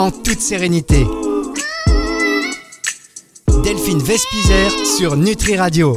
en 0.00 0.10
toute 0.10 0.40
sérénité. 0.40 1.06
Delphine 3.62 3.98
Vespizer 3.98 4.70
sur 4.96 5.14
Nutri 5.14 5.58
Radio. 5.58 5.94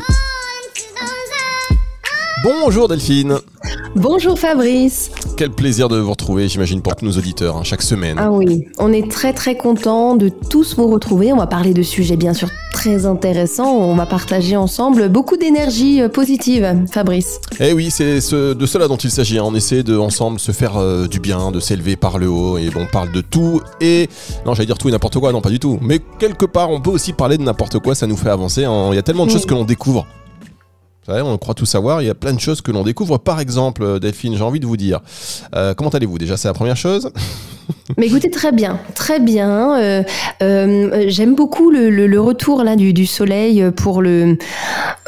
Bonjour 2.43 2.89
Delphine. 2.89 3.37
Bonjour 3.95 4.37
Fabrice. 4.37 5.09
Quel 5.37 5.51
plaisir 5.51 5.87
de 5.87 5.99
vous 5.99 6.11
retrouver, 6.11 6.49
j'imagine, 6.49 6.81
pour 6.81 6.97
tous 6.97 7.05
nos 7.05 7.13
auditeurs, 7.13 7.55
hein, 7.55 7.63
chaque 7.63 7.81
semaine. 7.81 8.17
Ah 8.19 8.29
oui, 8.29 8.67
on 8.77 8.91
est 8.91 9.09
très 9.09 9.31
très 9.31 9.55
content 9.55 10.17
de 10.17 10.27
tous 10.27 10.75
vous 10.75 10.87
retrouver. 10.87 11.31
On 11.31 11.37
va 11.37 11.47
parler 11.47 11.73
de 11.73 11.81
sujets 11.81 12.17
bien 12.17 12.33
sûr 12.33 12.49
très 12.83 13.05
intéressants. 13.05 13.71
On 13.77 13.95
va 13.95 14.05
partager 14.05 14.57
ensemble 14.57 15.07
beaucoup 15.07 15.37
d'énergie 15.37 16.01
euh, 16.01 16.09
positive, 16.09 16.85
Fabrice. 16.91 17.39
Eh 17.61 17.71
oui, 17.71 17.89
c'est 17.89 18.19
ce- 18.19 18.53
de 18.53 18.65
cela 18.65 18.89
dont 18.89 18.97
il 18.97 19.09
s'agit. 19.09 19.39
hein. 19.39 19.43
On 19.45 19.55
essaie 19.55 19.83
de 19.83 19.97
ensemble 19.97 20.37
se 20.37 20.51
faire 20.51 20.75
euh, 20.75 21.07
du 21.07 21.21
bien, 21.21 21.51
de 21.51 21.61
s'élever 21.61 21.95
par 21.95 22.17
le 22.17 22.27
haut. 22.27 22.57
Et 22.57 22.69
bon, 22.71 22.81
on 22.81 22.85
parle 22.91 23.13
de 23.13 23.21
tout 23.21 23.61
et 23.79 24.09
non, 24.45 24.53
j'allais 24.53 24.65
dire 24.65 24.77
tout 24.77 24.89
et 24.89 24.91
n'importe 24.91 25.17
quoi. 25.17 25.31
Non, 25.31 25.39
pas 25.39 25.49
du 25.49 25.59
tout. 25.59 25.79
Mais 25.81 26.01
quelque 26.19 26.45
part, 26.45 26.71
on 26.71 26.81
peut 26.81 26.89
aussi 26.89 27.13
parler 27.13 27.37
de 27.37 27.43
n'importe 27.43 27.79
quoi. 27.79 27.95
Ça 27.95 28.05
nous 28.05 28.17
fait 28.17 28.29
avancer. 28.29 28.65
hein. 28.65 28.89
Il 28.91 28.95
y 28.95 28.99
a 28.99 29.01
tellement 29.03 29.25
de 29.25 29.31
Oui. 29.31 29.37
choses 29.37 29.45
que 29.45 29.53
l'on 29.53 29.63
découvre. 29.63 30.05
Vous 31.05 31.13
savez, 31.13 31.21
on 31.21 31.37
croit 31.37 31.53
tout 31.53 31.65
savoir. 31.65 32.01
Il 32.01 32.05
y 32.07 32.09
a 32.09 32.15
plein 32.15 32.33
de 32.33 32.39
choses 32.41 32.59
que 32.59 32.71
l'on 32.71 32.83
découvre. 32.83 33.17
Par 33.17 33.39
exemple, 33.39 34.01
Delphine, 34.01 34.35
j'ai 34.35 34.43
envie 34.43 34.59
de 34.59 34.65
vous 34.65 34.77
dire. 34.77 34.99
euh, 35.55 35.73
comment 35.73 35.89
allez-vous 35.89 36.17
Déjà, 36.17 36.35
c'est 36.35 36.49
la 36.49 36.53
première 36.53 36.77
chose? 36.77 37.09
Mais 37.97 38.07
écoutez, 38.07 38.29
très 38.29 38.51
bien, 38.51 38.79
très 38.95 39.19
bien. 39.19 39.77
Euh, 39.77 40.03
euh, 40.41 41.03
J'aime 41.07 41.35
beaucoup 41.35 41.69
le, 41.69 41.89
le- 41.89 42.07
le 42.07 42.19
retour 42.21 42.63
là 42.63 42.75
du, 42.75 42.93
du 42.93 43.05
soleil 43.05 43.63
pour 43.75 44.01
le 44.01 44.37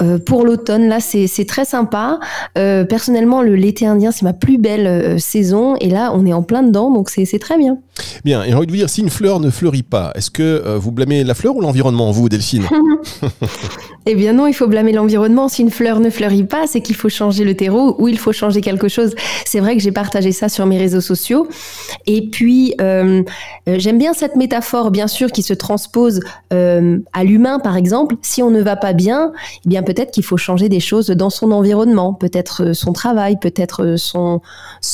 euh, 0.01 0.17
pour 0.19 0.45
l'automne. 0.45 0.87
Là, 0.87 0.99
c'est 0.99 1.45
très 1.47 1.65
sympa. 1.65 2.19
Personnellement, 2.55 3.41
le 3.41 3.55
l'été 3.55 3.85
indien, 3.87 4.11
c'est 4.11 4.23
ma 4.23 4.33
plus 4.33 4.57
belle 4.57 5.19
saison. 5.19 5.75
Et 5.77 5.89
là, 5.89 6.11
on 6.13 6.25
est 6.25 6.33
en 6.33 6.43
plein 6.43 6.63
dedans, 6.63 6.91
donc 6.91 7.09
c'est 7.09 7.39
très 7.39 7.57
bien. 7.57 7.77
Bien. 8.23 8.43
Et 8.43 8.49
j'ai 8.49 8.53
envie 8.55 8.67
de 8.67 8.71
vous 8.71 8.77
dire, 8.77 8.89
si 8.89 9.01
une 9.01 9.09
fleur 9.09 9.39
ne 9.39 9.49
fleurit 9.49 9.83
pas, 9.83 10.11
est-ce 10.15 10.29
que 10.31 10.77
vous 10.77 10.91
blâmez 10.91 11.23
la 11.23 11.33
fleur 11.33 11.55
ou 11.55 11.61
l'environnement, 11.61 12.11
vous, 12.11 12.29
Delphine 12.29 12.65
Eh 14.07 14.13
bien 14.15 14.33
non, 14.33 14.45
il 14.45 14.53
faut 14.53 14.67
blâmer 14.67 14.91
l'environnement. 14.91 15.47
Si 15.47 15.61
une 15.63 15.71
fleur 15.71 15.99
ne 15.99 16.09
fleurit 16.11 16.43
pas, 16.43 16.67
c'est 16.67 16.81
qu'il 16.81 16.95
faut 16.95 17.09
changer 17.09 17.43
le 17.43 17.55
terreau 17.55 17.95
ou 17.97 18.07
il 18.07 18.19
faut 18.19 18.31
changer 18.33 18.61
quelque 18.61 18.87
chose. 18.87 19.15
C'est 19.45 19.59
vrai 19.59 19.75
que 19.75 19.81
j'ai 19.81 19.91
partagé 19.91 20.31
ça 20.31 20.47
sur 20.47 20.65
mes 20.67 20.77
réseaux 20.77 21.01
sociaux. 21.01 21.47
Et 22.05 22.29
puis, 22.29 22.44
euh, 22.81 23.23
euh, 23.67 23.75
j'aime 23.77 23.97
bien 23.97 24.13
cette 24.13 24.35
métaphore, 24.35 24.91
bien 24.91 25.07
sûr, 25.07 25.31
qui 25.31 25.41
se 25.41 25.53
transpose 25.53 26.19
euh, 26.53 26.99
à 27.13 27.23
l'humain, 27.23 27.59
par 27.59 27.77
exemple. 27.77 28.15
Si 28.21 28.41
on 28.41 28.49
ne 28.49 28.61
va 28.61 28.75
pas 28.75 28.93
bien, 28.93 29.31
eh 29.65 29.69
bien 29.69 29.83
peut-être 29.83 30.11
qu'il 30.11 30.23
faut 30.23 30.37
changer 30.37 30.69
des 30.69 30.79
choses 30.79 31.07
dans 31.07 31.29
son 31.29 31.51
environnement, 31.51 32.13
peut-être 32.13 32.73
son 32.73 32.93
travail, 32.93 33.37
peut-être 33.39 33.95
son, 33.97 34.41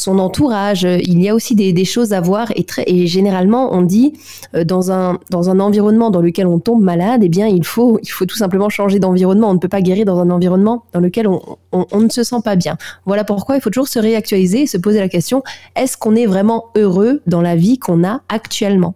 entourage. 0.07 0.83
Il 0.83 1.21
y 1.21 1.29
a 1.29 1.35
aussi 1.35 1.55
des, 1.55 1.85
choses 1.85 2.13
à 2.13 2.21
voir. 2.21 2.51
Et, 2.55 2.63
très, 2.63 2.85
généralement, 3.05 3.73
on 3.73 3.81
dit, 3.81 4.13
dans, 4.53 4.91
un, 4.91 5.19
dans 5.29 5.49
un 5.49 5.59
environnement 5.59 6.09
dans 6.09 6.21
lequel 6.21 6.47
on 6.47 6.59
tombe 6.59 6.81
malade, 6.81 7.21
eh 7.23 7.29
bien, 7.29 7.47
il 7.47 7.65
faut, 7.65 7.99
il 8.03 8.09
faut 8.09 8.25
tout 8.25 8.37
simplement 8.37 8.69
changer 8.69 8.99
d'environnement. 8.99 9.49
On 9.49 9.53
ne 9.53 9.59
peut 9.59 9.67
pas 9.67 9.81
guérir 9.81 10.05
dans 10.05 10.19
un 10.19 10.29
environnement 10.29 10.83
dans 10.93 10.99
lequel 10.99 11.27
on 11.27 11.99
ne 11.99 12.09
se 12.09 12.23
sent 12.23 12.41
pas 12.43 12.55
bien. 12.55 12.77
Voilà 13.05 13.23
pourquoi 13.23 13.55
il 13.55 13.61
faut 13.61 13.69
toujours 13.69 13.87
se 13.87 13.99
réactualiser 13.99 14.61
et 14.61 14.67
se 14.67 14.77
poser 14.77 14.99
la 14.99 15.09
question, 15.09 15.43
est-ce 15.75 15.97
qu'on 15.97 16.15
est 16.15 16.25
vraiment 16.25 16.65
heureux 16.75 17.21
dans 17.27 17.40
la 17.41 17.55
vie 17.55 17.77
qu'on 17.79 18.03
a 18.03 18.21
actuellement 18.29 18.95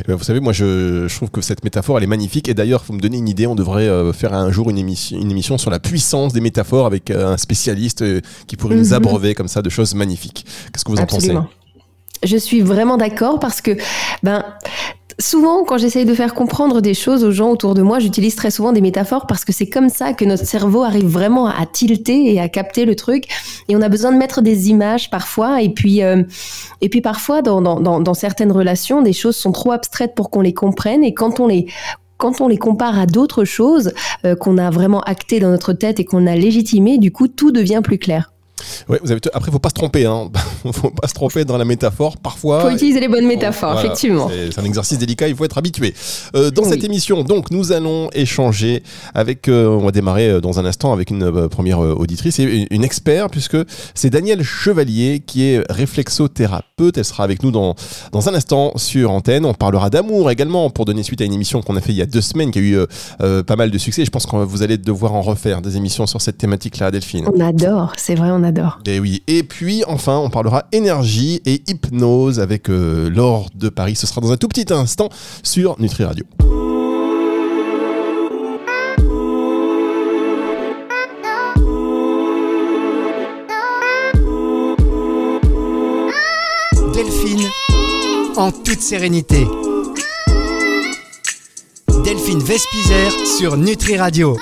Eh 0.00 0.04
ben, 0.08 0.14
Vous 0.14 0.24
savez, 0.24 0.40
moi, 0.40 0.52
je, 0.52 1.06
je 1.08 1.14
trouve 1.16 1.30
que 1.30 1.40
cette 1.40 1.64
métaphore, 1.64 1.98
elle 1.98 2.04
est 2.04 2.08
magnifique. 2.08 2.48
Et 2.48 2.54
d'ailleurs, 2.54 2.82
vous 2.86 2.94
me 2.94 3.00
donner 3.00 3.18
une 3.18 3.28
idée, 3.28 3.46
on 3.46 3.54
devrait 3.54 3.88
euh, 3.88 4.12
faire 4.12 4.32
un 4.34 4.50
jour 4.50 4.70
une 4.70 4.78
émission, 4.78 5.18
une 5.18 5.30
émission 5.30 5.58
sur 5.58 5.70
la 5.70 5.78
puissance 5.78 6.32
des 6.32 6.40
métaphores 6.40 6.86
avec 6.86 7.10
euh, 7.10 7.32
un 7.34 7.36
spécialiste 7.36 8.02
euh, 8.02 8.20
qui 8.46 8.56
pourrait 8.56 8.76
nous 8.76 8.88
Mhm. 8.88 8.92
abreuver 8.94 9.34
comme 9.34 9.48
ça 9.48 9.62
de 9.62 9.70
choses 9.70 9.94
magnifiques. 9.94 10.44
Qu'est-ce 10.72 10.84
que 10.84 10.90
vous 10.90 10.98
en 10.98 11.02
Absolument. 11.02 11.48
Je 12.24 12.36
suis 12.38 12.62
vraiment 12.62 12.96
d'accord 12.96 13.38
parce 13.38 13.60
que, 13.60 13.76
ben, 14.22 14.42
souvent, 15.18 15.64
quand 15.64 15.76
j'essaye 15.78 16.06
de 16.06 16.14
faire 16.14 16.32
comprendre 16.34 16.80
des 16.80 16.94
choses 16.94 17.24
aux 17.24 17.30
gens 17.30 17.50
autour 17.50 17.74
de 17.74 17.82
moi, 17.82 17.98
j'utilise 17.98 18.34
très 18.36 18.50
souvent 18.50 18.72
des 18.72 18.80
métaphores 18.80 19.26
parce 19.26 19.44
que 19.44 19.52
c'est 19.52 19.68
comme 19.68 19.90
ça 19.90 20.14
que 20.14 20.24
notre 20.24 20.46
cerveau 20.46 20.82
arrive 20.82 21.06
vraiment 21.06 21.46
à 21.46 21.66
tilter 21.66 22.32
et 22.34 22.40
à 22.40 22.48
capter 22.48 22.86
le 22.86 22.94
truc. 22.96 23.24
Et 23.68 23.76
on 23.76 23.82
a 23.82 23.88
besoin 23.88 24.12
de 24.12 24.16
mettre 24.16 24.42
des 24.42 24.70
images 24.70 25.10
parfois. 25.10 25.62
Et 25.62 25.70
puis, 25.70 26.02
euh, 26.02 26.22
et 26.80 26.88
puis 26.88 27.00
parfois, 27.00 27.42
dans, 27.42 27.60
dans, 27.60 28.00
dans, 28.00 28.14
certaines 28.14 28.52
relations, 28.52 29.02
des 29.02 29.12
choses 29.12 29.36
sont 29.36 29.52
trop 29.52 29.72
abstraites 29.72 30.14
pour 30.14 30.30
qu'on 30.30 30.40
les 30.40 30.54
comprenne. 30.54 31.02
Et 31.04 31.14
quand 31.14 31.40
on 31.40 31.46
les 31.46 31.66
quand 32.18 32.40
on 32.40 32.48
les 32.48 32.56
compare 32.56 32.98
à 32.98 33.04
d'autres 33.04 33.44
choses 33.44 33.92
euh, 34.24 34.34
qu'on 34.34 34.56
a 34.56 34.70
vraiment 34.70 35.02
actées 35.02 35.38
dans 35.38 35.50
notre 35.50 35.74
tête 35.74 36.00
et 36.00 36.04
qu'on 36.06 36.26
a 36.26 36.34
légitimées, 36.34 36.96
du 36.96 37.12
coup, 37.12 37.28
tout 37.28 37.52
devient 37.52 37.82
plus 37.84 37.98
clair. 37.98 38.32
Ouais, 38.88 38.98
vous 39.02 39.10
avez 39.10 39.20
Après, 39.34 39.50
faut 39.50 39.58
pas 39.58 39.68
se 39.68 39.74
tromper. 39.74 40.06
Hein. 40.06 40.30
faut 40.72 40.90
pas 40.90 41.08
se 41.08 41.14
tromper 41.14 41.44
dans 41.44 41.58
la 41.58 41.64
métaphore. 41.64 42.16
Parfois. 42.16 42.60
faut 42.62 42.70
utiliser 42.70 43.00
les 43.00 43.08
bonnes 43.08 43.26
métaphores, 43.26 43.72
Voilà, 43.72 43.86
effectivement. 43.86 44.28
C'est 44.30 44.58
un 44.58 44.64
exercice 44.64 44.98
délicat, 44.98 45.28
il 45.28 45.36
faut 45.36 45.44
être 45.44 45.58
habitué. 45.58 45.94
Euh, 46.34 46.50
dans 46.50 46.62
Oui. 46.62 46.70
cette 46.70 46.84
émission, 46.84 47.22
donc, 47.22 47.50
nous 47.50 47.72
allons 47.72 48.08
échanger 48.12 48.82
avec, 49.14 49.48
euh, 49.48 49.66
on 49.68 49.84
va 49.84 49.90
démarrer 49.92 50.28
euh, 50.30 50.40
dans 50.40 50.58
un 50.58 50.64
instant 50.64 50.92
avec 50.92 51.10
une 51.10 51.22
euh, 51.24 51.48
première 51.48 51.78
auditrice 51.80 52.38
et 52.38 52.44
une, 52.44 52.66
une 52.70 52.84
expert, 52.84 53.28
puisque 53.30 53.56
c'est 53.94 54.10
Danielle 54.10 54.42
Chevalier 54.42 55.22
qui 55.26 55.44
est 55.44 55.62
réflexothérapeute. 55.70 56.96
Elle 56.98 57.04
sera 57.04 57.24
avec 57.24 57.42
nous 57.42 57.50
dans, 57.50 57.74
dans 58.12 58.28
un 58.28 58.34
instant 58.34 58.72
sur 58.76 59.10
antenne. 59.10 59.44
On 59.44 59.54
parlera 59.54 59.90
d'amour 59.90 60.30
également 60.30 60.70
pour 60.70 60.84
donner 60.84 61.02
suite 61.02 61.20
à 61.20 61.24
une 61.24 61.32
émission 61.34 61.62
qu'on 61.62 61.76
a 61.76 61.80
fait 61.80 61.92
il 61.92 61.96
y 61.98 62.02
a 62.02 62.06
deux 62.06 62.20
semaines 62.20 62.50
qui 62.50 62.58
a 62.58 62.62
eu 62.62 62.78
pas 63.44 63.56
mal 63.56 63.70
de 63.70 63.78
succès. 63.78 64.04
Je 64.04 64.10
pense 64.10 64.26
que 64.26 64.36
vous 64.36 64.62
allez 64.62 64.78
devoir 64.78 65.14
en 65.14 65.22
refaire 65.22 65.62
des 65.62 65.76
émissions 65.76 66.06
sur 66.06 66.20
cette 66.20 66.38
thématique-là, 66.38 66.90
Delphine. 66.90 67.26
On 67.34 67.40
adore, 67.40 67.92
c'est 67.96 68.14
vrai, 68.14 68.30
on 68.30 68.42
adore. 68.46 68.78
Et 68.86 68.98
oui. 68.98 69.22
Et 69.26 69.42
puis 69.42 69.84
enfin, 69.86 70.16
on 70.16 70.30
parlera 70.30 70.64
énergie 70.72 71.40
et 71.44 71.62
hypnose 71.66 72.40
avec 72.40 72.70
euh, 72.70 73.10
Laure 73.10 73.48
de 73.54 73.68
Paris. 73.68 73.96
Ce 73.96 74.06
sera 74.06 74.20
dans 74.20 74.32
un 74.32 74.36
tout 74.36 74.48
petit 74.48 74.72
instant 74.72 75.08
sur 75.42 75.78
Nutri 75.78 76.04
Radio. 76.04 76.24
Delphine 86.94 87.46
en 88.36 88.50
toute 88.52 88.80
sérénité. 88.80 89.46
Delphine 92.04 92.38
Vespizer 92.40 93.10
sur 93.38 93.56
Nutri 93.56 93.96
Radio. 93.98 94.36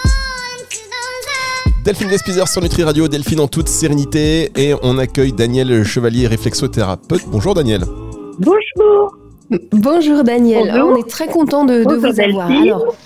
Delphine 1.85 2.09
Despizer 2.09 2.49
sur 2.49 2.63
Nutri 2.63 2.83
Radio, 2.83 3.09
Delphine 3.09 3.41
en 3.41 3.47
toute 3.47 3.69
sérénité 3.69 4.51
et 4.57 4.73
on 4.83 4.97
accueille 4.97 5.35
Daniel 5.35 5.85
Chevalier, 5.85 6.27
réflexothérapeute. 6.27 7.25
Bonjour 7.27 7.53
Daniel. 7.53 7.83
Bonjour. 8.39 9.19
Bonjour 9.71 10.25
Daniel, 10.25 10.71
Bonjour. 10.73 10.89
on 10.89 10.97
est 10.97 11.11
très 11.11 11.27
content 11.27 11.67
de, 11.67 11.83
vous 11.83 12.21
avoir. 12.23 12.51
Alors, 12.51 12.97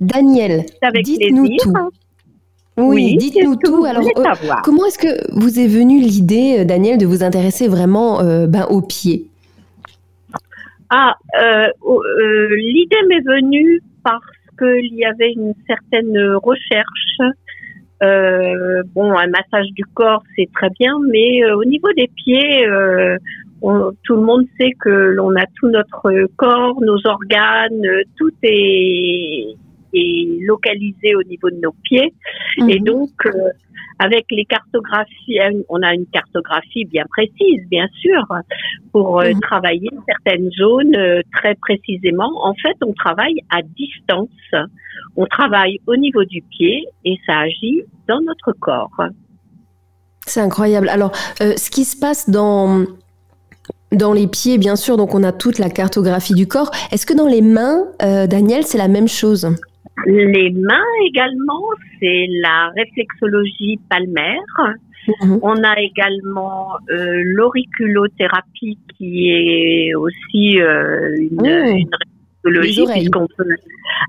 Daniel, 0.00 0.64
dites-nous 1.04 1.46
tout. 1.58 1.74
Oui, 2.78 3.18
dites-nous 3.18 3.56
tout. 3.56 3.84
Alors, 3.84 4.02
euh, 4.02 4.54
comment 4.64 4.86
est-ce 4.86 4.98
que 4.98 5.38
vous 5.38 5.60
est 5.60 5.66
venue 5.66 6.00
l'idée, 6.00 6.60
euh, 6.60 6.64
Daniel, 6.64 6.96
de 6.96 7.04
vous 7.04 7.22
intéresser 7.22 7.68
vraiment 7.68 8.22
euh, 8.22 8.46
ben, 8.46 8.64
aux 8.70 8.80
pieds 8.80 9.26
Ah, 10.88 11.16
euh, 11.38 11.66
oh, 11.82 12.02
euh, 12.02 12.48
l'idée 12.56 12.96
m'est 13.10 13.20
venue 13.20 13.82
parce 14.02 14.24
qu'il 14.58 14.94
y 14.94 15.04
avait 15.04 15.32
une 15.32 15.52
certaine 15.66 16.18
recherche. 16.42 17.18
Euh, 18.02 18.82
bon, 18.94 19.12
un 19.16 19.26
massage 19.28 19.70
du 19.72 19.84
corps, 19.94 20.22
c'est 20.36 20.48
très 20.52 20.68
bien, 20.78 20.94
mais 21.10 21.42
euh, 21.44 21.56
au 21.56 21.64
niveau 21.64 21.90
des 21.96 22.08
pieds, 22.14 22.66
euh, 22.66 23.16
on- 23.62 23.92
tout 24.04 24.16
le 24.16 24.22
monde 24.22 24.44
sait 24.60 24.72
que 24.78 24.90
l'on 24.90 25.34
a 25.34 25.46
tout 25.58 25.68
notre 25.68 26.28
corps, 26.36 26.78
nos 26.82 26.98
organes, 27.06 27.86
euh, 27.86 28.02
tout 28.18 28.30
est, 28.42 29.46
est 29.94 30.38
localisé 30.46 31.14
au 31.14 31.22
niveau 31.22 31.48
de 31.50 31.58
nos 31.62 31.74
pieds. 31.84 32.12
Et 32.68 32.78
Mhm. 32.80 32.84
donc, 32.84 33.10
euh, 33.24 33.30
avec 33.98 34.26
les 34.30 34.44
cartographies, 34.44 35.40
euh, 35.40 35.62
on 35.70 35.80
a 35.82 35.94
une 35.94 36.04
cartographie 36.12 36.84
bien 36.84 37.04
précise, 37.08 37.66
bien 37.70 37.88
sûr, 38.02 38.22
pour 38.92 39.22
Mhm. 39.22 39.40
travailler 39.40 39.88
certaines 40.06 40.50
zones 40.50 40.94
euh, 40.96 41.22
très 41.34 41.54
précisément. 41.54 42.30
En 42.44 42.52
fait, 42.54 42.76
on 42.84 42.92
travaille 42.92 43.38
à 43.50 43.62
distance. 43.62 44.28
On 45.16 45.26
travaille 45.26 45.80
au 45.86 45.96
niveau 45.96 46.24
du 46.24 46.42
pied 46.42 46.86
et 47.04 47.16
ça 47.26 47.38
agit 47.40 47.82
dans 48.08 48.20
notre 48.20 48.52
corps. 48.58 48.90
C'est 50.26 50.40
incroyable. 50.40 50.88
Alors, 50.88 51.12
euh, 51.40 51.54
ce 51.56 51.70
qui 51.70 51.84
se 51.84 51.96
passe 51.98 52.28
dans, 52.28 52.84
dans 53.92 54.12
les 54.12 54.26
pieds, 54.26 54.58
bien 54.58 54.76
sûr, 54.76 54.96
donc 54.96 55.14
on 55.14 55.22
a 55.22 55.32
toute 55.32 55.58
la 55.58 55.70
cartographie 55.70 56.34
du 56.34 56.46
corps. 56.46 56.70
Est-ce 56.92 57.06
que 57.06 57.14
dans 57.14 57.28
les 57.28 57.42
mains, 57.42 57.84
euh, 58.02 58.26
Daniel, 58.26 58.64
c'est 58.64 58.78
la 58.78 58.88
même 58.88 59.08
chose? 59.08 59.48
Les 60.04 60.50
mains 60.50 60.84
également, 61.06 61.62
c'est 62.00 62.26
la 62.42 62.70
réflexologie 62.76 63.78
palmaire. 63.88 64.76
Mhm. 65.22 65.38
On 65.42 65.62
a 65.62 65.80
également 65.80 66.68
euh, 66.90 67.22
l'auriculothérapie 67.24 68.78
qui 68.98 69.30
est 69.30 69.94
aussi 69.94 70.60
euh, 70.60 71.14
une, 71.16 71.36
Mmh. 71.36 71.76
une 71.76 71.90
puisqu'on 72.92 73.26
peut 73.36 73.44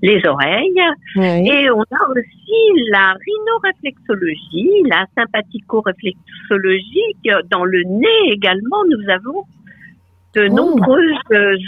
les 0.01 0.25
oreilles. 0.25 0.81
Et 1.15 1.69
on 1.71 1.81
a 1.81 2.09
aussi 2.09 2.89
la 2.91 3.13
rhinoréflexologie, 3.13 4.83
la 4.85 5.05
sympathico-réflexologie. 5.15 7.15
Dans 7.49 7.65
le 7.65 7.83
nez 7.83 8.31
également, 8.31 8.85
nous 8.89 9.09
avons 9.09 9.43
de 10.35 10.47
nombreuses 10.47 11.17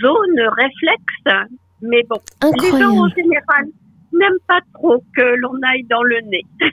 zones 0.01 0.41
réflexes. 0.57 1.49
Mais 1.81 2.03
bon, 2.09 2.19
les 2.61 2.71
gens 2.71 2.91
en 2.91 3.07
général 3.09 3.65
n'aiment 4.11 4.39
pas 4.47 4.59
trop 4.73 5.03
que 5.15 5.35
l'on 5.37 5.53
aille 5.63 5.83
dans 5.83 6.01
le 6.03 6.19
nez. 6.21 6.43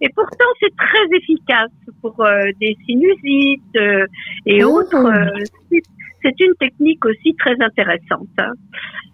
et 0.00 0.08
pourtant, 0.14 0.44
c'est 0.60 0.74
très 0.76 1.06
efficace 1.16 1.70
pour 2.02 2.22
des 2.60 2.76
sinusites 2.86 3.78
et 4.46 4.64
oh. 4.64 4.80
autres 4.80 5.06
c'est 6.26 6.44
une 6.44 6.54
technique 6.58 7.04
aussi 7.04 7.34
très 7.38 7.54
intéressante. 7.60 8.26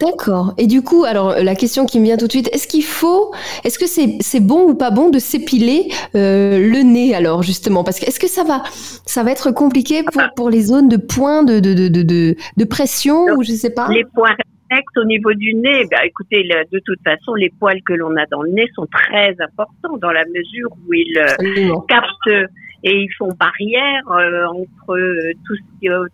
D'accord. 0.01 0.55
Et 0.59 0.67
du 0.67 0.83
coup, 0.83 1.05
alors 1.05 1.35
la 1.43 1.55
question 1.55 1.85
qui 1.85 2.01
me 2.01 2.05
vient 2.05 2.17
tout 2.17 2.27
de 2.27 2.33
suite, 2.33 2.49
est-ce 2.53 2.67
qu'il 2.67 2.83
faut, 2.83 3.33
est-ce 3.65 3.79
que 3.79 3.87
c'est 3.87 4.41
bon 4.41 4.71
ou 4.71 4.75
pas 4.75 4.91
bon 4.91 5.11
de 5.11 5.19
s'épiler 5.19 5.89
euh, 6.15 6.59
le 6.59 6.83
nez 6.83 7.15
alors 7.15 7.43
justement? 7.43 7.85
Parce 7.85 8.01
que 8.01 8.07
est-ce 8.07 8.19
que 8.19 8.29
ça 8.29 8.45
va, 8.45 8.63
ça 9.07 9.23
va 9.23 9.31
être 9.31 9.53
compliqué 9.53 10.03
pour, 10.03 10.23
pour 10.35 10.51
les 10.51 10.63
zones 10.63 10.89
de 10.89 10.97
points 10.97 11.45
de, 11.45 11.61
de, 11.61 11.75
de, 11.75 11.89
de, 12.03 12.37
de 12.57 12.65
pression 12.65 13.27
ou 13.37 13.43
je 13.43 13.53
sais 13.53 13.75
pas? 13.75 13.89
Les 13.91 14.05
points 14.15 14.35
réflexes 14.71 14.97
au 14.97 15.05
niveau 15.05 15.35
du 15.35 15.55
nez, 15.55 15.85
bah, 15.91 16.05
écoutez, 16.05 16.43
de 16.43 16.81
toute 16.85 17.03
façon, 17.05 17.35
les 17.35 17.51
poils 17.61 17.83
que 17.85 17.93
l'on 17.93 18.17
a 18.17 18.27
dans 18.31 18.43
le 18.43 18.51
nez 18.51 18.67
sont 18.75 18.87
très 18.87 19.37
importants 19.39 19.99
dans 20.01 20.13
la 20.13 20.25
mesure 20.25 20.71
où 20.73 20.95
ils 20.95 21.19
euh, 21.19 21.75
captent 21.89 22.51
et 22.85 23.03
ils 23.03 23.13
font 23.17 23.29
barrière 23.39 24.09
euh, 24.11 24.47
entre 24.47 24.99
tout, 25.47 25.57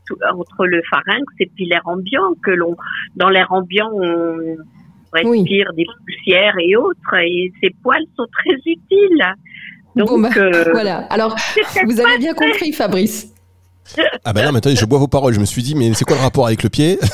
tout, 0.06 0.16
entre 0.34 0.66
le 0.66 0.82
pharynx 0.90 1.24
et 1.40 1.50
puis 1.54 1.66
l'air 1.66 1.82
ambiant 1.86 2.34
que 2.42 2.50
l'on 2.50 2.76
dans 3.16 3.28
l'air 3.28 3.50
ambiant 3.52 3.90
on 3.92 4.56
respire 5.12 5.72
des 5.74 5.86
poussières 6.06 6.54
et 6.60 6.76
autres 6.76 7.14
et 7.14 7.52
ces 7.62 7.70
poils 7.82 8.04
sont 8.16 8.26
très 8.32 8.54
utiles. 8.66 9.34
Donc 9.96 10.20
bah, 10.20 10.28
euh, 10.36 10.64
voilà. 10.72 10.98
Alors 11.10 11.34
vous 11.84 12.00
avez 12.00 12.18
bien 12.18 12.34
compris 12.34 12.72
Fabrice. 12.72 13.34
Ah 14.24 14.32
ben 14.32 14.44
non, 14.44 14.52
mais 14.52 14.58
attendez, 14.58 14.76
je 14.76 14.84
bois 14.84 14.98
vos 14.98 15.08
paroles. 15.08 15.34
Je 15.34 15.40
me 15.40 15.44
suis 15.44 15.62
dit, 15.62 15.74
mais 15.74 15.92
c'est 15.94 16.04
quoi 16.04 16.16
le 16.16 16.22
rapport 16.22 16.46
avec 16.46 16.62
le 16.62 16.68
pied 16.68 16.98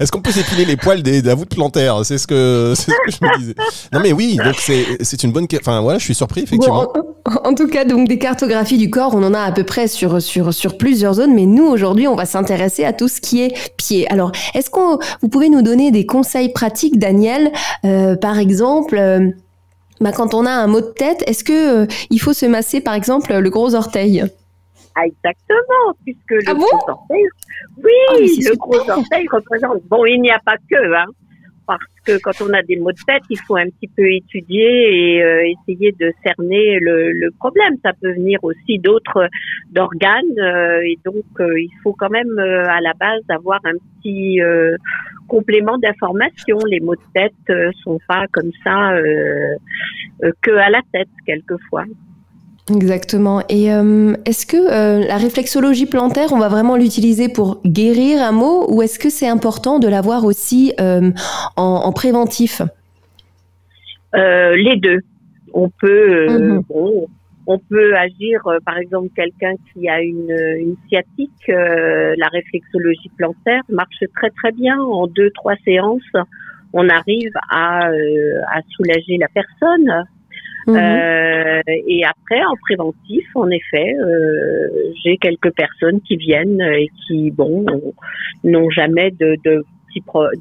Est-ce 0.00 0.12
qu'on 0.12 0.20
peut 0.20 0.30
s'épiler 0.30 0.64
les 0.64 0.76
poils 0.76 1.02
des, 1.02 1.22
des 1.22 1.34
voûte 1.34 1.48
plantaire? 1.54 2.04
C'est 2.04 2.18
ce, 2.18 2.26
que, 2.26 2.74
ce 2.76 2.86
que 2.86 2.92
je 3.08 3.16
me 3.24 3.38
disais. 3.38 3.54
Non 3.92 4.00
mais 4.00 4.12
oui, 4.12 4.36
donc 4.36 4.56
c'est 4.58 5.22
une 5.22 5.32
bonne... 5.32 5.46
Enfin 5.60 5.80
voilà, 5.80 5.98
je 5.98 6.04
suis 6.04 6.14
surpris, 6.14 6.42
effectivement. 6.42 6.92
en, 7.44 7.54
tout 7.54 7.68
cas, 7.68 7.84
donc 7.84 8.08
des 8.08 8.18
cartographies 8.18 8.78
du 8.78 8.90
corps, 8.90 9.14
on 9.14 9.22
en 9.22 9.34
a 9.34 9.40
à 9.40 9.52
peu 9.52 9.64
près 9.64 9.88
sur, 9.88 10.20
sur, 10.20 10.52
sur 10.52 10.76
plusieurs 10.76 11.14
zones, 11.14 11.34
mais 11.34 11.46
nous, 11.46 11.66
aujourd'hui, 11.66 12.06
on 12.08 12.14
va 12.16 12.26
s'intéresser 12.26 12.84
à 12.84 12.92
tout 12.92 13.08
ce 13.08 13.20
qui 13.20 13.42
est 13.42 13.54
pied. 13.76 14.10
Alors, 14.10 14.32
est-ce 14.54 14.70
que 14.70 14.98
vous 15.22 15.28
pouvez 15.28 15.48
nous 15.48 15.62
donner 15.62 15.90
des 15.90 16.06
conseils 16.06 16.52
pratiques, 16.52 16.98
Daniel? 16.98 17.50
Euh, 17.84 18.16
Par 18.16 18.38
exemple... 18.38 18.96
Euh, 18.96 19.30
bah, 20.04 20.12
quand 20.12 20.34
on 20.34 20.44
a 20.44 20.50
un 20.50 20.66
mot 20.66 20.82
de 20.82 20.92
tête, 20.92 21.24
est-ce 21.26 21.42
que 21.42 21.84
euh, 21.84 21.86
il 22.10 22.20
faut 22.20 22.34
se 22.34 22.44
masser 22.44 22.82
par 22.82 22.92
exemple 22.92 23.32
le 23.32 23.48
gros 23.48 23.74
orteil? 23.74 24.22
Ah, 24.94 25.06
exactement, 25.06 25.96
puisque 26.04 26.30
le 26.30 26.42
ah 26.46 26.52
gros 26.52 26.78
orteil, 26.88 27.24
oui, 27.82 27.90
ah, 28.10 28.16
le 28.18 28.56
gros 28.56 28.90
orteil 28.90 29.26
représente. 29.32 29.82
Bon, 29.88 30.04
il 30.04 30.20
n'y 30.20 30.30
a 30.30 30.38
pas 30.44 30.56
que, 30.70 30.94
hein, 30.94 31.06
parce 31.66 32.00
que 32.04 32.18
quand 32.20 32.40
on 32.42 32.52
a 32.52 32.62
des 32.62 32.76
maux 32.76 32.92
de 32.92 32.98
tête, 33.06 33.22
il 33.30 33.38
faut 33.40 33.56
un 33.56 33.66
petit 33.66 33.88
peu 33.88 34.06
étudier 34.10 35.16
et 35.16 35.22
euh, 35.22 35.52
essayer 35.52 35.92
de 35.92 36.12
cerner 36.24 36.78
le, 36.80 37.12
le, 37.12 37.30
problème. 37.38 37.74
Ça 37.82 37.92
peut 38.00 38.12
venir 38.12 38.38
aussi 38.42 38.78
d'autres 38.78 39.28
d'organes 39.72 40.38
euh, 40.38 40.80
et 40.82 40.98
donc 41.04 41.24
il 41.40 41.70
faut 41.82 41.94
quand 41.94 42.10
même 42.10 42.38
à 42.38 42.80
la 42.80 42.92
base 42.94 43.22
avoir 43.28 43.60
un 43.64 43.74
petit 44.02 44.40
complément 45.26 45.78
d'information. 45.78 46.58
Les 46.66 46.80
mots 46.80 46.96
de 46.96 47.00
tête 47.14 47.32
euh, 47.50 47.70
sont 47.82 47.98
pas 48.08 48.26
comme 48.32 48.50
ça 48.62 48.92
euh, 48.92 49.56
euh, 50.22 50.32
que 50.42 50.52
à 50.52 50.70
la 50.70 50.80
tête 50.92 51.08
quelquefois. 51.26 51.84
Exactement. 52.70 53.42
Et 53.50 53.64
est-ce 53.66 54.46
que 54.46 55.06
la 55.06 55.16
réflexologie 55.18 55.84
plantaire, 55.84 56.32
on 56.32 56.38
va 56.38 56.48
vraiment 56.48 56.76
l'utiliser 56.76 57.28
pour 57.28 57.60
guérir 57.66 58.22
un 58.22 58.32
mot 58.32 58.66
ou 58.70 58.80
est-ce 58.80 58.98
que 58.98 59.10
c'est 59.10 59.28
important 59.28 59.78
de 59.78 59.86
l'avoir 59.86 60.24
aussi 60.24 60.72
en, 61.56 61.92
préventif? 61.92 62.62
Les 64.14 64.76
deux. 64.76 65.00
On 65.52 65.68
peut, 65.68 66.26
mm-hmm. 66.26 67.06
On 67.46 67.58
peut 67.58 67.94
agir, 67.96 68.46
euh, 68.46 68.58
par 68.64 68.78
exemple, 68.78 69.08
quelqu'un 69.14 69.52
qui 69.72 69.88
a 69.88 70.00
une, 70.00 70.30
une 70.30 70.76
sciatique, 70.88 71.30
euh, 71.50 72.14
la 72.16 72.28
réflexologie 72.28 73.10
plantaire 73.18 73.62
marche 73.68 74.02
très 74.16 74.30
très 74.30 74.52
bien. 74.52 74.80
En 74.80 75.06
deux 75.06 75.30
trois 75.30 75.56
séances, 75.64 76.00
on 76.72 76.88
arrive 76.88 77.32
à, 77.50 77.90
euh, 77.90 78.40
à 78.50 78.60
soulager 78.70 79.18
la 79.18 79.28
personne. 79.28 80.04
Mhm. 80.66 81.62
et 81.66 82.02
après, 82.04 82.42
en 82.44 82.56
préventif, 82.62 83.26
en 83.34 83.48
effet, 83.50 83.94
j'ai 85.04 85.16
quelques 85.18 85.52
personnes 85.52 86.00
qui 86.02 86.16
viennent 86.16 86.60
et 86.60 86.88
qui, 87.06 87.30
bon, 87.30 87.66
n'ont 88.44 88.70
jamais 88.70 89.10
de, 89.10 89.36
de 89.44 89.64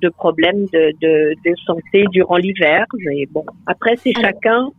de 0.02 0.10
problèmes 0.10 0.66
de, 0.74 0.92
de, 1.00 1.36
de 1.46 1.56
santé 1.68 2.06
durant 2.12 2.38
l'hiver. 2.38 2.86
Mais 3.06 3.28
bon, 3.30 3.46
après, 3.68 3.96
c'est 3.98 4.14
chacun. 4.20 4.70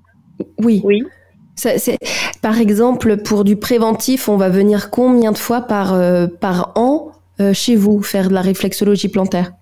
Oui. 0.59 0.81
Oui 0.83 1.05
par 2.43 2.61
exemple, 2.61 3.17
pour 3.19 3.45
du 3.45 3.57
préventif, 3.57 4.29
on 4.29 4.37
va 4.37 4.49
venir 4.49 4.91
combien 4.91 5.33
de 5.33 5.39
fois 5.39 5.63
par, 5.63 5.95
euh, 5.95 6.27
par 6.27 6.73
an 6.75 7.13
euh, 7.41 7.53
chez 7.53 7.77
vous 7.77 8.03
faire 8.03 8.29
de 8.29 8.35
la 8.35 8.41
réflexologie 8.41 9.09
plantaire? 9.09 9.53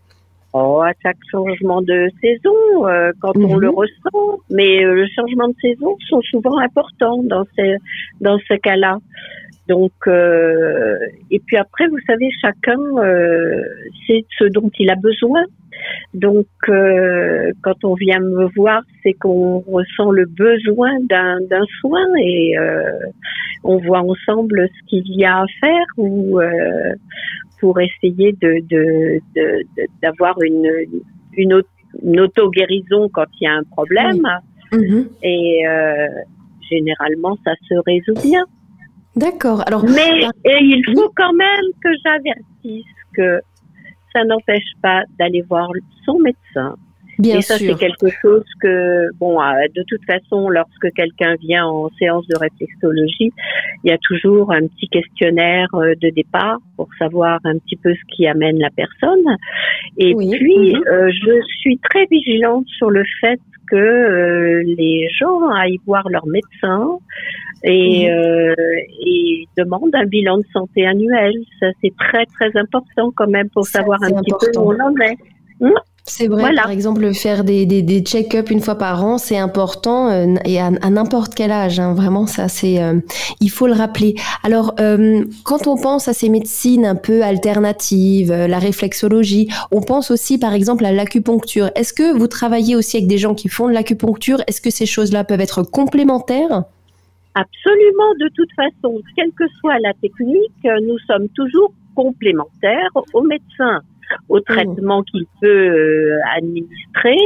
Oh, 0.55 0.83
à 0.83 0.93
chaque 1.03 1.17
changement 1.31 1.81
de 1.81 2.09
saison, 2.21 2.87
euh, 2.87 3.13
quand 3.21 3.37
on 3.37 3.57
le 3.57 3.69
mhm. 3.69 3.75
ressent. 3.75 4.41
Mais 4.51 4.83
le 4.83 5.07
changement 5.15 5.49
de 5.49 5.55
saison 5.63 5.97
sont 6.09 6.21
souvent 6.23 6.59
importants 6.59 7.23
dans 7.23 7.45
ces 7.57 7.77
dans 8.21 8.39
ce 8.47 8.55
cas-là. 8.55 8.99
Donc, 9.69 9.93
et 10.07 11.39
puis 11.47 11.57
après, 11.57 11.87
vous 11.87 12.01
savez, 12.07 12.29
chacun 12.41 12.79
c'est 14.07 14.25
ce 14.39 14.45
dont 14.45 14.71
il 14.79 14.91
a 14.91 14.97
besoin. 14.97 15.45
Donc, 16.15 16.47
euh, 16.69 17.53
quand 17.63 17.85
on 17.85 17.95
vient 17.95 18.21
me 18.21 18.47
voir, 18.55 18.83
c'est 19.03 19.15
qu'on 19.15 19.61
ressent 19.61 20.11
le 20.11 20.27
besoin 20.27 20.93
d'un 21.09 21.39
soin 21.81 22.05
et 22.21 22.59
euh, 22.59 22.83
on 23.65 23.79
voit 23.79 24.01
ensemble 24.01 24.69
ce 24.69 24.89
qu'il 24.89 25.07
y 25.19 25.25
a 25.25 25.41
à 25.41 25.47
faire 25.61 25.87
ou 25.97 26.41
euh, 26.41 26.93
pour 27.61 27.81
essayer 27.81 28.33
de 28.41 29.21
d'avoir 30.03 30.41
une 30.43 30.71
une, 31.35 32.21
auto-guérison 32.21 33.09
quand 33.13 33.27
il 33.41 33.45
y 33.45 33.47
a 33.47 33.55
un 33.55 33.65
problème. 33.65 34.23
Mm-hmm. 34.73 35.07
Et 35.23 35.63
généralement, 36.69 37.39
ça 37.45 37.53
se 37.69 37.75
résout 37.87 38.21
bien. 38.23 38.45
D'accord. 39.15 39.63
Alors, 39.67 39.85
mais 39.85 40.21
et 40.45 40.59
il 40.61 40.83
faut 40.95 41.11
quand 41.15 41.33
même 41.35 41.67
que 41.83 41.91
j'avertisse 42.03 42.87
que 43.15 43.41
ça 44.15 44.25
n'empêche 44.25 44.73
pas 44.83 45.03
d'aller 45.19 45.43
voir 45.43 45.69
son 46.05 46.19
médecin. 46.19 46.77
Bien 47.19 47.39
et 47.39 47.43
ça, 47.43 47.59
c'est 47.59 47.75
quelque 47.75 48.09
chose 48.23 48.45
que, 48.61 49.09
bon, 49.19 49.41
euh, 49.41 49.67
de 49.77 49.85
toute 49.87 50.05
façon, 50.07 50.49
lorsque 50.49 50.93
quelqu'un 50.95 51.35
vient 51.37 51.67
en 51.67 51.91
séance 51.99 52.27
de 52.27 52.37
réflexologie, 52.37 53.33
il 53.85 53.91
y 53.91 53.93
a 53.93 53.99
toujours 53.99 54.51
un 54.51 54.67
petit 54.67 54.89
questionnaire 54.89 55.69
euh, 55.75 55.95
de 56.01 56.09
départ 56.11 56.59
pour 56.77 56.89
savoir 56.99 57.39
un 57.45 57.59
petit 57.59 57.77
peu 57.77 57.95
ce 57.95 58.17
qui 58.17 58.27
amène 58.27 58.59
la 58.59 58.71
personne. 58.71 59.25
Et 59.99 60.15
puis, 60.15 60.75
mhm. 60.75 60.83
euh, 60.91 61.11
je 61.13 61.41
suis 61.61 61.79
très 61.91 62.07
vigilante 62.07 62.67
sur 62.79 62.91
le 62.91 63.05
fait 63.21 63.41
que 63.71 64.63
les 64.65 65.09
gens 65.19 65.49
aillent 65.51 65.81
voir 65.87 66.09
leur 66.09 66.27
médecin 66.27 66.99
et, 67.65 68.11
euh, 68.11 68.55
et 69.07 69.47
demande 69.57 69.91
un 69.95 70.07
bilan 70.07 70.39
de 70.39 70.45
santé 70.53 70.87
annuel. 70.87 71.33
Ça, 71.61 71.67
c'est 71.83 71.93
très, 71.97 72.27
très 72.27 72.59
important 72.59 73.13
quand 73.15 73.29
même 73.29 73.49
pour 73.51 73.67
savoir 73.67 74.03
un 74.03 74.11
petit 74.11 74.33
peu 74.41 74.59
où 74.59 74.73
on 74.73 74.81
en 74.81 74.95
est. 75.01 75.17
Hmm? 75.61 75.79
c'est 76.05 76.27
vrai, 76.27 76.55
par 76.55 76.71
exemple, 76.71 77.15
faire 77.15 77.45
des, 77.45 77.65
des, 77.65 77.81
des 77.81 78.01
check-up 78.01 78.51
une 78.51 78.61
fois 78.61 78.75
par 78.75 79.05
an, 79.05 79.19
c'est 79.19 79.39
important 79.39 80.11
euh, 80.11 80.35
et 80.45 80.61
à, 80.61 80.71
n'importe 80.71 81.35
quel 81.35 81.53
âge. 81.53 81.79
Hein, 81.79 81.95
vraiment, 81.95 82.27
ça, 82.27 82.49
c'est, 82.49 82.83
euh, 82.83 83.01
il 83.41 83.51
faut 83.51 83.69
le 83.69 83.73
rappeler. 83.73 84.17
Alors, 84.43 84.75
euh, 84.81 85.25
quand 85.45 85.69
on 85.69 85.77
pense 85.77 86.09
à 86.09 86.13
ces 86.13 86.29
médecines 86.29 86.85
un 86.85 86.97
peu 86.97 87.23
alternatives, 87.23 88.33
la 88.33 88.59
réflexologie, 88.59 89.49
on 89.71 89.81
pense 89.81 90.11
aussi, 90.11 90.39
par 90.39 90.55
exemple, 90.55 90.85
à 90.85 90.93
l'acupuncture. 90.93 91.71
Est-ce 91.77 91.93
que 91.93 92.17
vous 92.17 92.27
travaillez 92.27 92.75
aussi 92.75 92.97
avec 92.97 93.09
des 93.09 93.19
gens 93.19 93.35
qui 93.35 93.49
font 93.49 93.69
de 93.69 93.73
l'acupuncture? 93.73 94.43
Est-ce 94.49 94.61
que 94.61 94.71
ces 94.71 94.87
choses-là 94.87 95.23
peuvent 95.23 95.41
être 95.41 95.63
complémentaires? 95.63 96.65
Absolument, 97.35 98.15
de 98.21 98.29
toute 98.35 98.51
façon, 98.55 99.01
quelle 99.17 99.33
que 99.33 99.49
soit 99.61 99.79
la 99.79 99.95
technique, 99.95 100.53
nous 100.65 100.99
sommes 101.07 101.29
toujours 101.31 101.73
complémentaires 101.95 102.91
au 103.15 103.23
médecin, 103.23 103.81
au 104.29 104.39
mmh. 104.39 104.43
traitement 104.43 105.03
qu'il 105.03 105.25
peut 105.41 105.49
euh, 105.49 106.19
administrer 106.37 107.17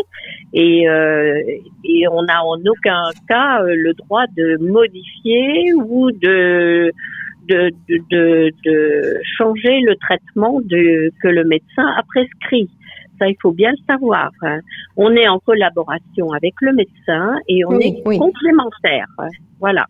et, 0.52 0.88
euh, 0.88 1.42
et 1.84 2.08
on 2.08 2.22
n'a 2.22 2.44
en 2.44 2.58
aucun 2.66 3.02
cas 3.28 3.62
euh, 3.62 3.74
le 3.74 3.94
droit 3.94 4.24
de 4.36 4.56
modifier 4.60 5.74
ou 5.74 6.10
de 6.12 6.92
de, 7.48 7.70
de, 7.88 8.50
de, 8.64 9.20
changer 9.38 9.78
le 9.82 9.94
traitement 9.94 10.60
de, 10.62 11.12
que 11.22 11.28
le 11.28 11.44
médecin 11.44 11.86
a 11.96 12.02
prescrit. 12.02 12.68
Ça, 13.20 13.28
il 13.28 13.36
faut 13.40 13.52
bien 13.52 13.70
le 13.70 13.76
savoir. 13.86 14.32
On 14.96 15.14
est 15.14 15.28
en 15.28 15.38
collaboration 15.38 16.32
avec 16.32 16.54
le 16.60 16.72
médecin 16.72 17.36
et 17.48 17.64
on 17.64 17.78
est 17.78 18.02
complémentaires. 18.02 19.06
Voilà. 19.60 19.86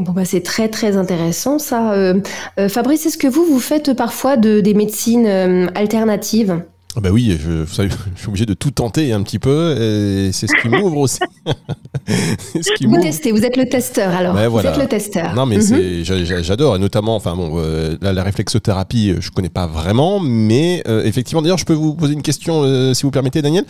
Bon 0.00 0.10
bah 0.10 0.24
c'est 0.24 0.42
très 0.42 0.68
très 0.68 0.96
intéressant 0.96 1.60
ça. 1.60 1.92
Euh, 1.92 2.20
euh, 2.58 2.68
Fabrice, 2.68 3.06
est-ce 3.06 3.16
que 3.16 3.28
vous 3.28 3.44
vous 3.44 3.60
faites 3.60 3.92
parfois 3.92 4.36
de, 4.36 4.60
des 4.60 4.74
médecines 4.74 5.26
euh, 5.26 5.68
alternatives? 5.76 6.64
Ah 6.96 7.00
bah 7.00 7.10
oui, 7.10 7.38
je, 7.44 7.64
suis 7.64 8.28
obligé 8.28 8.46
de 8.46 8.54
tout 8.54 8.70
tenter 8.70 9.12
un 9.12 9.22
petit 9.22 9.38
peu, 9.38 9.76
et 9.80 10.32
c'est 10.32 10.46
ce 10.46 10.54
qui 10.60 10.68
m'ouvre 10.68 10.98
aussi. 10.98 11.18
ce 12.06 12.76
qui 12.76 12.86
vous 12.86 13.00
testez, 13.00 13.32
vous 13.32 13.44
êtes 13.44 13.56
le 13.56 13.68
testeur 13.68 14.14
alors. 14.14 14.34
Ouais, 14.34 14.48
vous 14.48 14.60
êtes 14.60 14.78
le 14.78 14.86
testeur. 14.86 15.34
Non 15.34 15.46
mais 15.46 15.60
c'est, 15.60 16.04
j'adore, 16.04 16.76
et 16.76 16.78
notamment, 16.78 17.16
enfin 17.16 17.34
bon, 17.34 17.60
la, 18.00 18.12
la, 18.12 18.22
réflexothérapie, 18.22 19.14
je 19.20 19.30
connais 19.30 19.48
pas 19.48 19.66
vraiment, 19.66 20.20
mais 20.20 20.82
effectivement, 21.04 21.42
d'ailleurs, 21.42 21.58
je 21.58 21.64
peux 21.64 21.74
vous 21.74 21.94
poser 21.94 22.14
une 22.14 22.22
question, 22.22 22.94
si 22.94 23.02
vous 23.02 23.10
permettez, 23.10 23.42
Daniel. 23.42 23.64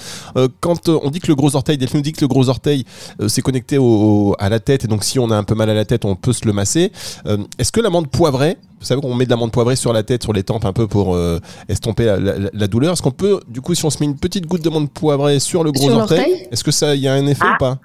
quand 0.61 0.89
on 0.89 1.11
dit 1.11 1.21
que 1.21 1.29
le 1.29 1.35
gros 1.35 1.57
orteil, 1.57 1.79
Delphine 1.79 1.99
nous 1.99 2.03
dit 2.03 2.13
que 2.13 2.21
le 2.21 2.29
gros 2.29 2.49
orteil 2.49 2.85
s'est 3.27 3.43
connecté 3.43 3.79
au, 3.79 4.35
à 4.39 4.49
la 4.49 4.61
tête, 4.61 4.85
et 4.85 4.89
donc 4.89 5.05
si 5.05 5.19
on 5.19 5.31
a 5.31 5.37
un 5.37 5.45
peu 5.45 5.55
mal 5.55 5.71
à 5.71 5.75
la 5.75 5.85
tête, 5.85 6.05
on 6.05 6.17
peut 6.17 6.33
se 6.33 6.47
le 6.47 6.53
masser. 6.53 6.93
Est-ce 7.59 7.73
que 7.73 7.81
l'amande 7.81 8.09
poivrée, 8.09 8.57
vous 8.85 8.89
savez 8.89 9.01
qu'on 9.01 9.15
met 9.15 9.25
de 9.25 9.31
l'amande 9.31 9.51
poivrée 9.51 9.77
sur 9.77 9.95
la 9.95 10.03
tête, 10.03 10.23
sur 10.23 10.35
les 10.35 10.43
tempes, 10.43 10.67
un 10.67 10.75
peu 10.75 10.87
pour 10.87 11.17
euh, 11.17 11.39
estomper 11.71 12.05
la, 12.05 12.67
douleur. 12.67 12.93
Est-ce 12.93 13.01
qu'on 13.01 13.13
peut, 13.13 13.41
du 13.49 13.63
coup, 13.63 13.75
si 13.75 13.83
on 13.87 13.91
se 13.91 13.99
met 13.99 14.05
une 14.05 14.19
petite 14.19 14.47
goutte 14.47 14.61
d'amande 14.61 14.93
poivrée 14.93 15.41
sur 15.41 15.65
le 15.65 15.73
gros 15.73 15.91
orteil, 15.91 16.47
est-ce 16.53 16.63
que 16.63 16.71
ça, 16.71 16.95
y 16.95 17.09
a 17.09 17.15
un 17.15 17.27
effet 17.27 17.45
ou 17.45 17.55
ah. 17.55 17.57
pas? 17.59 17.79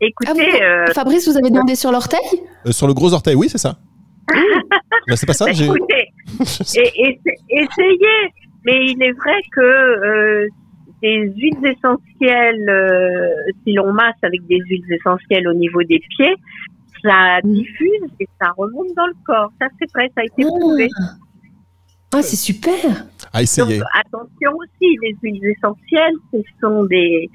Écoutez, 0.00 0.62
ah 0.62 0.64
euh, 0.64 0.86
Fabrice, 0.94 1.28
vous 1.28 1.36
avez 1.36 1.50
demandé 1.50 1.74
sur 1.74 1.92
l'orteil? 1.92 2.20
Euh, 2.66 2.72
Sur 2.72 2.86
le 2.86 2.94
gros 2.94 3.12
orteil, 3.12 3.34
oui, 3.34 3.48
c'est 3.50 3.58
ça. 3.58 3.76
Ben, 5.06 5.16
c'est 5.16 5.26
pas 5.26 5.34
ça. 5.34 5.50
Écoutez, 5.50 6.08
essayez, 6.40 6.88
mais 8.64 8.86
il 8.86 9.02
est 9.02 9.12
vrai 9.12 9.38
que 9.54 10.48
des 11.02 11.30
huiles 11.36 11.66
essentielles, 11.66 13.52
si 13.62 13.74
l'on 13.74 13.92
masse 13.92 14.16
avec 14.22 14.46
des 14.46 14.56
huiles 14.56 14.90
essentielles 14.90 15.46
au 15.46 15.52
niveau 15.52 15.82
des 15.82 16.00
pieds, 16.16 16.34
ça 17.04 17.40
diffuse 17.44 18.08
et 18.18 18.28
ça 18.40 18.50
remonte 18.56 18.94
dans 18.96 19.06
le 19.06 19.14
corps. 19.24 19.52
Ça, 19.60 19.66
c'est 19.78 19.90
vrai, 19.92 20.10
ça 20.16 20.22
a 20.22 20.24
été 20.24 20.44
ah. 20.44 20.48
prouvé. 20.48 20.88
Ah, 22.14 22.22
c'est 22.22 22.36
super. 22.36 23.06
À 23.32 23.42
essayer. 23.42 23.80
attention 23.92 24.52
aussi, 24.56 24.96
les 25.02 25.16
huiles 25.22 25.44
essentielles, 25.46 26.14
ce 26.32 26.38
sont 26.60 26.84
des, 26.84 27.28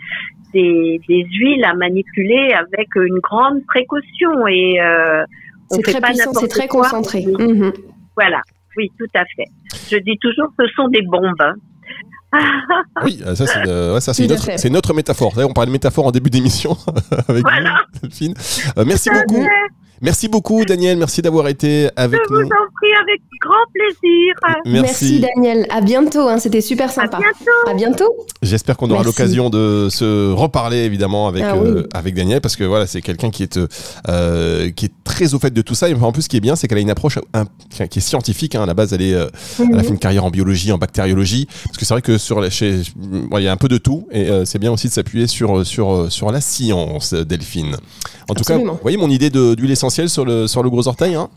des, 0.53 1.01
des, 1.07 1.25
huiles 1.31 1.65
à 1.65 1.73
manipuler 1.73 2.53
avec 2.53 2.88
une 2.95 3.19
grande 3.19 3.65
précaution 3.65 4.47
et 4.47 4.79
euh, 4.79 5.25
c'est 5.69 5.81
très 5.81 5.99
puissant, 5.99 6.33
c'est 6.33 6.47
très 6.47 6.67
concentré. 6.69 7.25
Mhm. 7.25 7.73
Voilà, 8.15 8.41
oui, 8.77 8.89
tout 8.97 9.09
à 9.13 9.25
fait. 9.35 9.47
Je 9.91 9.97
dis 9.97 10.17
toujours, 10.19 10.47
ce 10.57 10.65
sont 10.69 10.88
des 10.88 11.01
bombes. 11.01 11.53
Hein. 12.31 12.62
oui, 13.03 13.21
ça 13.36 13.45
c'est 13.48 13.67
euh, 13.67 14.00
notre, 14.27 14.69
notre, 14.69 14.93
métaphore. 14.93 15.33
On 15.38 15.53
parlait 15.53 15.67
de 15.67 15.71
métaphore 15.71 16.05
en 16.05 16.12
début 16.12 16.29
d'émission 16.29 16.77
avec 17.27 17.41
voilà. 17.41 17.81
Delphine. 18.01 18.33
Euh, 18.77 18.86
merci 18.86 19.09
beaucoup. 19.09 19.45
Merci 20.01 20.29
beaucoup, 20.29 20.63
Daniel. 20.63 20.98
Merci 20.98 21.21
d'avoir 21.21 21.48
été 21.50 21.89
avec 21.95 22.21
nous. 22.29 22.39
Je 22.39 22.43
vous 22.43 22.50
en 22.50 22.71
prie, 22.74 22.93
avec 23.01 23.21
grand 23.41 23.53
plaisir. 23.74 24.36
Merci, 24.65 25.19
Daniel. 25.19 25.65
À 25.69 25.81
bientôt. 25.81 26.29
Hein. 26.29 26.39
C'était 26.39 26.62
super 26.62 26.89
sympa. 26.89 27.17
À 27.17 27.19
bientôt. 27.19 27.69
À 27.69 27.74
bientôt. 27.74 28.15
J'espère 28.41 28.77
qu'on 28.77 28.89
aura 28.91 29.03
l'occasion 29.03 29.50
de 29.50 29.88
se 29.89 30.31
reparler 30.31 30.77
évidemment 30.77 31.27
avec 31.27 31.43
ah 31.43 31.55
euh, 31.55 31.88
avec 31.93 32.15
Daniel 32.15 32.39
parce 32.39 32.55
que 32.55 32.63
voilà, 32.63 32.88
c'est 32.88 33.01
quelqu'un 33.01 33.29
qui 33.29 33.43
est 33.43 33.59
euh, 34.07 34.71
qui 34.71 34.86
est 34.86 34.93
très 35.09 35.33
au 35.33 35.39
fait 35.39 35.51
de 35.51 35.61
tout 35.61 35.73
ça. 35.73 35.89
Et 35.89 35.93
en 35.95 36.11
plus, 36.11 36.23
ce 36.23 36.29
qui 36.29 36.37
est 36.37 36.41
bien, 36.41 36.55
c'est 36.55 36.67
qu'elle 36.67 36.77
a 36.77 36.81
une 36.81 36.91
approche 36.91 37.17
qui 37.89 37.99
est 37.99 38.01
scientifique. 38.01 38.53
Hein. 38.53 38.63
À 38.63 38.65
la 38.67 38.75
base, 38.75 38.93
elle 38.93 39.01
est, 39.01 39.15
euh, 39.15 39.27
a 39.73 39.83
fait 39.83 39.89
une 39.89 39.97
carrière 39.97 40.23
en 40.23 40.29
biologie, 40.29 40.71
en 40.71 40.77
bactériologie. 40.77 41.47
Parce 41.65 41.77
que 41.77 41.85
c'est 41.85 41.93
vrai 41.95 42.01
que 42.01 42.17
sur 42.19 42.49
chez, 42.51 42.81
il 43.01 43.43
y 43.43 43.47
a 43.47 43.51
un 43.51 43.57
peu 43.57 43.67
de 43.67 43.77
tout 43.77 44.07
et 44.11 44.29
c'est 44.45 44.59
bien 44.59 44.71
aussi 44.71 44.87
de 44.87 44.93
s'appuyer 44.93 45.27
sur 45.27 45.65
sur 45.65 46.11
sur 46.11 46.31
la 46.31 46.41
science, 46.41 47.13
Delphine. 47.13 47.77
En 48.29 48.35
tout 48.35 48.43
cas, 48.43 48.57
vous 48.57 48.77
voyez 48.81 48.97
mon 48.97 49.09
idée 49.09 49.29
d'huile 49.29 49.71
essentielle 49.71 50.09
sur 50.09 50.23
le, 50.23 50.45
sur 50.45 50.61
le 50.61 50.69
gros 50.69 50.87
orteil. 50.87 51.15
Hein? 51.15 51.29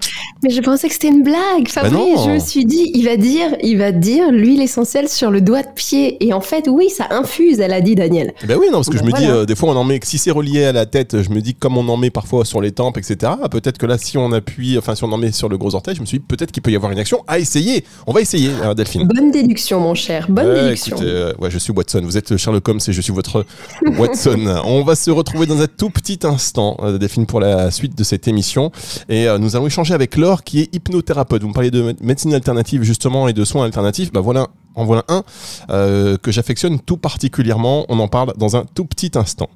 Mais 0.42 0.50
je 0.50 0.60
pensais 0.60 0.88
que 0.88 0.92
c'était 0.92 1.08
une 1.08 1.22
blague, 1.22 1.64
bah 1.74 1.82
Fabrice. 1.82 2.24
je 2.24 2.30
me 2.30 2.38
suis 2.38 2.66
dit, 2.66 2.90
il 2.94 3.04
va 3.04 3.16
dire, 3.16 3.56
il 3.62 3.78
va 3.78 3.92
dire 3.92 4.30
l'huile 4.30 4.60
essentielle 4.60 5.08
sur 5.08 5.30
le 5.30 5.40
doigt 5.40 5.62
de 5.62 5.72
pied. 5.74 6.22
Et 6.22 6.34
en 6.34 6.42
fait, 6.42 6.68
oui, 6.68 6.90
ça 6.90 7.06
infuse, 7.10 7.60
elle 7.60 7.72
a 7.72 7.80
dit 7.80 7.94
Daniel. 7.94 8.34
Ben 8.46 8.58
oui, 8.60 8.66
non, 8.66 8.78
parce 8.78 8.90
que 8.90 8.98
je 8.98 9.04
me 9.04 9.12
dis, 9.12 9.26
euh, 9.26 9.46
des 9.46 9.56
fois, 9.56 9.70
on 9.70 9.76
en 9.76 9.84
met, 9.84 10.00
si 10.02 10.18
c'est 10.18 10.30
relié 10.30 10.64
à 10.64 10.72
la 10.72 10.84
tête, 10.84 11.22
je 11.22 11.30
me 11.30 11.40
dis, 11.40 11.54
comme 11.54 11.78
on 11.78 11.88
en 11.88 11.96
met 11.96 12.10
parfois 12.10 12.44
sur 12.44 12.60
les 12.60 12.72
tempes, 12.72 12.98
etc., 12.98 13.32
peut-être 13.62 13.78
que 13.78 13.86
là, 13.86 13.98
si 13.98 14.18
on 14.18 14.32
appuie, 14.32 14.76
enfin, 14.78 14.94
si 14.94 15.04
on 15.04 15.12
en 15.12 15.18
met 15.18 15.32
sur 15.32 15.48
le 15.48 15.56
gros 15.56 15.74
orteil, 15.74 15.94
je 15.94 16.00
me 16.00 16.06
suis 16.06 16.18
dit, 16.18 16.24
peut-être 16.26 16.52
qu'il 16.52 16.62
peut 16.62 16.70
y 16.70 16.76
avoir 16.76 16.92
une 16.92 16.98
action 16.98 17.24
à 17.26 17.38
essayer. 17.38 17.84
On 18.06 18.12
va 18.12 18.20
essayer, 18.20 18.50
hein, 18.62 18.74
Delphine. 18.74 19.06
Bonne 19.06 19.30
déduction, 19.30 19.80
mon 19.80 19.94
cher. 19.94 20.26
Bonne 20.28 20.54
déduction. 20.54 20.96
Euh, 21.00 21.32
ouais, 21.38 21.50
je 21.50 21.58
suis 21.58 21.72
Watson. 21.72 22.00
Vous 22.04 22.16
êtes 22.16 22.36
Sherlock 22.36 22.68
Holmes 22.68 22.80
et 22.86 22.92
je 22.92 23.00
suis 23.00 23.12
votre 23.12 23.44
Watson. 23.98 24.62
on 24.64 24.82
va 24.82 24.94
se 24.94 25.10
retrouver 25.10 25.46
dans 25.46 25.60
un 25.60 25.66
tout 25.66 25.90
petit 25.90 26.18
instant, 26.24 26.76
euh, 26.82 26.98
Delphine, 26.98 27.26
pour 27.26 27.40
la 27.40 27.70
suite 27.70 27.96
de 27.96 28.04
cette 28.04 28.28
émission. 28.28 28.70
Et 29.08 29.28
euh, 29.28 29.38
nous 29.38 29.56
allons 29.56 29.66
échanger 29.66 29.94
avec 29.94 30.16
Laure 30.16 30.42
qui 30.42 30.60
est 30.60 30.74
hypnothérapeute. 30.74 31.42
Vous 31.42 31.48
me 31.48 31.54
parlez 31.54 31.70
de 31.70 31.94
médecine 32.00 32.34
alternative 32.34 32.82
justement 32.82 33.28
et 33.28 33.32
de 33.32 33.44
soins 33.44 33.64
alternatifs. 33.64 34.12
Bah 34.12 34.20
voilà, 34.20 34.48
en 34.74 34.84
voilà 34.84 35.04
un 35.08 35.22
euh, 35.70 36.16
que 36.16 36.30
j'affectionne 36.30 36.80
tout 36.80 36.96
particulièrement. 36.96 37.84
On 37.88 37.98
en 37.98 38.08
parle 38.08 38.32
dans 38.36 38.56
un 38.56 38.64
tout 38.74 38.84
petit 38.84 39.12
instant. 39.14 39.48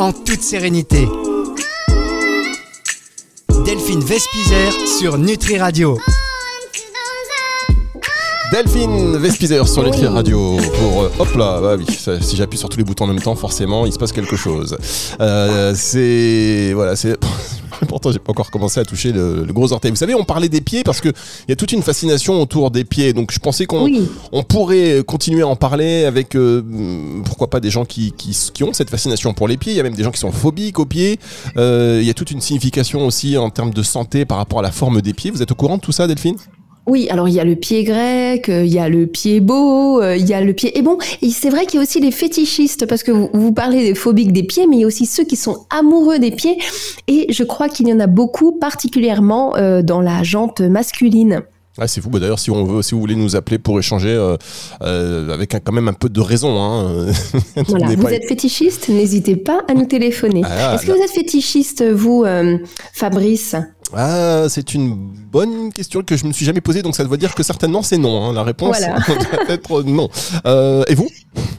En 0.00 0.12
toute 0.12 0.40
sérénité. 0.40 1.06
Delphine 3.66 4.00
Vespizer 4.00 4.72
sur 4.98 5.18
Nutri 5.18 5.58
Radio. 5.58 5.98
Delphine 8.50 9.18
Vespizer 9.18 9.68
sur 9.68 9.84
les 9.84 9.90
Radio 10.08 10.56
pour 10.56 11.02
euh, 11.02 11.12
hop 11.20 11.34
là 11.36 11.60
bah 11.60 11.76
oui 11.78 11.86
si 11.86 12.34
j'appuie 12.34 12.58
sur 12.58 12.68
tous 12.68 12.78
les 12.78 12.82
boutons 12.82 13.04
en 13.04 13.06
même 13.06 13.22
temps 13.22 13.36
forcément 13.36 13.86
il 13.86 13.92
se 13.92 13.98
passe 13.98 14.10
quelque 14.10 14.34
chose 14.34 14.76
euh, 15.20 15.72
c'est 15.76 16.72
voilà 16.74 16.96
c'est 16.96 17.19
pourtant 18.00 18.12
j'ai 18.12 18.18
pas 18.18 18.32
encore 18.32 18.50
commencé 18.50 18.80
à 18.80 18.84
toucher 18.84 19.12
le, 19.12 19.44
gros 19.52 19.72
orteil. 19.72 19.90
Vous 19.90 19.96
savez 19.96 20.14
on 20.14 20.24
parlait 20.24 20.48
des 20.48 20.60
pieds 20.60 20.82
parce 20.82 21.00
que 21.00 21.08
il 21.08 21.50
y 21.50 21.52
a 21.52 21.56
toute 21.56 21.72
une 21.72 21.82
fascination 21.82 22.40
autour 22.40 22.70
des 22.70 22.84
pieds. 22.84 23.12
Donc 23.12 23.32
je 23.32 23.38
pensais 23.38 23.66
qu'on 23.66 23.88
on 24.32 24.42
pourrait 24.42 25.02
continuer 25.06 25.42
à 25.42 25.46
en 25.46 25.56
parler 25.56 26.04
avec 26.04 26.34
euh, 26.34 26.62
pourquoi 27.24 27.50
pas 27.50 27.60
des 27.60 27.70
gens 27.70 27.84
qui, 27.84 28.12
qui, 28.12 28.36
qui, 28.52 28.64
ont 28.64 28.72
cette 28.72 28.90
fascination 28.90 29.34
pour 29.34 29.48
les 29.48 29.56
pieds. 29.56 29.72
Il 29.72 29.76
y 29.76 29.80
a 29.80 29.82
même 29.82 29.94
des 29.94 30.02
gens 30.02 30.10
qui 30.10 30.20
sont 30.20 30.32
phobiques 30.32 30.78
aux 30.78 30.86
pieds. 30.86 31.18
Il 31.56 32.02
y 32.02 32.10
a 32.10 32.14
toute 32.14 32.30
une 32.30 32.40
signification 32.40 33.06
aussi 33.06 33.36
en 33.36 33.50
termes 33.50 33.72
de 33.72 33.82
santé 33.82 34.24
par 34.24 34.38
rapport 34.38 34.60
à 34.60 34.62
la 34.62 34.72
forme 34.72 35.02
des 35.02 35.12
pieds. 35.12 35.30
Vous 35.30 35.42
êtes 35.42 35.52
au 35.52 35.56
courant 35.56 35.76
de 35.76 35.82
tout 35.82 35.92
ça 35.92 36.06
Delphine? 36.06 36.36
Oui, 36.86 37.08
alors 37.10 37.28
il 37.28 37.34
y 37.34 37.40
a 37.40 37.44
le 37.44 37.56
pied 37.56 37.84
grec, 37.84 38.48
euh, 38.48 38.64
il 38.64 38.72
y 38.72 38.78
a 38.78 38.88
le 38.88 39.06
pied 39.06 39.40
beau, 39.40 40.00
euh, 40.00 40.16
il 40.16 40.26
y 40.26 40.34
a 40.34 40.40
le 40.40 40.52
pied... 40.52 40.76
Et 40.78 40.82
bon, 40.82 40.98
et 41.22 41.30
c'est 41.30 41.50
vrai 41.50 41.66
qu'il 41.66 41.76
y 41.76 41.78
a 41.78 41.82
aussi 41.82 42.00
les 42.00 42.10
fétichistes, 42.10 42.86
parce 42.86 43.02
que 43.02 43.12
vous, 43.12 43.52
parlez 43.52 43.82
des 43.82 43.94
phobiques 43.94 44.32
des 44.32 44.42
pieds, 44.42 44.66
mais 44.66 44.76
il 44.76 44.80
y 44.80 44.84
a 44.84 44.86
aussi 44.86 45.06
ceux 45.06 45.24
qui 45.24 45.36
sont 45.36 45.66
amoureux 45.70 46.18
des 46.18 46.30
pieds. 46.30 46.58
Et 47.06 47.32
je 47.32 47.44
crois 47.44 47.68
qu'il 47.68 47.86
y 47.88 47.92
en 47.92 48.00
a 48.00 48.06
beaucoup, 48.06 48.52
particulièrement 48.52 49.56
euh, 49.56 49.82
dans 49.82 50.00
la 50.00 50.22
jante 50.22 50.60
masculine. 50.62 51.42
Ah, 51.78 51.86
c'est 51.86 52.00
fou. 52.00 52.10
Bah, 52.10 52.18
d'ailleurs, 52.18 52.38
si 52.38 52.50
on 52.50 52.64
veut, 52.64 52.82
si 52.82 52.94
vous 52.94 53.00
voulez 53.00 53.14
nous 53.14 53.36
appeler 53.36 53.58
pour 53.58 53.78
échanger 53.78 54.18
avec 54.80 55.50
quand 55.64 55.72
même 55.72 55.88
un 55.88 55.92
peu 55.92 56.08
de 56.08 56.20
raison. 56.20 56.60
Hein, 56.60 57.06
vous 57.56 58.08
êtes 58.08 58.26
fétichiste, 58.26 58.88
n'hésitez 58.88 59.36
pas 59.36 59.62
à 59.68 59.74
nous 59.74 59.86
téléphoner. 59.86 60.42
Ah, 60.44 60.74
Est-ce 60.74 60.86
que 60.86 60.92
vous 60.92 61.02
êtes 61.02 61.10
fétichiste, 61.10 61.84
vous, 61.84 62.24
Fabrice? 62.92 63.54
Ah, 63.94 64.46
c'est 64.48 64.74
une 64.74 64.94
bonne 64.94 65.72
question 65.72 66.02
que 66.02 66.16
je 66.16 66.26
me 66.26 66.32
suis 66.32 66.44
jamais 66.44 66.60
posée, 66.60 66.82
donc 66.82 66.94
ça 66.94 67.04
doit 67.04 67.16
dire 67.16 67.34
que 67.34 67.42
certainement 67.42 67.82
c'est 67.82 67.98
non. 67.98 68.24
Hein. 68.24 68.32
La 68.32 68.42
réponse 68.42 68.78
doit 69.06 69.48
être 69.48 69.82
non. 69.82 70.08
Euh, 70.46 70.84
et 70.88 70.94
vous, 70.94 71.08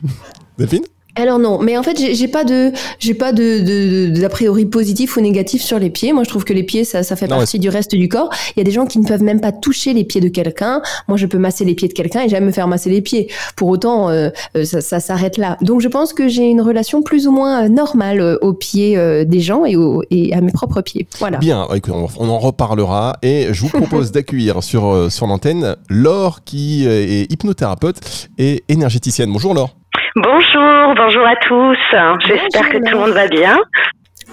Delphine? 0.58 0.84
Alors 1.16 1.40
non, 1.40 1.60
mais 1.62 1.78
en 1.78 1.84
fait 1.84 1.98
j'ai 1.98 2.28
pas 2.28 2.44
de 2.44 2.72
j'ai 3.00 3.14
pas 3.14 3.34
de 3.34 4.08
d'a 4.20 4.30
priori 4.30 4.66
positif 4.66 5.18
ou 5.18 5.22
négatif 5.22 5.62
sur 5.62 5.78
les 5.78 5.90
pieds. 5.90 6.14
Moi 6.14 6.24
je 6.24 6.30
trouve 6.30 6.46
que 6.46 6.54
les 6.54 6.64
pieds 6.64 6.84
ça, 6.84 7.04
ça 7.04 7.16
fait 7.16 7.28
partie 7.28 7.60
du 7.60 7.70
reste 7.70 7.96
du 7.96 8.08
corps. 8.08 8.30
Il 8.56 8.60
y 8.60 8.62
a 8.62 8.64
des 8.64 8.72
gens 8.72 8.86
qui 8.86 9.00
ne 9.00 9.06
peuvent 9.06 9.24
même 9.24 9.42
pas 9.42 9.52
toucher 9.52 9.94
les 9.94 10.04
pieds 10.04 10.22
de 10.22 10.30
quelqu'un. 10.30 10.82
Moi 11.08 11.18
je 11.18 11.26
peux 11.26 11.38
masser 11.38 11.66
les 11.66 11.76
pieds 11.76 11.88
de 11.88 11.94
quelqu'un 11.94 12.22
et 12.22 12.30
j'aime 12.30 12.46
me 12.46 12.52
faire 12.52 12.68
masser 12.68 12.90
les 12.90 13.02
pieds. 13.02 13.30
Pour 13.56 13.68
autant 13.70 14.10
euh, 14.10 14.30
euh, 14.56 14.64
ça, 14.64 14.80
ça 14.82 15.00
s'arrête 15.00 15.38
là. 15.38 15.58
Donc 15.62 15.82
je 15.82 15.88
pense 15.90 16.14
que 16.14 16.28
j'ai 16.30 16.50
une 16.50 16.62
relation 16.62 17.02
plus 17.02 17.28
ou 17.28 17.32
moins 17.32 17.66
euh, 17.66 17.70
normale 17.70 18.38
aux 18.42 18.54
pieds 18.54 19.26
des 19.26 19.40
gens 19.40 19.66
et, 19.66 19.76
et 20.12 20.34
à 20.34 20.42
mes 20.42 20.52
propres 20.52 20.82
pieds. 20.82 21.08
Voilà. 21.20 21.38
Bien, 21.38 21.68
on 21.88 22.30
en 22.30 22.40
reparlera 22.40 23.18
et 23.22 23.48
je 23.52 23.62
vous 23.62 23.70
propose 23.70 24.12
d'accueillir 24.14 24.64
sur 24.64 25.12
sur 25.12 25.28
l'antenne 25.28 25.76
Laure 25.90 26.44
qui 26.44 26.86
est 26.88 27.32
hypnothérapeute 27.32 27.98
et 28.38 28.64
énergéticienne. 28.70 29.32
Bonjour 29.32 29.54
Laure. 29.54 29.81
Bonjour, 30.16 30.94
bonjour 30.96 31.26
à 31.26 31.36
tous. 31.38 31.78
J'espère 32.26 32.70
que 32.70 32.78
tout 32.80 32.94
le 32.96 33.00
monde 33.00 33.12
va 33.12 33.28
bien. 33.28 33.58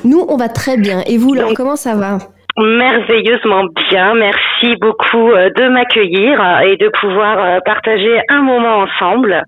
Nous, 0.05 0.25
on 0.29 0.37
va 0.37 0.49
très 0.49 0.77
bien. 0.77 1.03
Et 1.07 1.19
vous, 1.19 1.35
Laure, 1.35 1.53
comment 1.55 1.77
ça 1.77 1.95
va? 1.95 2.19
Merveilleusement 2.57 3.65
bien. 3.89 4.15
Merci 4.15 4.75
beaucoup 4.81 5.31
euh, 5.31 5.51
de 5.51 5.69
m'accueillir 5.69 6.41
et 6.63 6.77
de 6.77 6.91
pouvoir 7.01 7.39
euh, 7.39 7.59
partager 7.65 8.21
un 8.29 8.43
moment 8.43 8.79
ensemble. 8.79 9.41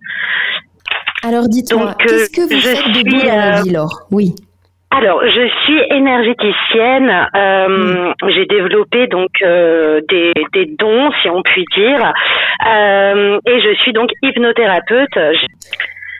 Alors 1.27 1.49
dites-moi, 1.49 1.95
qu'est-ce 1.99 2.31
que 2.31 2.43
vous 2.43 2.61
faites 2.61 2.95
de 2.95 3.11
beau 3.11 3.27
dans 3.27 3.37
la 3.37 3.63
vie, 3.63 3.71
Laure? 3.73 4.07
Oui. 4.13 4.35
alors, 4.93 5.21
je 5.25 5.49
suis 5.65 5.81
énergéticienne. 5.91 7.29
Euh, 7.35 8.13
J'ai 8.29 8.47
développé 8.47 9.09
donc 9.09 9.31
euh, 9.43 10.01
des, 10.09 10.33
des, 10.53 10.67
dons, 10.79 11.11
si 11.23 11.29
on 11.29 11.43
peut 11.43 11.65
dire, 11.77 12.13
euh, 12.69 13.39
et 13.47 13.61
je 13.61 13.75
suis 13.83 13.93
donc 13.93 14.11
hypnothérapeute. 14.23 15.19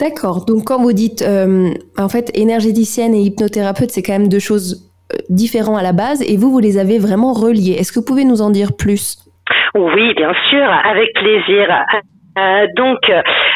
D'accord. 0.01 0.47
Donc, 0.47 0.65
quand 0.65 0.81
vous 0.81 0.95
dites, 0.95 1.21
euh, 1.21 1.69
en 1.99 2.09
fait, 2.09 2.31
énergéticienne 2.35 3.15
et 3.15 3.21
hypnothérapeute, 3.21 3.91
c'est 3.91 4.03
quand 4.03 4.15
même 4.15 4.29
deux 4.29 4.39
choses 4.39 4.91
euh, 5.13 5.19
différentes 5.29 5.79
à 5.79 5.83
la 5.83 5.93
base, 5.93 6.23
et 6.23 6.39
vous, 6.39 6.51
vous 6.51 6.59
les 6.59 6.79
avez 6.79 6.99
vraiment 6.99 7.35
reliées. 7.35 7.77
Est-ce 7.79 7.93
que 7.93 7.99
vous 7.99 8.07
pouvez 8.07 8.25
nous 8.25 8.41
en 8.41 8.49
dire 8.49 8.71
plus? 8.79 9.19
Oui, 9.75 10.15
bien 10.15 10.33
sûr, 10.49 10.65
avec 10.65 11.13
plaisir. 11.13 11.69
Euh, 12.39 12.67
donc, 12.77 12.99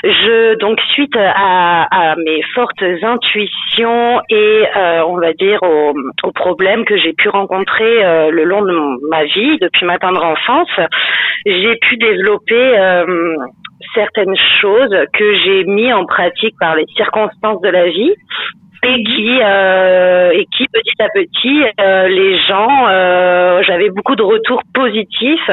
je 0.02 0.58
donc 0.58 0.78
suite 0.92 1.16
à, 1.16 2.14
mes 2.18 2.42
fortes 2.54 2.82
intuitions 2.82 4.20
et 4.28 4.64
on 5.06 5.16
va 5.16 5.32
dire 5.32 5.60
aux, 5.62 6.32
problèmes 6.32 6.84
que 6.84 6.98
j'ai 6.98 7.12
pu 7.14 7.28
rencontrer 7.28 8.02
le 8.30 8.44
long 8.44 8.62
de 8.62 9.08
ma 9.08 9.24
vie 9.24 9.58
depuis 9.60 9.86
ma 9.86 9.98
tendre 9.98 10.24
enfance, 10.24 10.68
j'ai 11.46 11.76
pu 11.76 11.96
développer 11.96 13.04
certaines 13.94 14.36
choses 14.60 14.96
que 15.12 15.34
j'ai 15.44 15.64
mis 15.64 15.92
en 15.92 16.04
pratique 16.04 16.54
par 16.58 16.76
les 16.76 16.86
circonstances 16.96 17.60
de 17.60 17.68
la 17.68 17.86
vie 17.86 18.14
et 18.84 19.02
qui 19.02 19.40
euh, 19.42 20.30
et 20.32 20.46
qui 20.56 20.66
petit 20.68 21.02
à 21.02 21.08
petit 21.08 21.64
euh, 21.80 22.08
les 22.08 22.38
gens 22.40 22.86
euh, 22.88 23.62
j'avais 23.62 23.88
beaucoup 23.90 24.14
de 24.14 24.22
retours 24.22 24.62
positifs 24.74 25.50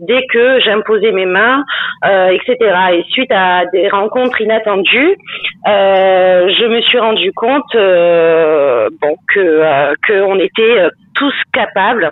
dès 0.00 0.22
que 0.32 0.60
j'imposais 0.60 1.12
mes 1.12 1.26
mains 1.26 1.64
euh, 2.04 2.30
etc 2.30 2.74
et 2.92 3.04
suite 3.10 3.30
à 3.30 3.64
des 3.72 3.88
rencontres 3.88 4.40
inattendues 4.40 5.16
euh, 5.68 6.48
je 6.48 6.66
me 6.66 6.80
suis 6.80 6.98
rendu 6.98 7.32
compte 7.32 7.74
euh, 7.74 8.88
bon 9.00 9.14
que 9.32 9.94
que 10.06 10.22
on 10.22 10.38
était 10.38 10.88
tous 11.14 11.34
capables 11.52 12.10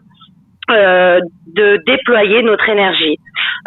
de 0.71 1.83
déployer 1.87 2.43
notre 2.43 2.69
énergie 2.69 3.19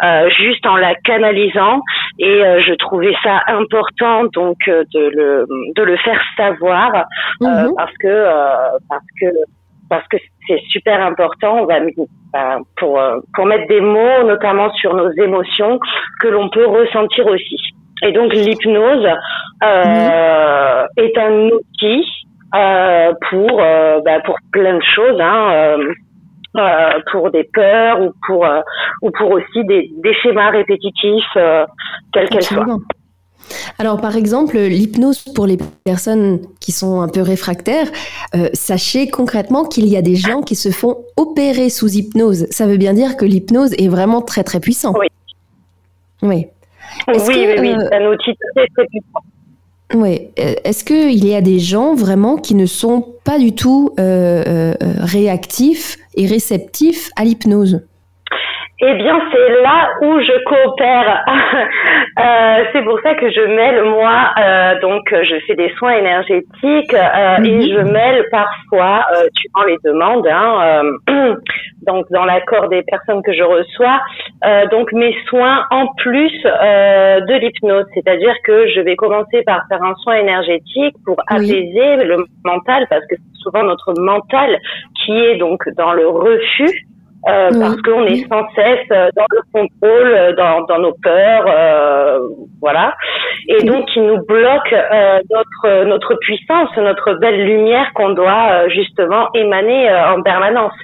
euh, 0.02 0.28
juste 0.30 0.66
en 0.66 0.74
la 0.74 0.96
canalisant 0.96 1.80
et 2.18 2.44
euh, 2.44 2.60
je 2.66 2.74
trouvais 2.74 3.14
ça 3.22 3.42
important 3.46 4.24
donc 4.32 4.56
euh, 4.66 4.82
de 4.92 5.08
le 5.14 5.46
de 5.76 5.82
le 5.84 5.96
faire 5.98 6.20
savoir 6.36 6.90
-hmm. 7.40 7.74
parce 7.76 7.96
que 8.02 8.14
parce 8.88 9.06
que 9.20 9.26
parce 9.88 10.08
que 10.08 10.16
c'est 10.48 10.60
super 10.68 11.00
important 11.00 11.58
on 11.60 11.66
va 11.66 11.78
pour 12.78 13.00
pour 13.34 13.46
mettre 13.46 13.68
des 13.68 13.80
mots 13.80 14.24
notamment 14.26 14.72
sur 14.80 14.94
nos 14.96 15.12
émotions 15.12 15.78
que 16.20 16.26
l'on 16.26 16.48
peut 16.48 16.66
ressentir 16.66 17.24
aussi 17.28 17.60
et 18.02 18.10
donc 18.10 18.32
l'hypnose 18.34 19.08
mmh. 19.62 21.02
est 21.04 21.16
un 21.26 21.34
outil 21.56 22.04
pour 23.30 23.52
bah, 24.04 24.18
pour 24.26 24.38
plein 24.50 24.76
de 24.82 24.88
choses 24.96 25.20
hein, 25.20 25.78
euh, 26.56 27.00
pour 27.10 27.30
des 27.30 27.44
peurs 27.52 28.00
ou 28.00 28.12
pour 28.26 28.44
euh, 28.44 28.60
ou 29.02 29.10
pour 29.10 29.30
aussi 29.30 29.64
des, 29.64 29.90
des 30.02 30.14
schémas 30.22 30.50
répétitifs 30.50 31.24
euh, 31.36 31.66
quels 32.12 32.28
qu'elles 32.28 32.42
soient. 32.42 32.78
Alors, 33.78 34.00
par 34.00 34.16
exemple, 34.16 34.56
l'hypnose 34.56 35.22
pour 35.34 35.46
les 35.46 35.58
personnes 35.84 36.40
qui 36.60 36.72
sont 36.72 37.02
un 37.02 37.08
peu 37.08 37.20
réfractaires, 37.20 37.88
euh, 38.34 38.48
sachez 38.52 39.08
concrètement 39.08 39.64
qu'il 39.64 39.86
y 39.86 39.96
a 39.96 40.02
des 40.02 40.16
gens 40.16 40.40
qui 40.40 40.54
se 40.54 40.70
font 40.70 41.04
opérer 41.16 41.68
sous 41.68 41.88
hypnose. 41.88 42.46
Ça 42.50 42.66
veut 42.66 42.78
bien 42.78 42.94
dire 42.94 43.16
que 43.16 43.24
l'hypnose 43.24 43.74
est 43.74 43.88
vraiment 43.88 44.22
très 44.22 44.44
très 44.44 44.60
puissant. 44.60 44.94
Oui. 44.98 45.08
Oui. 46.22 46.46
Oui, 47.08 47.14
oui, 47.26 47.46
oui, 47.58 47.74
c'est 47.78 47.96
un 47.96 48.06
outil 48.06 48.34
très 48.54 48.66
très 48.68 48.86
puissant. 48.86 49.20
Oui. 49.92 50.28
Est-ce 50.36 50.84
qu'il 50.84 51.24
y 51.24 51.34
a 51.34 51.40
des 51.40 51.58
gens 51.58 51.94
vraiment 51.94 52.36
qui 52.36 52.54
ne 52.54 52.66
sont 52.66 53.14
pas 53.24 53.38
du 53.38 53.52
tout 53.52 53.90
euh, 53.98 54.42
euh, 54.46 54.74
réactifs 54.98 55.98
et 56.14 56.26
réceptifs 56.26 57.10
à 57.16 57.24
l'hypnose? 57.24 57.82
Eh 58.86 58.94
bien, 58.96 59.18
c'est 59.32 59.62
là 59.62 59.88
où 60.02 60.20
je 60.20 60.44
coopère. 60.44 61.24
euh, 62.18 62.64
c'est 62.72 62.82
pour 62.82 63.00
ça 63.00 63.14
que 63.14 63.30
je 63.30 63.40
mêle 63.40 63.82
moi, 63.84 64.30
euh, 64.38 64.80
donc 64.80 65.02
je 65.10 65.36
fais 65.46 65.54
des 65.54 65.70
soins 65.78 65.92
énergétiques 65.92 66.92
euh, 66.92 67.42
et 67.42 67.62
je 67.70 67.80
mêle 67.80 68.26
parfois, 68.30 69.04
euh, 69.16 69.28
suivant 69.34 69.64
les 69.66 69.78
demandes, 69.84 70.26
hein, 70.26 70.82
donc 71.86 72.06
dans 72.10 72.24
l'accord 72.24 72.68
des 72.68 72.82
personnes 72.82 73.22
que 73.22 73.32
je 73.32 73.42
reçois, 73.42 74.00
donc 74.70 74.92
mes 74.92 75.16
soins 75.28 75.64
en 75.70 75.86
plus 75.96 76.32
de 76.42 77.38
l'hypnose, 77.38 77.86
c'est-à-dire 77.94 78.34
que 78.44 78.68
je 78.68 78.80
vais 78.80 78.96
commencer 78.96 79.42
par 79.46 79.62
faire 79.68 79.82
un 79.82 79.94
soin 80.02 80.16
énergétique 80.16 80.94
pour 81.04 81.16
oui. 81.30 81.36
apaiser 81.36 82.04
le 82.04 82.24
mental, 82.44 82.86
parce 82.90 83.06
que 83.06 83.16
c'est 83.16 83.42
souvent 83.42 83.62
notre 83.62 83.94
mental 83.98 84.58
qui 85.04 85.12
est 85.12 85.36
donc 85.36 85.62
dans 85.76 85.92
le 85.92 86.08
refus 86.08 86.86
euh, 87.28 87.48
oui. 87.52 87.58
parce 87.60 87.80
qu'on 87.82 88.04
est 88.04 88.28
sans 88.28 88.46
cesse 88.54 88.86
euh, 88.90 89.08
dans 89.16 89.24
le 89.30 89.40
contrôle, 89.52 90.12
euh, 90.12 90.32
dans, 90.34 90.62
dans 90.62 90.78
nos 90.78 90.92
peurs, 91.02 91.44
euh, 91.48 92.18
voilà, 92.60 92.94
et 93.48 93.62
donc 93.64 93.86
qui 93.86 94.00
nous 94.00 94.18
bloque 94.26 94.72
euh, 94.72 95.20
notre 95.30 95.84
notre 95.84 96.14
puissance, 96.16 96.68
notre 96.76 97.14
belle 97.14 97.44
lumière 97.44 97.90
qu'on 97.94 98.10
doit 98.10 98.68
justement 98.68 99.28
émaner 99.34 99.90
en 99.90 100.22
permanence. 100.22 100.74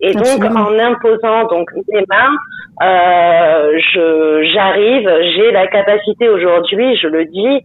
Et 0.00 0.16
Absolument. 0.16 0.48
donc 0.48 0.58
en 0.58 0.78
imposant 0.78 1.44
donc 1.48 1.68
mes 1.92 2.04
mains, 2.08 2.36
je 2.80 4.50
j'arrive, 4.54 5.10
j'ai 5.36 5.50
la 5.52 5.66
capacité 5.66 6.28
aujourd'hui, 6.28 6.96
je 6.96 7.08
le 7.08 7.26
dis, 7.26 7.60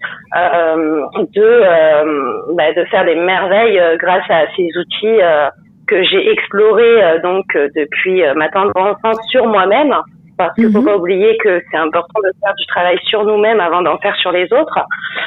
de 1.33 2.53
bah, 2.55 2.73
de 2.75 2.83
faire 2.85 3.05
des 3.05 3.15
merveilles 3.15 3.81
grâce 3.97 4.29
à 4.29 4.45
ces 4.55 4.67
outils 4.77 5.21
que 5.87 6.03
j'ai 6.03 6.29
exploré 6.29 7.03
euh, 7.03 7.19
donc 7.21 7.45
euh, 7.55 7.69
depuis 7.75 8.23
euh, 8.23 8.33
ma 8.35 8.49
tendre 8.49 8.71
enfance 8.75 9.17
sur 9.29 9.47
moi-même 9.47 9.95
parce 10.37 10.53
qu'il 10.53 10.67
-hmm. 10.67 10.73
faut 10.73 10.83
pas 10.83 10.97
oublier 10.97 11.35
que 11.43 11.61
c'est 11.71 11.77
important 11.77 12.19
de 12.23 12.31
faire 12.41 12.53
du 12.53 12.65
travail 12.67 12.97
sur 13.09 13.25
nous-mêmes 13.25 13.59
avant 13.59 13.81
d'en 13.81 13.97
faire 13.97 14.15
sur 14.17 14.31
les 14.31 14.47
autres. 14.59 14.79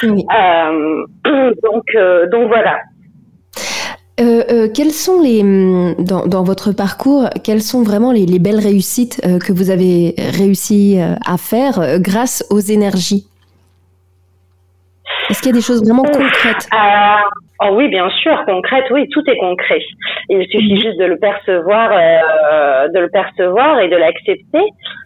Oui. 0.03 0.23
Euh, 0.39 1.51
donc 1.67 1.85
donc 2.33 2.47
voilà. 2.47 2.75
Euh, 4.21 4.67
quelles 4.75 4.95
sont 5.05 5.19
les 5.27 5.41
dans, 6.11 6.25
dans, 6.35 6.43
votre 6.51 6.69
parcours 6.83 7.23
quelles 7.45 7.65
sont 7.71 7.81
vraiment 7.89 8.11
les, 8.17 8.25
les 8.33 8.41
belles 8.45 8.63
réussites 8.69 9.17
que 9.45 9.51
vous 9.51 9.69
avez 9.75 10.15
réussi 10.39 10.81
à 11.33 11.37
faire 11.51 11.75
grâce 12.09 12.37
aux 12.55 12.63
énergies? 12.75 13.23
Est-ce 15.29 15.39
qu'il 15.41 15.51
y 15.51 15.55
a 15.55 15.59
des 15.61 15.67
choses 15.69 15.81
vraiment 15.85 16.07
concrètes? 16.19 16.65
Oh 17.63 17.69
oui, 17.73 17.89
bien 17.89 18.09
sûr, 18.09 18.43
concrète, 18.47 18.85
oui, 18.89 19.07
tout 19.09 19.21
est 19.29 19.37
concret. 19.37 19.81
Il 20.29 20.43
suffit 20.47 20.79
juste 20.81 20.97
de 20.97 21.05
le 21.05 21.17
percevoir, 21.17 21.91
euh, 21.93 22.87
de 22.87 22.99
le 22.99 23.09
percevoir 23.09 23.79
et 23.81 23.87
de 23.87 23.95
l'accepter. 23.97 24.63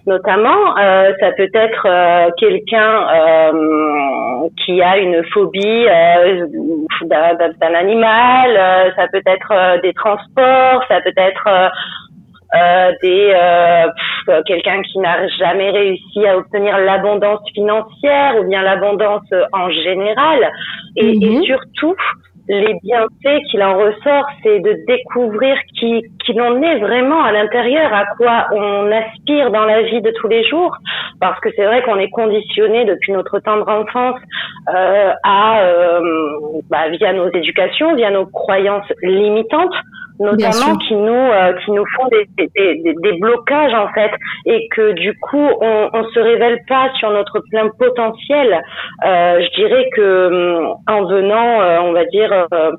Notamment, 0.07 0.77
euh, 0.77 1.11
ça 1.19 1.31
peut 1.33 1.49
être 1.53 1.85
euh, 1.85 2.29
quelqu'un 2.37 3.07
euh, 3.13 4.47
qui 4.63 4.81
a 4.81 4.97
une 4.97 5.21
phobie 5.33 5.85
euh, 5.85 6.45
d'un 7.01 7.73
animal, 7.73 8.93
ça 8.95 9.07
peut 9.11 9.23
être 9.25 9.81
des 9.81 9.91
transports, 9.93 10.81
ça 10.87 11.01
peut 11.01 11.11
être 11.17 11.71
euh, 12.55 12.91
des 13.01 13.33
euh, 13.35 14.41
quelqu'un 14.45 14.81
qui 14.83 14.99
n'a 14.99 15.27
jamais 15.27 15.71
réussi 15.71 16.25
à 16.25 16.37
obtenir 16.37 16.77
l'abondance 16.77 17.41
financière 17.53 18.39
ou 18.39 18.47
bien 18.47 18.61
l'abondance 18.61 19.27
en 19.51 19.69
général 19.71 20.49
et, 20.95 21.09
et 21.09 21.41
surtout 21.41 21.95
les 22.47 22.75
bienfaits 22.83 23.43
qu'il 23.49 23.63
en 23.63 23.77
ressort, 23.77 24.25
c'est 24.43 24.59
de 24.59 24.85
découvrir 24.87 25.57
qui, 25.77 26.03
qui 26.23 26.33
l'on 26.33 26.61
est 26.61 26.77
vraiment 26.79 27.23
à 27.23 27.31
l'intérieur, 27.31 27.91
à 27.93 28.05
quoi 28.17 28.47
on 28.51 28.91
aspire 28.91 29.51
dans 29.51 29.65
la 29.65 29.81
vie 29.83 30.01
de 30.01 30.11
tous 30.11 30.27
les 30.27 30.47
jours. 30.47 30.75
Parce 31.19 31.39
que 31.39 31.49
c'est 31.55 31.65
vrai 31.65 31.81
qu'on 31.83 31.97
est 31.97 32.09
conditionné 32.09 32.85
depuis 32.85 33.13
notre 33.13 33.39
tendre 33.39 33.67
enfance 33.67 34.19
euh, 34.69 35.11
à, 35.23 35.61
euh, 35.61 35.99
bah, 36.69 36.89
via 36.89 37.13
nos 37.13 37.29
éducations, 37.31 37.95
via 37.95 38.11
nos 38.11 38.25
croyances 38.27 38.91
limitantes, 39.01 39.75
notamment 40.19 40.77
qui 40.77 40.95
nous 40.95 41.13
euh, 41.13 41.53
qui 41.63 41.71
nous 41.71 41.85
font 41.95 42.07
des, 42.07 42.27
des, 42.37 42.93
des, 42.93 43.19
blocages 43.19 43.73
en 43.73 43.87
fait 43.93 44.11
et 44.45 44.67
que 44.69 44.93
du 44.93 45.17
coup 45.19 45.47
on, 45.61 45.89
on 45.93 46.03
se 46.09 46.19
révèle 46.19 46.59
pas 46.67 46.89
sur 46.99 47.11
notre 47.11 47.41
plein 47.51 47.69
potentiel. 47.77 48.61
Euh, 49.05 49.41
je 49.41 49.55
dirais 49.55 49.89
que 49.95 50.61
en 50.87 51.05
venant 51.05 51.61
euh, 51.61 51.79
on 51.81 51.93
va 51.93 52.05
dire 52.05 52.31
euh, 52.31 52.71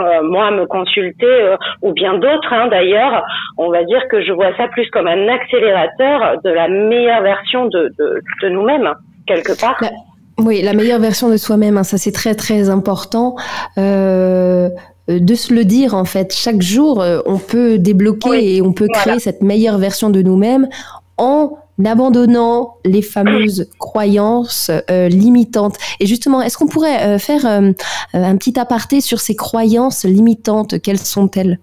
euh, 0.00 0.22
moi 0.22 0.50
me 0.52 0.66
consulter 0.66 1.54
ou 1.82 1.92
bien 1.92 2.14
d'autres 2.18 2.52
hein, 2.52 2.68
d'ailleurs 2.68 3.24
on 3.56 3.70
va 3.70 3.82
dire 3.84 4.06
que 4.08 4.22
je 4.22 4.32
vois 4.32 4.56
ça 4.56 4.68
plus 4.68 4.88
comme 4.90 5.08
un 5.08 5.28
accélérateur 5.28 6.40
de 6.44 6.50
la 6.50 6.68
meilleure 6.68 7.22
version 7.22 7.66
de, 7.66 7.92
de, 7.98 8.22
de 8.42 8.48
nous-mêmes 8.48 8.92
quelque 9.26 9.58
part. 9.60 9.76
La... 9.80 9.90
Oui, 10.38 10.62
la 10.62 10.72
meilleure 10.72 11.00
version 11.00 11.28
de 11.28 11.36
soi-même, 11.36 11.76
hein, 11.76 11.82
ça 11.82 11.98
c'est 11.98 12.12
très 12.12 12.36
très 12.36 12.70
important. 12.70 13.34
Euh, 13.76 14.68
de 15.08 15.34
se 15.34 15.52
le 15.54 15.64
dire 15.64 15.94
en 15.94 16.04
fait. 16.04 16.34
Chaque 16.34 16.62
jour, 16.62 17.04
on 17.26 17.38
peut 17.38 17.78
débloquer 17.78 18.30
oui, 18.30 18.56
et 18.56 18.62
on 18.62 18.72
peut 18.72 18.86
créer 18.92 19.04
voilà. 19.04 19.20
cette 19.20 19.42
meilleure 19.42 19.78
version 19.78 20.10
de 20.10 20.22
nous-mêmes 20.22 20.68
en 21.16 21.58
abandonnant 21.84 22.76
les 22.84 23.02
fameuses 23.02 23.68
croyances 23.78 24.70
euh, 24.90 25.08
limitantes. 25.08 25.76
Et 26.00 26.06
justement, 26.06 26.42
est-ce 26.42 26.58
qu'on 26.58 26.66
pourrait 26.66 27.02
euh, 27.02 27.18
faire 27.18 27.46
euh, 27.46 27.72
un 28.14 28.36
petit 28.36 28.58
aparté 28.58 29.00
sur 29.00 29.20
ces 29.20 29.36
croyances 29.36 30.04
limitantes? 30.04 30.80
Quelles 30.80 30.98
sont-elles? 30.98 31.60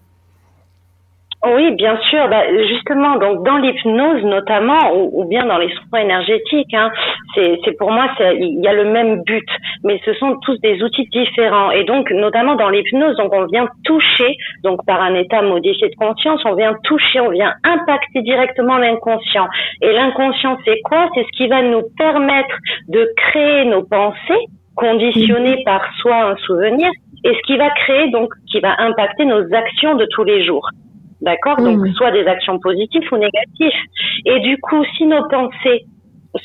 Oui, 1.53 1.75
bien 1.75 1.97
sûr. 2.10 2.27
Bah, 2.29 2.43
justement, 2.67 3.17
donc 3.17 3.45
dans 3.45 3.58
l'hypnose 3.58 4.23
notamment, 4.23 4.93
ou, 4.93 5.25
bien 5.25 5.45
dans 5.45 5.58
les 5.58 5.69
soins 5.69 5.99
énergétiques, 5.99 6.73
hein, 6.73 6.91
c'est 7.36 7.77
pour 7.77 7.91
moi, 7.91 8.08
il 8.19 8.62
y 8.63 8.67
a 8.67 8.73
le 8.73 8.86
même 8.86 9.21
but, 9.23 9.47
mais 9.84 9.99
ce 10.05 10.13
sont 10.13 10.38
tous 10.41 10.60
des 10.62 10.81
outils 10.84 11.08
différents. 11.12 11.71
Et 11.71 11.84
donc, 11.84 12.10
notamment 12.12 12.55
dans 12.55 12.69
l'hypnose, 12.69 13.15
donc 13.17 13.34
on 13.34 13.45
vient 13.45 13.67
toucher, 13.84 14.36
donc 14.63 14.86
par 14.86 15.01
un 15.01 15.13
état 15.15 15.41
modifié 15.41 15.89
de 15.89 15.95
conscience, 15.95 16.41
on 16.45 16.55
vient 16.55 16.73
toucher, 16.84 17.19
on 17.19 17.29
vient 17.29 17.53
impacter 17.63 18.21
directement 18.21 18.77
l'inconscient. 18.77 19.47
Et 19.81 19.91
l'inconscient, 19.91 20.58
c'est 20.65 20.79
quoi? 20.81 21.10
C'est 21.15 21.23
ce 21.23 21.38
qui 21.38 21.47
va 21.47 21.62
nous 21.62 21.84
permettre 21.97 22.55
de 22.88 23.08
créer 23.17 23.65
nos 23.65 23.84
pensées 23.84 24.45
conditionnées 24.75 25.63
par 25.63 25.81
soit 25.99 26.31
un 26.31 26.36
souvenir, 26.38 26.89
et 27.23 27.34
ce 27.34 27.41
qui 27.47 27.58
va 27.58 27.69
créer 27.71 28.10
donc, 28.12 28.29
qui 28.51 28.60
va 28.60 28.75
impacter 28.77 29.25
nos 29.25 29.41
actions 29.53 29.95
de 29.95 30.05
tous 30.12 30.23
les 30.23 30.45
jours. 30.45 30.69
D'accord 31.25 31.57
Donc, 31.57 31.79
mmh. 31.79 31.93
soit 31.93 32.11
des 32.11 32.25
actions 32.27 32.59
positives 32.59 33.11
ou 33.11 33.17
négatives. 33.17 33.79
Et 34.25 34.39
du 34.41 34.59
coup, 34.59 34.83
si 34.95 35.05
nos 35.05 35.27
pensées 35.27 35.85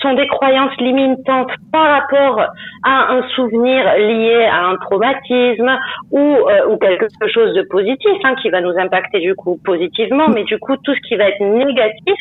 sont 0.00 0.14
des 0.14 0.26
croyances 0.28 0.76
limitantes 0.78 1.50
par 1.72 2.00
rapport 2.00 2.40
à 2.84 3.12
un 3.12 3.22
souvenir 3.34 3.84
lié 3.96 4.48
à 4.50 4.68
un 4.68 4.76
traumatisme 4.76 5.70
ou, 6.10 6.18
euh, 6.18 6.70
ou 6.70 6.76
quelque 6.78 7.06
chose 7.32 7.54
de 7.54 7.62
positif 7.62 8.12
hein, 8.24 8.34
qui 8.40 8.50
va 8.50 8.60
nous 8.60 8.72
impacter 8.78 9.20
du 9.20 9.34
coup 9.34 9.58
positivement, 9.64 10.28
mais 10.28 10.44
du 10.44 10.58
coup 10.58 10.76
tout 10.76 10.94
ce 10.94 11.08
qui 11.08 11.16
va 11.16 11.24
être 11.24 11.40
négatif, 11.40 12.18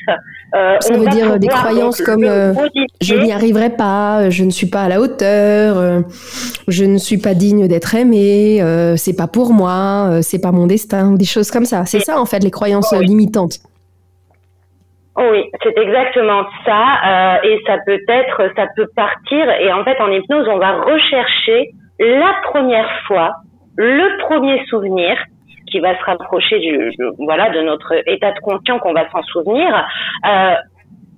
euh, 0.55 0.77
ça 0.79 0.97
veut 0.97 1.07
dire 1.07 1.39
des 1.39 1.47
croyances 1.47 2.01
comme 2.01 2.23
euh, 2.23 2.53
je 3.01 3.15
n'y 3.15 3.31
arriverai 3.31 3.69
pas, 3.69 4.29
je 4.29 4.43
ne 4.43 4.49
suis 4.49 4.67
pas 4.67 4.83
à 4.83 4.89
la 4.89 4.99
hauteur, 4.99 6.03
je 6.67 6.85
ne 6.85 6.97
suis 6.97 7.17
pas 7.17 7.33
digne 7.33 7.67
d'être 7.67 7.93
aimé, 7.95 8.61
c'est 8.97 9.15
pas 9.15 9.27
pour 9.27 9.53
moi, 9.53 10.21
c'est 10.21 10.41
pas 10.41 10.51
mon 10.51 10.67
destin, 10.67 11.13
ou 11.13 11.17
des 11.17 11.25
choses 11.25 11.51
comme 11.51 11.65
ça. 11.65 11.85
C'est 11.85 11.99
ça 11.99 12.19
en 12.19 12.25
fait 12.25 12.43
les 12.43 12.51
croyances 12.51 12.93
limitantes. 12.93 13.59
Oui, 15.19 15.49
c'est 15.63 15.77
exactement 15.77 16.45
ça. 16.65 16.83
Euh, 17.05 17.37
et 17.43 17.59
ça 17.67 17.77
peut 17.85 17.99
être, 18.07 18.51
ça 18.55 18.67
peut 18.75 18.87
partir. 18.95 19.49
Et 19.59 19.71
en 19.71 19.83
fait, 19.83 19.99
en 19.99 20.09
hypnose, 20.11 20.47
on 20.47 20.57
va 20.57 20.81
rechercher 20.81 21.71
la 21.99 22.35
première 22.43 22.89
fois, 23.05 23.31
le 23.75 24.17
premier 24.19 24.63
souvenir 24.67 25.17
qui 25.69 25.79
va 25.81 25.97
se 25.97 26.03
rapprocher 26.03 26.59
du, 26.59 26.91
voilà, 27.19 27.49
de 27.49 27.61
notre 27.61 27.93
état 28.07 28.31
de 28.31 28.39
conscience 28.39 28.79
qu'on 28.81 28.93
va 28.93 29.09
s'en 29.11 29.21
souvenir. 29.23 29.85
Euh, 30.25 30.55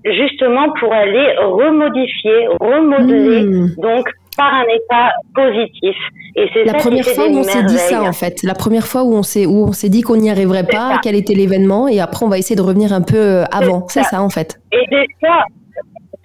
justement 0.05 0.71
pour 0.79 0.91
aller 0.91 1.35
remodifier, 1.37 2.47
remodeler, 2.59 3.43
hmm. 3.43 3.75
donc 3.77 4.09
par 4.37 4.53
un 4.53 4.63
état 4.63 5.11
positif. 5.35 5.95
Et 6.35 6.47
c'est 6.53 6.63
la 6.63 6.73
première 6.75 7.05
fois 7.05 7.27
où 7.27 7.37
on 7.37 7.43
s'est 7.43 7.63
dit 7.63 7.77
ça 7.77 8.01
en 8.01 8.13
fait, 8.13 8.41
la 8.43 8.53
première 8.53 8.87
fois 8.87 9.03
où 9.03 9.13
on 9.13 9.23
s'est 9.23 9.45
où 9.45 9.65
on 9.67 9.73
s'est 9.73 9.89
dit 9.89 10.01
qu'on 10.01 10.17
n'y 10.17 10.29
arriverait 10.29 10.65
pas, 10.65 10.99
quel 11.03 11.15
était 11.15 11.33
l'événement, 11.33 11.87
et 11.87 11.99
après 11.99 12.25
on 12.25 12.29
va 12.29 12.37
essayer 12.37 12.55
de 12.55 12.61
revenir 12.61 12.93
un 12.93 13.01
peu 13.01 13.17
euh, 13.17 13.43
avant. 13.51 13.85
C'est 13.89 14.03
ça. 14.03 14.09
ça. 14.11 14.21
en 14.21 14.29
fait. 14.29 14.59
Et 14.71 14.85
des 14.89 15.05
fois, 15.19 15.43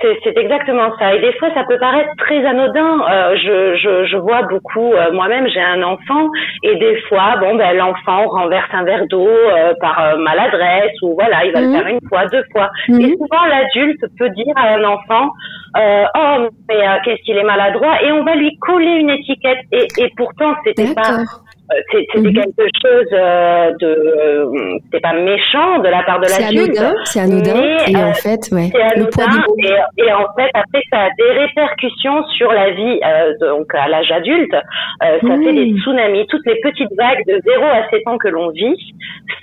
c'est 0.01 0.37
exactement 0.37 0.91
ça. 0.99 1.15
Et 1.15 1.21
des 1.21 1.33
fois, 1.35 1.49
ça 1.55 1.65
peut 1.65 1.79
paraître 1.79 2.11
très 2.19 2.45
anodin. 2.45 3.01
Euh, 3.09 3.37
je, 3.37 3.77
je, 3.77 4.05
je, 4.07 4.17
vois 4.17 4.43
beaucoup. 4.43 4.93
Euh, 4.93 5.13
Moi-même, 5.13 5.49
j'ai 5.49 5.61
un 5.61 5.83
enfant, 5.83 6.29
et 6.63 6.77
des 6.77 7.01
fois, 7.09 7.37
bon, 7.41 7.55
ben 7.57 7.77
l'enfant 7.77 8.29
renverse 8.29 8.69
un 8.73 8.85
verre 8.85 9.07
d'eau 9.07 9.27
euh, 9.27 9.73
par 9.81 9.99
euh, 10.01 10.17
maladresse, 10.19 10.93
ou 11.03 11.15
voilà, 11.15 11.45
il 11.47 11.53
va 11.53 11.61
le 11.61 11.69
mhm. 11.69 11.77
faire 11.77 11.87
une 11.87 12.09
fois, 12.09 12.27
deux 12.27 12.45
fois. 12.53 12.69
Mhm. 12.89 13.01
Et 13.01 13.17
souvent, 13.17 13.45
l'adulte 13.49 14.05
peut 14.19 14.31
dire 14.31 14.55
à 14.57 14.75
un 14.75 14.85
enfant, 14.85 15.31
oh, 15.79 16.49
mais 16.69 16.81
qu'est-ce 17.05 17.23
qu'il 17.23 17.39
est 17.39 17.45
maladroit, 17.45 18.03
et 18.03 18.13
on 18.13 18.23
va 18.25 18.35
lui 18.35 18.57
coller 18.59 18.97
une 19.01 19.11
étiquette. 19.11 19.59
Et, 19.73 19.87
et 19.99 20.13
pourtant, 20.17 20.55
c'était 20.65 20.95
pas 20.95 21.25
euh, 21.73 21.75
c'était 21.91 22.21
mhm. 22.21 22.33
quelque 22.33 22.69
chose 22.81 23.09
euh, 23.13 23.73
de 23.81 23.87
euh, 23.87 24.79
c'était 24.85 25.01
pas 25.01 25.15
méchant 25.15 25.81
de 25.81 25.89
la 25.89 26.05
part 26.05 26.21
de 26.21 26.27
l'adulte 26.29 26.81
c'est 27.05 27.19
anodin 27.19 27.61
et 27.89 27.97
en 27.97 28.13
fait 28.13 28.49
ouais 28.53 28.71
c'est 28.71 28.83
anodin 28.83 29.45
et, 29.59 30.03
et, 30.05 30.13
en 30.13 30.27
fait 30.37 30.49
après 30.55 30.81
ça 30.93 30.99
a 31.01 31.09
des 31.19 31.39
répercussions 31.41 32.25
sur 32.37 32.53
la 32.53 32.71
vie 32.71 33.01
donc 33.41 33.75
à 33.75 33.89
l'âge 33.89 34.11
adulte. 34.13 34.55
Ça 35.01 35.19
fait 35.21 35.53
des 35.53 35.75
tsunamis. 35.81 36.27
Toutes 36.29 36.47
les 36.47 36.61
petites 36.61 36.93
vagues 36.97 37.23
de 37.27 37.41
0 37.45 37.65
à 37.65 37.89
7 37.91 38.07
ans 38.07 38.19
que 38.19 38.29
l'on 38.29 38.51
vit 38.51 38.77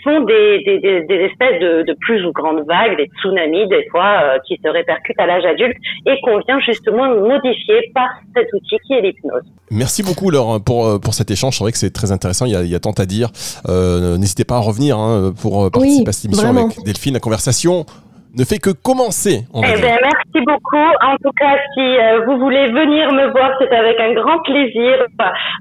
sont 0.03 0.21
des, 0.21 0.63
des, 0.65 0.79
des, 0.79 1.01
des 1.05 1.15
espèces 1.25 1.59
de, 1.59 1.83
de, 1.83 1.95
plus 1.99 2.25
ou 2.25 2.31
grandes 2.31 2.65
vagues 2.65 2.97
des 2.97 3.09
tsunamis 3.19 3.67
des 3.67 3.85
fois 3.89 4.39
qui 4.47 4.59
se 4.63 4.69
répercutent 4.69 5.19
à 5.19 5.25
l'âge 5.25 5.45
adulte 5.45 5.75
et 6.05 6.15
qu'on 6.23 6.39
vient 6.39 6.59
justement 6.61 7.09
modifier 7.15 7.91
par 7.93 8.09
cet 8.35 8.47
outil 8.53 8.77
qui 8.87 8.93
est 8.93 9.01
l'hypnose. 9.01 9.43
Merci 9.71 10.03
beaucoup 10.03 10.29
Laure 10.29 10.63
pour 10.63 10.99
pour 11.01 11.13
cet 11.13 11.31
échange. 11.31 11.57
C'est 11.57 11.63
vrai 11.63 11.71
que 11.71 11.77
c'est 11.77 11.93
très 11.93 12.12
intéressant. 12.13 12.45
Il 12.45 12.51
y 12.51 12.75
a, 12.75 12.79
tant 12.79 12.91
à 12.91 13.05
dire. 13.05 13.31
Euh, 13.67 14.17
n'hésitez 14.17 14.43
pas 14.43 14.57
à 14.57 14.59
revenir 14.59 14.97
hein, 14.97 15.33
pour 15.39 15.65
euh, 15.65 15.69
participer 15.69 16.09
à 16.09 16.13
cette 16.13 16.25
émission 16.25 16.47
avec 16.49 16.83
Delphine. 16.85 17.13
La 17.13 17.19
conversation 17.19 17.85
ne 18.35 18.43
fait 18.43 18.57
que 18.57 18.71
commencer. 18.71 19.45
eh 19.55 19.79
bien, 19.79 19.97
merci 20.01 20.45
beaucoup. 20.45 20.89
En 21.05 21.15
tout 21.17 21.33
cas, 21.37 21.55
si 21.73 21.81
euh, 21.81 22.25
vous 22.25 22.39
voulez 22.39 22.65
venir 22.71 23.11
me 23.13 23.31
voir, 23.31 23.51
c'est 23.59 23.71
avec 23.71 23.99
un 23.99 24.13
grand 24.13 24.39
plaisir. 24.43 25.05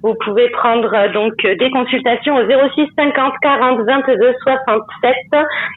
Vous 0.02 0.14
pouvez 0.24 0.48
prendre 0.50 0.88
euh, 0.94 1.12
donc 1.12 1.34
des 1.42 1.70
consultations 1.70 2.36
au 2.36 2.44
06 2.46 2.86
50 2.96 3.32
40 3.42 3.80
22 3.86 4.32
67 4.42 5.14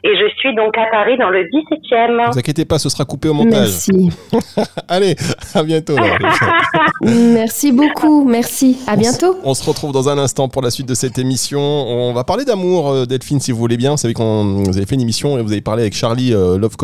et 0.04 0.16
je 0.16 0.28
suis 0.38 0.54
donc 0.54 0.76
à 0.78 0.86
Paris 0.90 1.18
dans 1.18 1.28
le 1.28 1.44
17e. 1.44 2.28
Ne 2.28 2.32
vous 2.32 2.38
inquiétez 2.38 2.64
pas, 2.64 2.78
ce 2.78 2.88
sera 2.88 3.04
coupé 3.04 3.28
au 3.28 3.34
montage. 3.34 3.68
Merci. 3.68 4.10
Allez, 4.88 5.16
à 5.54 5.62
bientôt. 5.62 5.96
merci 7.02 7.72
beaucoup. 7.72 8.24
Merci. 8.24 8.78
À 8.86 8.96
bientôt. 8.96 9.36
On 9.44 9.52
se 9.52 9.68
retrouve 9.68 9.92
dans 9.92 10.08
un 10.08 10.16
instant 10.16 10.48
pour 10.48 10.62
la 10.62 10.70
suite 10.70 10.88
de 10.88 10.94
cette 10.94 11.18
émission. 11.18 11.60
On 11.60 12.14
va 12.14 12.24
parler 12.24 12.46
d'amour, 12.46 12.88
euh, 12.88 13.04
Delphine, 13.04 13.40
si 13.40 13.52
vous 13.52 13.58
voulez 13.58 13.76
bien. 13.76 13.92
Vous 13.92 13.96
savez 13.98 14.14
qu'on 14.14 14.64
vous 14.64 14.76
avez 14.76 14.86
fait 14.86 14.94
une 14.94 15.02
émission 15.02 15.38
et 15.38 15.42
vous 15.42 15.52
avez 15.52 15.60
parlé 15.60 15.82
avec 15.82 15.94
Charlie 15.94 16.30
Love 16.30 16.76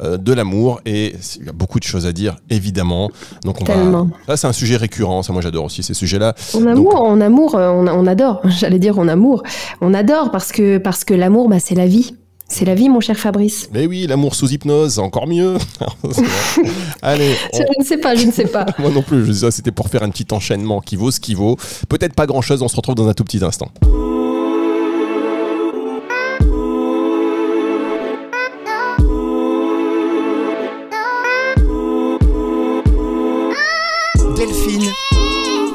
euh, 0.00 0.16
de 0.16 0.32
l'amour 0.32 0.80
et 0.84 1.14
il 1.36 1.46
y 1.46 1.48
a 1.48 1.52
beaucoup 1.52 1.78
de 1.78 1.84
choses 1.84 2.06
à 2.06 2.12
dire 2.12 2.36
évidemment. 2.50 3.10
Donc 3.44 3.60
on 3.60 3.64
Tellement. 3.64 4.08
va... 4.26 4.36
c'est 4.36 4.46
un 4.46 4.52
sujet 4.52 4.76
récurrent, 4.76 5.22
ça 5.22 5.32
moi 5.32 5.42
j'adore 5.42 5.64
aussi 5.64 5.82
ces 5.82 5.94
sujets-là. 5.94 6.34
En 6.54 6.66
amour, 6.66 7.00
en 7.00 7.20
amour, 7.20 7.54
euh, 7.54 7.70
on, 7.70 8.06
adore. 8.06 8.40
J'allais 8.48 8.78
dire 8.78 8.98
en 8.98 9.08
amour, 9.08 9.42
on 9.80 9.94
adore 9.94 10.30
parce 10.30 10.52
que 10.52 10.78
parce 10.78 11.04
que 11.04 11.14
l'amour, 11.14 11.48
bah, 11.48 11.60
c'est 11.60 11.74
la 11.74 11.86
vie. 11.86 12.14
C'est 12.50 12.64
la 12.64 12.74
vie, 12.74 12.88
mon 12.88 13.00
cher 13.00 13.16
Fabrice. 13.18 13.68
Mais 13.74 13.86
oui, 13.86 14.06
l'amour 14.06 14.34
sous 14.34 14.50
hypnose, 14.50 14.98
encore 14.98 15.26
mieux. 15.26 15.58
Allez. 17.02 17.34
Je 17.52 17.62
ne 17.78 17.84
sais 17.84 17.98
pas, 17.98 18.14
je 18.14 18.24
ne 18.24 18.32
sais 18.32 18.46
pas. 18.46 18.64
Moi 18.78 18.90
non 18.90 19.02
plus, 19.02 19.34
je 19.34 19.50
c'était 19.50 19.70
pour 19.70 19.88
faire 19.88 20.02
un 20.02 20.08
petit 20.08 20.26
enchaînement 20.32 20.80
qui 20.80 20.96
vaut 20.96 21.10
ce 21.10 21.20
qui 21.20 21.34
vaut. 21.34 21.56
Peut-être 21.88 22.14
pas 22.14 22.26
grand-chose, 22.26 22.62
on 22.62 22.68
se 22.68 22.76
retrouve 22.76 22.94
dans 22.94 23.08
un 23.08 23.12
tout 23.12 23.24
petit 23.24 23.44
instant. 23.44 23.68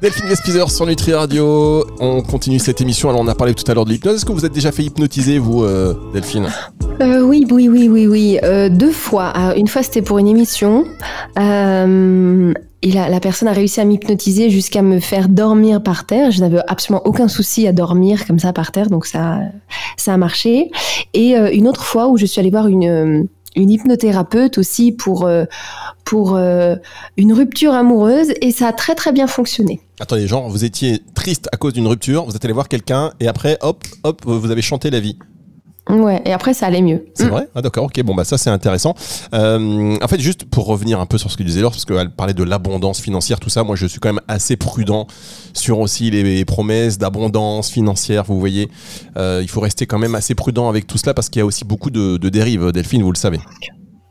Delphine 0.00 0.28
Vespizer 0.28 0.70
sur 0.70 0.86
Nutri 0.86 1.12
Radio. 1.12 1.84
On 1.98 2.22
continue 2.22 2.60
cette 2.60 2.80
émission. 2.80 3.08
Alors, 3.08 3.20
on 3.20 3.26
a 3.26 3.34
parlé 3.34 3.54
tout 3.54 3.68
à 3.68 3.74
l'heure 3.74 3.84
de 3.84 3.90
l'hypnose. 3.90 4.14
Est-ce 4.14 4.24
que 4.24 4.30
vous 4.30 4.46
êtes 4.46 4.52
déjà 4.52 4.70
fait 4.70 4.84
hypnotiser, 4.84 5.40
vous, 5.40 5.64
euh, 5.64 5.92
Delphine 6.12 6.48
euh, 7.00 7.22
Oui, 7.22 7.44
oui, 7.50 7.68
oui, 7.68 7.88
oui, 7.88 8.06
oui. 8.06 8.38
Euh, 8.44 8.68
deux 8.68 8.92
fois. 8.92 9.32
une 9.56 9.66
fois, 9.66 9.82
c'était 9.82 10.02
pour 10.02 10.18
une 10.18 10.28
émission. 10.28 10.84
Et 11.36 12.92
la, 12.92 13.20
personne 13.20 13.48
a 13.48 13.52
réussi 13.52 13.80
à 13.80 13.84
m'hypnotiser 13.84 14.50
jusqu'à 14.50 14.82
me 14.82 15.00
faire 15.00 15.28
dormir 15.28 15.82
par 15.82 16.06
terre. 16.06 16.30
Je 16.30 16.42
n'avais 16.42 16.60
absolument 16.68 17.04
aucun 17.04 17.26
souci 17.26 17.66
à 17.66 17.72
dormir 17.72 18.24
comme 18.24 18.38
ça 18.38 18.52
par 18.52 18.70
terre, 18.70 18.90
donc 18.90 19.04
ça, 19.04 19.40
ça 19.96 20.14
a 20.14 20.16
marché. 20.16 20.70
Et 21.12 21.34
une 21.34 21.66
autre 21.66 21.82
fois 21.82 22.06
où 22.06 22.16
je 22.16 22.24
suis 22.24 22.38
allée 22.38 22.50
voir 22.50 22.68
une, 22.68 23.26
une 23.56 23.70
hypnothérapeute 23.70 24.58
aussi 24.58 24.92
pour, 24.92 25.28
pour 26.04 26.38
une 26.38 27.32
rupture 27.32 27.74
amoureuse 27.74 28.32
et 28.40 28.52
ça 28.52 28.68
a 28.68 28.72
très 28.72 28.94
très 28.94 29.10
bien 29.10 29.26
fonctionné. 29.26 29.80
Attendez, 30.00 30.26
genre 30.26 30.48
vous 30.48 30.64
étiez 30.64 31.02
triste 31.14 31.48
à 31.52 31.56
cause 31.56 31.72
d'une 31.72 31.86
rupture, 31.86 32.24
vous 32.24 32.36
êtes 32.36 32.44
allé 32.44 32.54
voir 32.54 32.68
quelqu'un 32.68 33.12
et 33.20 33.28
après, 33.28 33.58
hop, 33.60 33.84
hop, 34.04 34.22
vous 34.24 34.50
avez 34.50 34.62
chanté 34.62 34.90
la 34.90 35.00
vie. 35.00 35.18
Ouais, 35.88 36.20
et 36.26 36.32
après 36.32 36.52
ça 36.52 36.66
allait 36.66 36.82
mieux. 36.82 37.06
C'est 37.14 37.26
mm. 37.26 37.30
vrai? 37.30 37.48
Ah 37.54 37.62
d'accord, 37.62 37.84
ok, 37.84 38.02
bon 38.02 38.14
bah 38.14 38.24
ça 38.24 38.36
c'est 38.36 38.50
intéressant. 38.50 38.94
Euh, 39.34 39.96
en 40.00 40.08
fait, 40.08 40.20
juste 40.20 40.44
pour 40.44 40.66
revenir 40.66 41.00
un 41.00 41.06
peu 41.06 41.16
sur 41.16 41.30
ce 41.30 41.36
que 41.36 41.42
disait 41.42 41.62
Laure, 41.62 41.72
parce 41.72 41.86
qu'elle 41.86 42.10
parlait 42.10 42.34
de 42.34 42.42
l'abondance 42.42 43.00
financière, 43.00 43.40
tout 43.40 43.48
ça, 43.48 43.64
moi 43.64 43.74
je 43.74 43.86
suis 43.86 43.98
quand 43.98 44.12
même 44.12 44.22
assez 44.28 44.56
prudent 44.56 45.06
sur 45.54 45.78
aussi 45.78 46.10
les 46.10 46.44
promesses 46.44 46.98
d'abondance 46.98 47.70
financière, 47.70 48.24
vous 48.24 48.38
voyez. 48.38 48.68
Euh, 49.16 49.40
il 49.42 49.48
faut 49.48 49.60
rester 49.60 49.86
quand 49.86 49.98
même 49.98 50.14
assez 50.14 50.34
prudent 50.34 50.68
avec 50.68 50.86
tout 50.86 50.98
cela 50.98 51.14
parce 51.14 51.30
qu'il 51.30 51.40
y 51.40 51.42
a 51.42 51.46
aussi 51.46 51.64
beaucoup 51.64 51.90
de, 51.90 52.16
dérives, 52.28 52.70
Delphine, 52.70 53.02
vous 53.02 53.12
le 53.12 53.16
savez. 53.16 53.40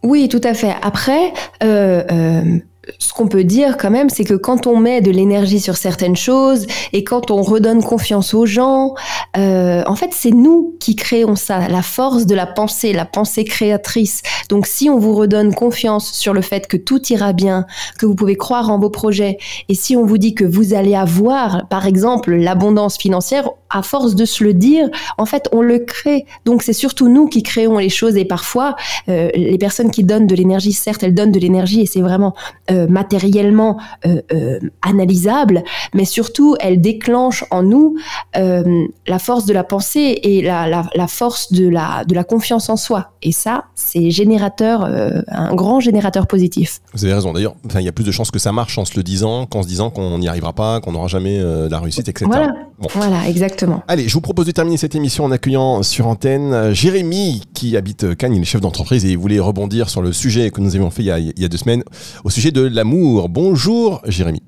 Oui, 0.04 0.30
tout 0.30 0.42
à 0.44 0.54
fait. 0.54 0.76
Après, 0.82 1.34
euh, 1.64 2.60
ce 3.00 3.14
qu'on 3.14 3.28
peut 3.28 3.44
dire 3.44 3.78
quand 3.78 3.90
même, 3.90 4.10
c'est 4.10 4.24
que 4.24 4.34
quand 4.34 4.68
on 4.68 4.78
met 4.78 5.02
de 5.02 5.12
l'énergie 5.12 5.60
sur 5.60 5.78
certaines 5.78 6.16
choses 6.16 6.68
et 6.94 7.04
quand 7.04 7.32
on 7.32 7.42
redonne 7.42 7.84
confiance 7.84 8.34
aux 8.34 8.46
gens, 8.46 8.94
euh, 9.38 9.84
en 9.86 9.96
fait, 9.96 10.10
c'est 10.14 10.32
nous 10.32 10.76
qui 10.80 10.96
créons 10.96 11.36
ça, 11.36 11.68
la 11.68 11.82
force 11.82 12.26
de 12.26 12.36
la 12.36 12.46
pensée, 12.46 12.94
la 12.94 13.06
pensée 13.06 13.44
créatrice. 13.44 14.22
Donc, 14.50 14.68
si 14.68 14.90
on 14.90 15.00
vous 15.00 15.14
redonne 15.14 15.54
confiance 15.54 16.12
sur 16.14 16.34
le 16.34 16.42
fait 16.42 16.68
que 16.68 16.78
tout 16.78 17.02
ira 17.12 17.34
bien, 17.34 17.66
que 18.00 18.06
vous 18.06 18.16
pouvez 18.16 18.36
croire 18.36 18.70
en 18.70 18.80
vos 18.80 18.90
projets, 18.90 19.38
et 19.70 19.76
si 19.76 19.96
on 19.96 20.06
vous 20.06 20.18
dit 20.18 20.36
que 20.36 20.46
vous 20.46 20.74
allez 20.74 20.96
avoir, 20.96 21.68
par 21.70 21.86
exemple, 21.86 22.34
l'abondance 22.36 22.98
financière, 22.98 23.50
à 23.70 23.82
force 23.82 24.16
de 24.16 24.26
se 24.26 24.44
le 24.44 24.54
dire, 24.54 24.90
en 25.18 25.26
fait, 25.26 25.48
on 25.52 25.62
le 25.62 25.80
crée. 25.80 26.26
Donc, 26.46 26.64
c'est 26.64 26.74
surtout 26.74 27.10
nous 27.10 27.28
qui 27.28 27.44
créons 27.44 27.78
les 27.78 27.90
choses 27.90 28.18
et 28.18 28.26
parfois, 28.26 28.76
euh, 29.10 29.30
les 29.36 29.58
personnes 29.58 29.92
qui 29.92 30.04
donnent 30.04 30.28
de 30.28 30.36
l'énergie, 30.36 30.74
certes, 30.74 31.04
elles 31.04 31.14
donnent 31.14 31.32
de 31.32 31.40
l'énergie 31.40 31.82
et 31.82 31.86
c'est 31.86 32.02
vraiment 32.02 32.36
euh, 32.72 32.88
matériellement 32.88 33.78
euh, 34.06 34.60
analysable, 34.82 35.64
mais 35.94 36.06
surtout 36.06 36.56
elle 36.60 36.82
déclenche 36.82 37.44
en 37.52 37.64
nous 37.64 37.96
la 38.34 39.20
force 39.20 39.46
de 39.46 39.54
la 39.54 39.64
pensée 39.64 40.20
et 40.24 40.42
la, 40.42 40.68
la, 40.94 41.08
force 41.08 41.52
de 41.52 41.68
la, 41.68 42.04
de 42.06 42.14
la 42.14 42.24
confiance 42.24 42.70
en 42.70 42.78
soi. 42.78 43.12
Et 43.22 43.32
ça, 43.32 43.66
c'est 43.76 44.12
générateur, 44.12 44.84
un 44.84 45.56
grand 45.56 45.80
générateur 45.80 46.28
positif. 46.28 46.82
Vous 46.94 47.04
avez 47.06 47.14
raison. 47.14 47.34
D'ailleurs, 47.34 47.56
il 47.76 47.82
y 47.82 47.88
a 47.88 47.92
plus 47.92 48.06
de 48.06 48.12
chances 48.12 48.32
que 48.32 48.40
ça 48.40 48.52
marche 48.52 48.78
en 48.78 48.86
se 48.86 48.96
le 48.96 49.04
disant 49.04 49.46
qu'en 49.46 49.64
se 49.64 49.68
disant 49.68 49.90
qu'on 49.90 50.20
n'y 50.20 50.28
arrivera 50.28 50.54
pas, 50.54 50.80
qu'on 50.82 50.92
n'aura 50.92 51.08
jamais 51.08 51.42
la 51.70 51.80
réussite, 51.80 52.08
etc. 52.08 52.26
Voilà. 52.28 52.54
Voilà, 52.80 53.28
exactement. 53.28 53.84
Allez, 53.88 54.08
je 54.08 54.14
vous 54.14 54.22
propose 54.22 54.46
de 54.46 54.52
terminer 54.52 54.78
cette 54.78 54.94
émission 54.94 55.24
en 55.24 55.32
accueillant 55.32 55.82
sur 55.82 56.08
antenne 56.08 56.74
Jérémy 56.74 57.42
qui 57.54 57.76
habite 57.76 58.16
Cannes, 58.16 58.36
il 58.36 58.42
est 58.42 58.46
chef 58.46 58.62
d'entreprise 58.62 59.04
et 59.06 59.10
il 59.10 59.18
voulait 59.18 59.40
rebondir 59.40 59.90
sur 59.90 60.02
le 60.02 60.12
sujet 60.12 60.52
que 60.52 60.62
nous 60.62 60.76
avions 60.76 60.92
fait 60.92 61.02
il 61.02 61.06
y 61.06 61.12
a, 61.12 61.18
il 61.18 61.40
y 61.40 61.46
a 61.46 61.48
deux 61.48 61.58
semaines 61.58 61.84
au 62.24 62.30
sujet 62.30 62.52
de 62.52 62.62
l'amour. 62.62 63.30
Bonjour 63.30 64.02
Jérémy. 64.06 64.44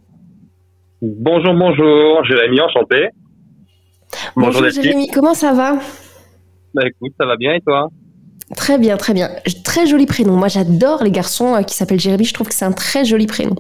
Bonjour, 1.02 1.54
bonjour 1.54 2.24
Jérémy, 2.26 2.62
enchanté. 2.62 3.10
Bonjour, 4.36 4.70
Jérémy, 4.70 5.08
comment 5.10 5.34
ça 5.34 5.54
va? 5.54 5.80
Bah 6.74 6.84
écoute, 6.86 7.14
ça 7.20 7.26
va 7.26 7.36
bien 7.36 7.54
et 7.54 7.62
toi? 7.62 7.90
Très 8.56 8.78
bien, 8.80 8.98
très 8.98 9.14
bien. 9.14 9.30
Très 9.64 9.86
joli 9.86 10.06
prénom. 10.06 10.36
Moi 10.36 10.48
j'adore 10.48 11.04
les 11.04 11.12
garçons 11.12 11.56
euh, 11.56 11.62
qui 11.62 11.76
s'appellent 11.76 12.00
Jérémy, 12.00 12.26
je 12.26 12.34
trouve 12.34 12.48
que 12.48 12.54
c'est 12.54 12.66
un 12.66 12.72
très 12.72 13.06
joli 13.06 13.28
prénom. 13.28 13.56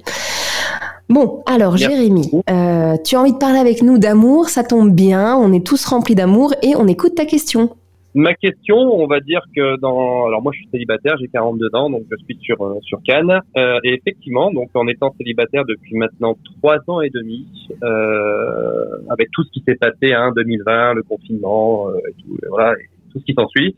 Bon, 1.09 1.41
alors 1.47 1.75
Jérémy, 1.75 2.29
euh, 2.51 2.95
tu 3.03 3.15
as 3.15 3.19
envie 3.19 3.33
de 3.33 3.39
parler 3.39 3.57
avec 3.57 3.81
nous 3.81 3.97
d'amour, 3.97 4.49
ça 4.49 4.63
tombe 4.63 4.93
bien, 4.93 5.35
on 5.35 5.51
est 5.51 5.65
tous 5.65 5.83
remplis 5.85 6.13
d'amour 6.13 6.53
et 6.61 6.75
on 6.75 6.87
écoute 6.87 7.15
ta 7.15 7.25
question. 7.25 7.71
Ma 8.13 8.35
question, 8.35 8.75
on 8.77 9.07
va 9.07 9.19
dire 9.19 9.41
que 9.55 9.79
dans, 9.79 10.27
alors 10.27 10.43
moi 10.43 10.51
je 10.53 10.59
suis 10.59 10.69
célibataire, 10.69 11.15
j'ai 11.19 11.27
42 11.27 11.69
ans, 11.73 11.89
donc 11.89 12.03
je 12.11 12.15
suis 12.25 12.37
sur 12.41 12.61
euh, 12.61 12.79
sur 12.81 12.99
Cannes, 13.03 13.39
euh, 13.55 13.79
et 13.83 13.93
effectivement, 13.93 14.51
donc 14.51 14.69
en 14.75 14.87
étant 14.87 15.11
célibataire 15.17 15.63
depuis 15.65 15.95
maintenant 15.95 16.35
trois 16.57 16.77
ans 16.87 17.01
et 17.01 17.09
demi, 17.09 17.47
euh, 17.83 18.85
avec 19.09 19.29
tout 19.31 19.43
ce 19.43 19.51
qui 19.51 19.63
s'est 19.67 19.77
passé, 19.77 20.13
hein, 20.13 20.31
2020, 20.35 20.93
le 20.93 21.03
confinement, 21.03 21.89
et 21.91 22.13
tout, 22.21 22.37
voilà, 22.49 22.73
et 22.73 22.85
tout 23.11 23.19
ce 23.19 23.25
qui 23.25 23.33
s'ensuit, 23.33 23.75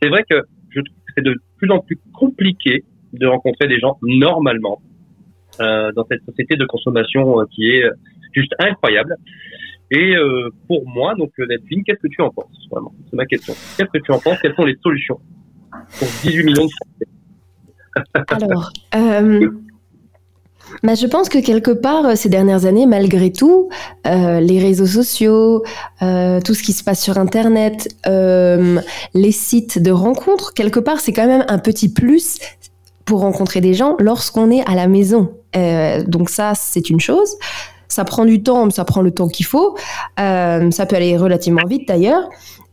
c'est 0.00 0.08
vrai 0.08 0.24
que 0.28 0.42
je 0.70 0.80
trouve 0.80 0.98
que 0.98 1.12
c'est 1.16 1.24
de 1.24 1.34
plus 1.58 1.70
en 1.70 1.78
plus 1.78 1.98
compliqué 2.12 2.84
de 3.12 3.26
rencontrer 3.26 3.68
des 3.68 3.78
gens 3.78 3.98
normalement 4.02 4.80
dans 5.58 6.04
cette 6.10 6.24
société 6.24 6.56
de 6.56 6.66
consommation 6.66 7.44
qui 7.54 7.70
est 7.70 7.84
juste 8.32 8.52
incroyable. 8.58 9.16
Et 9.90 10.16
euh, 10.16 10.50
pour 10.66 10.86
moi, 10.88 11.14
donc 11.14 11.30
euh, 11.38 11.46
Delphine, 11.46 11.84
qu'est-ce 11.84 12.00
que 12.00 12.08
tu 12.08 12.20
en 12.20 12.30
penses 12.30 12.50
Vraiment, 12.70 12.92
c'est 13.08 13.16
ma 13.16 13.26
question. 13.26 13.54
Qu'est-ce 13.76 13.90
que 13.90 14.02
tu 14.02 14.10
en 14.10 14.18
penses? 14.18 14.38
Quelles 14.42 14.54
sont 14.54 14.64
les 14.64 14.76
solutions 14.82 15.20
pour 15.98 16.08
18 16.24 16.44
millions 16.44 16.66
de 16.66 16.70
Français? 16.70 18.26
Alors, 18.44 18.72
euh, 18.96 19.48
bah, 20.82 20.94
je 20.94 21.06
pense 21.06 21.28
que 21.28 21.38
quelque 21.38 21.70
part, 21.70 22.16
ces 22.16 22.28
dernières 22.28 22.66
années, 22.66 22.86
malgré 22.86 23.30
tout, 23.32 23.70
euh, 24.06 24.40
les 24.40 24.58
réseaux 24.58 24.86
sociaux, 24.86 25.62
euh, 26.02 26.40
tout 26.40 26.54
ce 26.54 26.64
qui 26.64 26.72
se 26.72 26.82
passe 26.82 27.02
sur 27.02 27.16
Internet, 27.18 27.88
euh, 28.06 28.80
les 29.14 29.32
sites 29.32 29.80
de 29.80 29.92
rencontres, 29.92 30.52
quelque 30.52 30.80
part, 30.80 30.98
c'est 30.98 31.12
quand 31.12 31.28
même 31.28 31.44
un 31.48 31.58
petit 31.58 31.92
plus 31.92 32.38
pour 33.06 33.20
rencontrer 33.20 33.62
des 33.62 33.72
gens 33.72 33.96
lorsqu'on 33.98 34.50
est 34.50 34.68
à 34.68 34.74
la 34.74 34.88
maison. 34.88 35.32
donc 36.06 36.28
ça, 36.28 36.52
c'est 36.54 36.90
une 36.90 37.00
chose. 37.00 37.36
Ça 37.88 38.04
prend 38.04 38.24
du 38.24 38.42
temps, 38.42 38.66
mais 38.66 38.72
ça 38.72 38.84
prend 38.84 39.00
le 39.00 39.10
temps 39.10 39.28
qu'il 39.28 39.46
faut. 39.46 39.76
Euh, 40.18 40.70
ça 40.70 40.86
peut 40.86 40.96
aller 40.96 41.16
relativement 41.16 41.66
vite 41.66 41.88
d'ailleurs. 41.88 42.28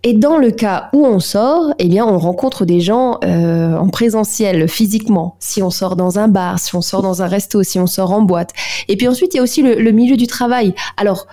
Et 0.05 0.13
dans 0.13 0.37
le 0.37 0.51
cas 0.51 0.89
où 0.91 1.05
on 1.05 1.21
sort, 1.21 1.73
eh 1.79 1.87
bien, 1.87 2.05
on 2.05 2.17
rencontre 2.17 2.65
des 2.65 2.81
gens 2.81 3.19
euh, 3.23 3.77
en 3.77 3.87
présentiel, 3.87 4.67
physiquement. 4.67 5.37
Si 5.39 5.63
on 5.63 5.69
sort 5.69 5.95
dans 5.95 6.19
un 6.19 6.27
bar, 6.27 6.59
si 6.59 6.75
on 6.75 6.81
sort 6.81 7.01
dans 7.01 7.21
un 7.21 7.27
resto, 7.27 7.63
si 7.63 7.79
on 7.79 7.87
sort 7.87 8.11
en 8.11 8.21
boîte. 8.21 8.51
Et 8.89 8.97
puis 8.97 9.07
ensuite, 9.07 9.33
il 9.33 9.37
y 9.37 9.39
a 9.39 9.43
aussi 9.43 9.61
le, 9.61 9.75
le 9.75 9.91
milieu 9.91 10.17
du 10.17 10.27
travail. 10.27 10.75
Alors, 10.97 11.27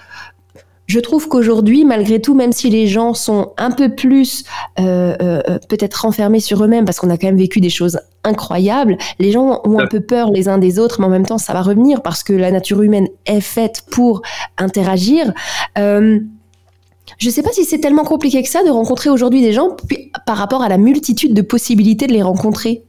je 0.91 0.99
trouve 0.99 1.29
qu'aujourd'hui, 1.29 1.85
malgré 1.85 2.21
tout, 2.21 2.35
même 2.35 2.51
si 2.51 2.69
les 2.69 2.89
gens 2.89 3.15
sont 3.15 3.53
un 3.59 3.71
peu 3.71 3.95
plus 3.95 4.43
euh, 4.81 5.17
euh, 5.23 5.59
peut-être 5.69 5.95
renfermés 5.95 6.41
sur 6.41 6.65
eux-mêmes, 6.65 6.85
parce 6.85 6.99
qu'on 6.99 7.11
a 7.11 7.17
quand 7.17 7.29
même 7.29 7.39
vécu 7.39 7.61
des 7.61 7.71
choses 7.71 8.01
incroyables, 8.25 8.99
les 9.21 9.31
gens 9.31 9.61
ont 9.63 9.79
un 9.79 9.87
peu 9.87 10.01
peur 10.01 10.33
les 10.33 10.49
uns 10.49 10.59
des 10.59 10.81
autres, 10.81 11.01
mais 11.01 11.07
en 11.07 11.11
même 11.11 11.27
temps, 11.27 11.39
ça 11.39 11.53
va 11.53 11.63
revenir 11.63 12.03
parce 12.03 12.25
que 12.25 12.33
la 12.33 12.51
nature 12.51 12.83
humaine 12.83 13.07
est 13.25 13.41
faite 13.41 13.85
pour 13.89 14.23
interagir. 14.59 15.33
Euh, 15.79 16.19
je 17.19 17.29
ne 17.29 17.33
sais 17.33 17.43
pas 17.43 17.53
si 17.53 17.65
c'est 17.65 17.79
tellement 17.79 18.05
compliqué 18.05 18.43
que 18.43 18.49
ça 18.49 18.65
de 18.65 18.71
rencontrer 18.71 19.11
aujourd'hui 19.11 19.43
des 19.43 19.53
gens 19.53 19.77
par 20.27 20.39
rapport 20.39 20.63
à 20.63 20.69
la 20.69 20.77
multitude 20.77 21.35
de 21.35 21.43
possibilités 21.43 22.09
de 22.09 22.13
les 22.13 22.23
rencontrer. 22.23 22.83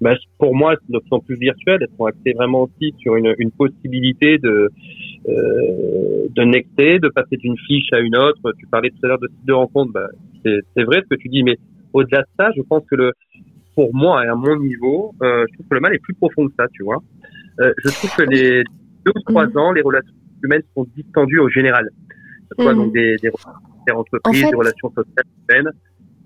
Bah, 0.00 0.14
pour 0.38 0.54
moi, 0.54 0.76
de 0.88 0.98
plus 1.26 1.36
virtuelles, 1.36 1.80
elles 1.82 1.96
sont 1.96 2.06
axées 2.06 2.32
vraiment 2.32 2.62
aussi 2.62 2.94
sur 2.98 3.16
une, 3.16 3.34
une 3.38 3.50
possibilité 3.50 4.38
de, 4.38 4.70
euh, 5.28 6.26
de 6.30 6.42
nexter, 6.42 6.98
de 6.98 7.08
passer 7.08 7.36
d'une 7.36 7.58
fiche 7.66 7.92
à 7.92 8.00
une 8.00 8.16
autre. 8.16 8.40
Tu 8.58 8.66
parlais 8.66 8.90
tout 8.90 8.98
à 9.02 9.08
l'heure 9.08 9.18
de 9.18 9.28
site 9.28 9.46
de 9.46 9.52
rencontre, 9.52 9.92
bah, 9.92 10.08
c'est 10.44 10.84
vrai 10.84 11.02
ce 11.02 11.14
que 11.14 11.20
tu 11.20 11.28
dis, 11.28 11.42
mais 11.42 11.58
au-delà 11.92 12.22
de 12.22 12.28
ça, 12.38 12.50
je 12.56 12.62
pense 12.62 12.82
que 12.90 12.96
le, 12.96 13.12
pour 13.74 13.94
moi 13.94 14.24
et 14.24 14.28
à 14.28 14.34
mon 14.34 14.56
niveau, 14.58 15.14
euh, 15.22 15.44
je 15.48 15.54
trouve 15.54 15.66
que 15.68 15.74
le 15.74 15.80
mal 15.80 15.94
est 15.94 15.98
plus 15.98 16.14
profond 16.14 16.46
que 16.46 16.54
ça, 16.58 16.66
tu 16.72 16.82
vois. 16.82 17.02
Euh, 17.60 17.72
je 17.84 17.90
trouve 17.90 18.14
que 18.16 18.22
les 18.22 18.64
deux 19.04 19.12
ou 19.14 19.20
trois 19.26 19.46
ans, 19.58 19.72
les 19.72 19.82
relations 19.82 20.14
humaines 20.42 20.62
sont 20.74 20.86
distendues 20.96 21.40
au 21.40 21.50
général. 21.50 21.90
Que 22.50 22.56
ce 22.56 22.62
soit 22.62 22.74
donc 22.74 22.92
des, 22.92 23.16
des, 23.22 23.30
des 23.86 23.92
entreprises, 23.92 24.48
des 24.48 24.56
relations 24.56 24.88
sociales 24.88 25.24
humaines. 25.48 25.70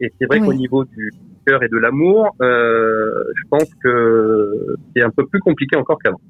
Et 0.00 0.12
c'est 0.18 0.26
vrai 0.26 0.40
qu'au 0.40 0.52
niveau 0.52 0.84
du 0.84 1.12
cœur 1.46 1.62
et 1.62 1.68
de 1.68 1.76
l'amour, 1.76 2.34
euh, 2.40 3.12
je 3.36 3.48
pense 3.48 3.68
que 3.82 4.76
c'est 4.94 5.02
un 5.02 5.10
peu 5.10 5.26
plus 5.26 5.40
compliqué 5.40 5.76
encore 5.76 5.98
qu'avant. 6.02 6.20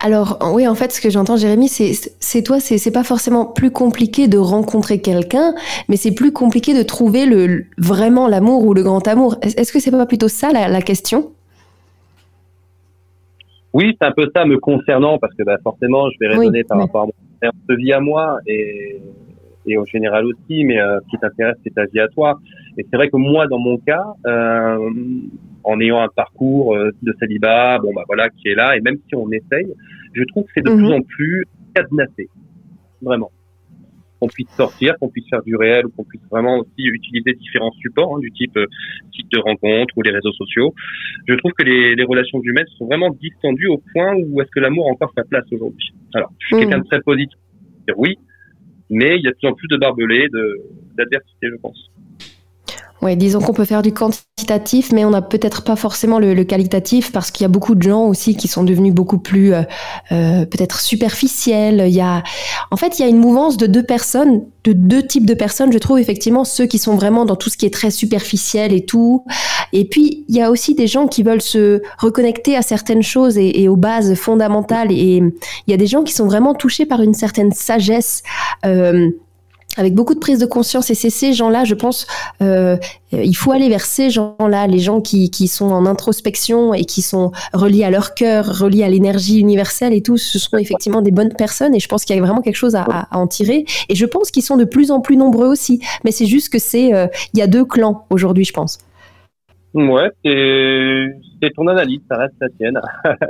Alors 0.00 0.38
oui, 0.54 0.68
en 0.68 0.76
fait, 0.76 0.92
ce 0.92 1.00
que 1.00 1.10
j'entends, 1.10 1.36
Jérémy, 1.36 1.68
c'est 1.68 2.42
toi, 2.44 2.60
c'est 2.60 2.92
pas 2.92 3.02
forcément 3.02 3.46
plus 3.46 3.72
compliqué 3.72 4.28
de 4.28 4.38
rencontrer 4.38 5.00
quelqu'un, 5.00 5.54
mais 5.88 5.96
c'est 5.96 6.14
plus 6.14 6.32
compliqué 6.32 6.72
de 6.76 6.84
trouver 6.84 7.26
le 7.26 7.64
vraiment 7.78 8.28
l'amour 8.28 8.64
ou 8.64 8.74
le 8.74 8.84
grand 8.84 9.06
amour. 9.08 9.36
Est-ce 9.42 9.72
que 9.72 9.80
c'est 9.80 9.90
pas 9.90 10.06
plutôt 10.06 10.28
ça 10.28 10.52
la, 10.52 10.82
question? 10.82 11.32
Oui, 13.72 13.96
c'est 14.00 14.06
un 14.06 14.12
peu 14.12 14.30
ça 14.34 14.44
me 14.44 14.58
concernant, 14.58 15.18
parce 15.18 15.34
que 15.34 15.42
bah, 15.42 15.56
forcément, 15.64 16.08
je 16.10 16.16
vais 16.20 16.28
raisonner 16.28 16.62
par 16.62 16.78
rapport 16.78 17.02
à 17.02 17.06
mon 17.06 17.12
de 17.68 17.74
vie 17.76 17.92
à 17.92 18.00
moi 18.00 18.38
et, 18.46 19.00
et 19.66 19.76
au 19.76 19.84
général 19.84 20.26
aussi, 20.26 20.64
mais 20.64 20.80
euh, 20.80 20.98
ce 21.04 21.10
qui 21.10 21.18
t'intéresse, 21.18 21.56
c'est 21.64 21.74
ta 21.74 21.84
vie 21.86 22.00
à 22.00 22.08
toi. 22.08 22.38
Et 22.78 22.86
c'est 22.88 22.96
vrai 22.96 23.08
que 23.08 23.16
moi, 23.16 23.48
dans 23.48 23.58
mon 23.58 23.76
cas, 23.78 24.06
euh, 24.26 24.90
en 25.64 25.80
ayant 25.80 26.00
un 26.00 26.08
parcours 26.08 26.76
euh, 26.76 26.92
de 27.02 27.12
célibat, 27.18 27.78
bon 27.80 27.92
bah 27.92 28.04
voilà, 28.06 28.28
qui 28.30 28.48
est 28.48 28.54
là, 28.54 28.76
et 28.76 28.80
même 28.80 28.96
si 29.08 29.16
on 29.16 29.28
essaye, 29.32 29.66
je 30.12 30.22
trouve 30.24 30.44
que 30.44 30.50
c'est 30.54 30.64
de 30.64 30.70
plus 30.70 30.86
mhm. 30.86 30.92
en 30.92 31.02
plus 31.02 31.44
cadenassé, 31.74 32.28
vraiment. 33.02 33.32
Qu'on 34.20 34.28
puisse 34.28 34.50
sortir, 34.50 34.96
qu'on 34.98 35.08
puisse 35.08 35.28
faire 35.28 35.42
du 35.42 35.56
réel, 35.56 35.86
ou 35.86 35.90
qu'on 35.90 36.04
puisse 36.04 36.22
vraiment 36.30 36.58
aussi 36.58 36.84
utiliser 36.86 37.34
différents 37.34 37.72
supports, 37.72 38.16
hein, 38.16 38.20
du 38.20 38.30
type 38.30 38.56
euh, 38.56 38.66
site 39.12 39.30
de 39.32 39.40
rencontre 39.40 39.92
ou 39.96 40.02
les 40.02 40.12
réseaux 40.12 40.32
sociaux. 40.32 40.72
Je 41.26 41.34
trouve 41.34 41.52
que 41.58 41.64
les, 41.64 41.96
les 41.96 42.04
relations 42.04 42.40
humaines 42.42 42.66
sont 42.78 42.86
vraiment 42.86 43.10
distendues 43.10 43.68
au 43.68 43.82
point 43.92 44.14
où 44.14 44.40
est-ce 44.40 44.50
que 44.50 44.60
l'amour 44.60 44.86
a 44.86 44.90
encore 44.92 45.12
sa 45.16 45.24
place 45.24 45.44
aujourd'hui. 45.50 45.92
Alors, 46.14 46.32
je 46.38 46.46
suis 46.46 46.54
mhm. 46.56 46.62
quelqu'un 46.62 46.78
de 46.78 46.86
très 46.86 47.00
positif, 47.00 47.38
oui, 47.96 48.16
mais 48.88 49.16
il 49.16 49.24
y 49.24 49.26
a 49.26 49.32
de 49.32 49.36
plus 49.36 49.48
en 49.48 49.54
plus 49.54 49.68
de 49.68 49.76
barbelés, 49.76 50.28
d'adversité, 50.96 51.48
je 51.50 51.56
pense. 51.56 51.90
Oui, 53.00 53.16
disons 53.16 53.40
qu'on 53.40 53.52
peut 53.52 53.64
faire 53.64 53.82
du 53.82 53.92
quantitatif, 53.92 54.90
mais 54.92 55.04
on 55.04 55.10
n'a 55.10 55.22
peut-être 55.22 55.62
pas 55.62 55.76
forcément 55.76 56.18
le, 56.18 56.42
qualitatif 56.42 57.12
parce 57.12 57.30
qu'il 57.30 57.44
y 57.44 57.46
a 57.46 57.48
beaucoup 57.48 57.76
de 57.76 57.82
gens 57.82 58.06
aussi 58.06 58.36
qui 58.36 58.48
sont 58.48 58.64
devenus 58.64 58.92
beaucoup 58.92 59.18
plus 59.18 59.54
euh, 59.54 59.62
euh, 60.10 60.44
peut-être 60.46 60.80
superficiels. 60.80 61.84
Il 61.86 61.94
y 61.94 62.00
a, 62.00 62.24
en 62.72 62.76
fait, 62.76 62.98
il 62.98 63.02
y 63.02 63.04
a 63.04 63.08
une 63.08 63.18
mouvance 63.18 63.56
de 63.56 63.66
deux 63.66 63.84
personnes, 63.84 64.42
de 64.64 64.72
deux 64.72 65.06
types 65.06 65.26
de 65.26 65.34
personnes. 65.34 65.72
Je 65.72 65.78
trouve 65.78 65.98
effectivement 66.00 66.44
ceux 66.44 66.66
qui 66.66 66.78
sont 66.78 66.96
vraiment 66.96 67.24
dans 67.24 67.36
tout 67.36 67.50
ce 67.50 67.56
qui 67.56 67.66
est 67.66 67.72
très 67.72 67.92
superficiel 67.92 68.72
et 68.72 68.84
tout. 68.84 69.24
Et 69.72 69.84
puis 69.84 70.24
il 70.28 70.34
y 70.34 70.42
a 70.42 70.50
aussi 70.50 70.74
des 70.74 70.88
gens 70.88 71.06
qui 71.06 71.22
veulent 71.22 71.42
se 71.42 71.82
reconnecter 71.98 72.56
à 72.56 72.62
certaines 72.62 73.02
choses 73.02 73.38
et, 73.38 73.62
et 73.62 73.68
aux 73.68 73.76
bases 73.76 74.14
fondamentales. 74.14 74.90
Et 74.90 75.18
il 75.18 75.70
y 75.70 75.74
a 75.74 75.76
des 75.76 75.86
gens 75.86 76.02
qui 76.02 76.12
sont 76.12 76.26
vraiment 76.26 76.54
touchés 76.54 76.86
par 76.86 77.00
une 77.00 77.14
certaine 77.14 77.52
sagesse. 77.52 78.22
Euh, 78.66 79.10
avec 79.78 79.94
beaucoup 79.94 80.14
de 80.14 80.18
prise 80.18 80.38
de 80.38 80.46
conscience. 80.46 80.90
Et 80.90 80.94
c'est 80.94 81.08
ces 81.08 81.32
gens-là, 81.32 81.64
je 81.64 81.74
pense, 81.74 82.06
euh, 82.42 82.76
il 83.12 83.34
faut 83.34 83.52
aller 83.52 83.68
vers 83.68 83.84
ces 83.84 84.10
gens-là, 84.10 84.66
les 84.66 84.80
gens 84.80 85.00
qui, 85.00 85.30
qui 85.30 85.48
sont 85.48 85.66
en 85.66 85.86
introspection 85.86 86.74
et 86.74 86.84
qui 86.84 87.00
sont 87.00 87.32
reliés 87.54 87.84
à 87.84 87.90
leur 87.90 88.14
cœur, 88.14 88.58
reliés 88.58 88.82
à 88.82 88.88
l'énergie 88.88 89.38
universelle 89.38 89.94
et 89.94 90.02
tout. 90.02 90.18
Ce 90.18 90.38
sont 90.38 90.58
effectivement 90.58 91.00
des 91.00 91.12
bonnes 91.12 91.32
personnes 91.32 91.74
et 91.74 91.80
je 91.80 91.88
pense 91.88 92.04
qu'il 92.04 92.16
y 92.16 92.18
a 92.18 92.22
vraiment 92.22 92.42
quelque 92.42 92.56
chose 92.56 92.74
à, 92.74 93.08
en 93.12 93.26
tirer. 93.28 93.64
Et 93.88 93.94
je 93.94 94.04
pense 94.04 94.30
qu'ils 94.30 94.42
sont 94.42 94.56
de 94.56 94.64
plus 94.64 94.90
en 94.90 95.00
plus 95.00 95.16
nombreux 95.16 95.46
aussi. 95.46 95.80
Mais 96.04 96.10
c'est 96.10 96.26
juste 96.26 96.50
que 96.50 96.58
c'est, 96.58 96.92
euh, 96.92 97.06
il 97.32 97.38
y 97.38 97.42
a 97.42 97.46
deux 97.46 97.64
clans 97.64 98.04
aujourd'hui, 98.10 98.44
je 98.44 98.52
pense. 98.52 98.78
Ouais, 99.74 100.10
c'est 100.24 101.50
ton 101.54 101.66
analyse, 101.68 102.00
ça 102.08 102.16
reste 102.16 102.34
la 102.40 102.48
tienne. 102.50 102.80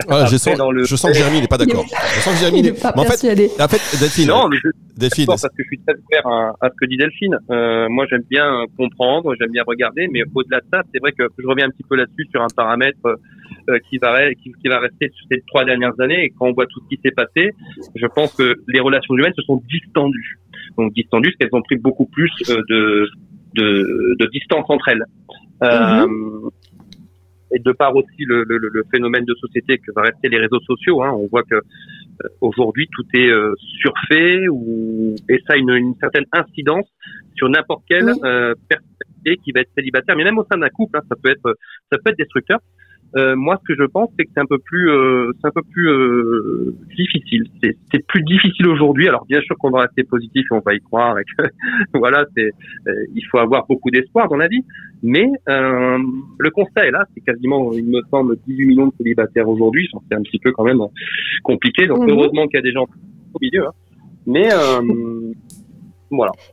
Ah, 0.08 0.24
je, 0.26 0.36
sens, 0.38 0.58
le... 0.72 0.84
je 0.84 0.96
sens 0.96 1.10
que 1.10 1.18
Jérémy 1.18 1.40
n'est 1.40 1.48
pas 1.48 1.58
d'accord. 1.58 1.84
Je 1.84 2.20
sens 2.20 2.34
que 2.34 2.40
Jérémy 2.40 2.62
n'est 2.62 2.72
pas. 2.72 2.92
en 2.96 3.04
fait, 3.04 3.60
en 3.60 3.68
fait, 3.68 3.98
Delphine. 4.00 4.28
Non, 4.28 4.48
mais 4.48 4.56
je... 4.62 4.68
Delphine. 4.96 5.26
parce 5.26 5.42
que 5.42 5.48
je 5.58 5.64
suis 5.64 5.78
très 5.86 5.94
ouvert 5.94 6.26
à, 6.26 6.54
à, 6.60 6.70
ce 6.70 6.74
que 6.80 6.86
dit 6.86 6.96
Delphine. 6.96 7.38
Euh, 7.50 7.88
moi, 7.88 8.06
j'aime 8.08 8.24
bien 8.30 8.64
comprendre, 8.76 9.34
j'aime 9.38 9.50
bien 9.50 9.62
regarder, 9.66 10.08
mais 10.12 10.22
au-delà 10.34 10.60
de 10.60 10.66
ça, 10.72 10.82
c'est 10.92 11.00
vrai 11.00 11.12
que 11.12 11.24
je 11.38 11.46
reviens 11.46 11.66
un 11.66 11.70
petit 11.70 11.84
peu 11.88 11.96
là-dessus 11.96 12.26
sur 12.30 12.42
un 12.42 12.48
paramètre 12.54 12.98
euh, 13.04 13.78
qui 13.90 13.98
va 13.98 14.32
qui, 14.34 14.52
qui, 14.62 14.68
va 14.68 14.78
rester 14.78 15.10
sur 15.14 15.26
ces 15.30 15.42
trois 15.46 15.64
dernières 15.64 15.98
années. 16.00 16.24
Et 16.24 16.30
quand 16.30 16.46
on 16.46 16.52
voit 16.52 16.66
tout 16.66 16.80
ce 16.84 16.94
qui 16.94 17.00
s'est 17.04 17.14
passé, 17.14 17.50
je 17.94 18.06
pense 18.06 18.32
que 18.34 18.54
les 18.68 18.80
relations 18.80 19.16
humaines 19.16 19.34
se 19.36 19.42
sont 19.42 19.62
distendues. 19.68 20.38
Donc 20.76 20.92
distendues, 20.94 21.34
parce 21.38 21.50
qu'elles 21.50 21.58
ont 21.58 21.62
pris 21.62 21.76
beaucoup 21.76 22.06
plus 22.06 22.30
euh, 22.48 22.62
de, 22.68 23.08
de, 23.54 24.16
de 24.18 24.26
distance 24.32 24.64
entre 24.68 24.88
elles. 24.88 25.04
Euh, 25.62 26.06
mhm. 26.06 26.50
Et 27.50 27.58
de 27.60 27.72
part 27.72 27.96
aussi 27.96 28.24
le, 28.26 28.44
le, 28.44 28.58
le, 28.58 28.84
phénomène 28.92 29.24
de 29.24 29.34
société 29.34 29.78
que 29.78 29.90
va 29.96 30.02
rester 30.02 30.28
les 30.28 30.36
réseaux 30.36 30.60
sociaux, 30.60 31.02
hein, 31.02 31.12
on 31.12 31.26
voit 31.28 31.42
que 31.44 31.54
euh, 31.54 32.28
aujourd'hui 32.42 32.88
tout 32.92 33.04
est 33.14 33.30
euh, 33.30 33.54
surfait 33.80 34.48
ou 34.48 35.14
et 35.30 35.38
ça 35.46 35.54
a 35.54 35.56
une, 35.56 35.70
une 35.70 35.94
certaine 35.98 36.26
incidence 36.32 36.86
sur 37.36 37.48
n'importe 37.48 37.84
quelle 37.88 38.10
euh, 38.22 38.54
personnalité 38.68 39.42
qui 39.42 39.52
va 39.52 39.60
être 39.60 39.70
célibataire, 39.74 40.14
mais 40.14 40.24
même 40.24 40.36
au 40.36 40.44
sein 40.50 40.58
d'un 40.58 40.68
couple, 40.68 40.98
hein, 40.98 41.02
ça 41.08 41.16
peut 41.22 41.30
être 41.30 41.56
ça 41.90 41.98
peut 41.98 42.10
être 42.10 42.18
destructeur. 42.18 42.58
Euh, 43.16 43.36
moi, 43.36 43.58
ce 43.60 43.72
que 43.72 43.80
je 43.80 43.86
pense, 43.86 44.10
c'est 44.18 44.24
que 44.24 44.30
c'est 44.34 44.40
un 44.40 44.46
peu 44.46 44.58
plus, 44.58 44.90
euh, 44.90 45.32
c'est 45.40 45.48
un 45.48 45.50
peu 45.50 45.62
plus 45.62 45.88
euh, 45.88 46.74
difficile. 46.96 47.44
C'est 47.62 48.06
plus 48.06 48.22
difficile 48.22 48.66
aujourd'hui. 48.68 49.08
Alors, 49.08 49.24
bien 49.26 49.40
sûr 49.40 49.56
qu'on 49.58 49.70
va 49.70 49.80
rester 49.80 50.04
positif 50.04 50.46
et 50.50 50.54
on 50.54 50.60
va 50.60 50.74
y 50.74 50.80
croire. 50.80 51.18
Et 51.18 51.24
que, 51.24 51.44
voilà, 51.98 52.26
c'est, 52.36 52.50
il 53.14 53.22
faut 53.30 53.38
avoir 53.38 53.66
beaucoup 53.66 53.90
d'espoir 53.90 54.28
dans 54.28 54.36
la 54.36 54.48
vie. 54.48 54.62
Mais 55.02 55.26
le 55.46 56.50
constat 56.50 56.86
est 56.86 56.90
là. 56.90 57.04
C'est 57.14 57.22
quasiment, 57.22 57.72
il 57.72 57.86
me 57.86 58.02
semble, 58.10 58.36
18 58.46 58.66
millions 58.66 58.88
de 58.88 58.94
célibataires 58.98 59.48
aujourd'hui. 59.48 59.88
C'est 60.08 60.16
un 60.16 60.22
petit 60.22 60.38
peu 60.38 60.52
quand 60.52 60.64
même 60.64 60.80
compliqué. 61.42 61.86
Donc, 61.86 62.00
mhm. 62.00 62.10
heureusement 62.10 62.46
qu'il 62.46 62.56
y 62.56 62.60
a 62.60 62.62
des 62.62 62.72
gens 62.72 62.86
au 63.34 63.38
milieu. 63.40 63.66
Hein. 63.66 63.72
Mais 64.26 64.48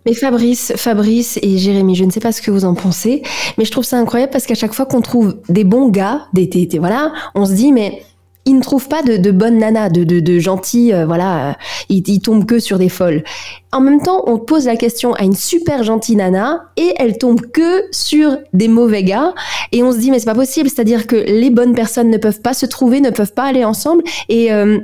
mais 0.06 0.14
Fabrice, 0.14 0.74
Fabrice 0.76 1.40
et 1.42 1.58
Jérémy, 1.58 1.96
je 1.96 2.04
ne 2.04 2.12
sais 2.12 2.20
pas 2.20 2.32
ce 2.32 2.42
que 2.42 2.52
vous 2.52 2.66
en 2.66 2.74
pensez, 2.74 3.24
mais 3.58 3.66
je 3.66 3.72
trouve 3.72 3.86
ça 3.86 3.98
incroyable 3.98 4.32
parce 4.32 4.46
qu'à 4.46 4.56
chaque 4.56 4.74
fois 4.74 4.86
qu'on 4.86 5.02
trouve 5.02 5.38
des 5.50 5.64
bons 5.64 5.90
gars, 5.90 6.28
des, 6.34 6.48
des, 6.48 6.80
voilà, 6.80 7.14
on 7.36 7.46
se 7.46 7.54
dit 7.54 7.72
mais 7.72 8.04
ils 8.46 8.56
ne 8.56 8.62
trouvent 8.62 8.88
pas 8.88 9.02
de, 9.02 9.32
bonnes 9.32 9.58
nanas, 9.58 9.90
de, 9.90 10.04
de, 10.04 10.94
euh, 10.94 11.06
voilà, 11.06 11.50
euh, 11.50 11.54
ils, 11.90 12.08
ils, 12.08 12.22
tombent 12.22 12.46
que 12.46 12.60
sur 12.60 12.78
des 12.78 12.90
folles. 12.90 13.24
En 13.72 13.82
même 13.82 14.00
temps, 14.02 14.24
on 14.28 14.38
pose 14.38 14.68
la 14.68 14.76
question 14.76 15.14
à 15.14 15.24
une 15.24 15.34
super 15.34 15.84
gentille 15.84 16.16
nana 16.16 16.66
et 16.78 16.94
elle 16.98 17.18
tombe 17.18 17.42
que 17.42 17.86
sur 17.92 18.38
des 18.54 18.68
mauvais 18.68 19.04
gars 19.04 19.34
et 19.72 19.82
on 19.82 19.92
se 19.92 19.98
dit 19.98 20.12
mais 20.12 20.20
c'est 20.20 20.26
pas 20.26 20.36
possible, 20.36 20.70
c'est-à-dire 20.70 21.08
que 21.08 21.16
les 21.16 21.50
bonnes 21.50 21.74
personnes 21.74 22.12
ne 22.12 22.18
peuvent 22.18 22.42
pas 22.42 22.54
se 22.54 22.68
trouver, 22.68 23.02
ne 23.02 23.10
peuvent 23.10 23.34
pas 23.34 23.46
aller 23.46 23.66
ensemble 23.66 24.04
et 24.30 24.54
euh, 24.54 24.80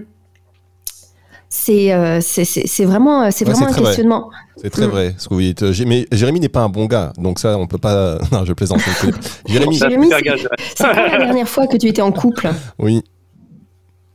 euh, 1.69 2.19
c'est 2.21 2.45
c'est 2.45 2.85
vraiment, 2.85 3.29
c'est 3.29 3.45
vraiment 3.45 3.67
un 3.67 3.73
questionnement. 3.73 4.29
C'est 4.55 4.69
très 4.69 4.87
mm. 4.87 4.89
vrai 4.89 5.15
ce 5.17 5.27
que 5.27 5.33
vous 5.33 5.41
dites. 5.41 5.63
Mais 5.85 6.05
Jérémy 6.11 6.39
n'est 6.39 6.49
pas 6.49 6.61
un 6.61 6.69
bon 6.69 6.85
gars, 6.85 7.11
donc 7.17 7.39
ça, 7.39 7.57
on 7.57 7.67
peut 7.67 7.77
pas. 7.77 8.17
Non, 8.31 8.45
je 8.45 8.53
plaisante. 8.53 8.79
Jérémy, 9.47 9.75
Jérémy 9.75 10.09
c'est 10.75 10.83
quand 10.83 10.93
la 10.93 11.17
dernière 11.17 11.47
fois 11.47 11.67
que 11.67 11.75
tu 11.75 11.87
étais 11.87 12.01
en 12.01 12.11
couple 12.11 12.49
Oui. 12.79 13.01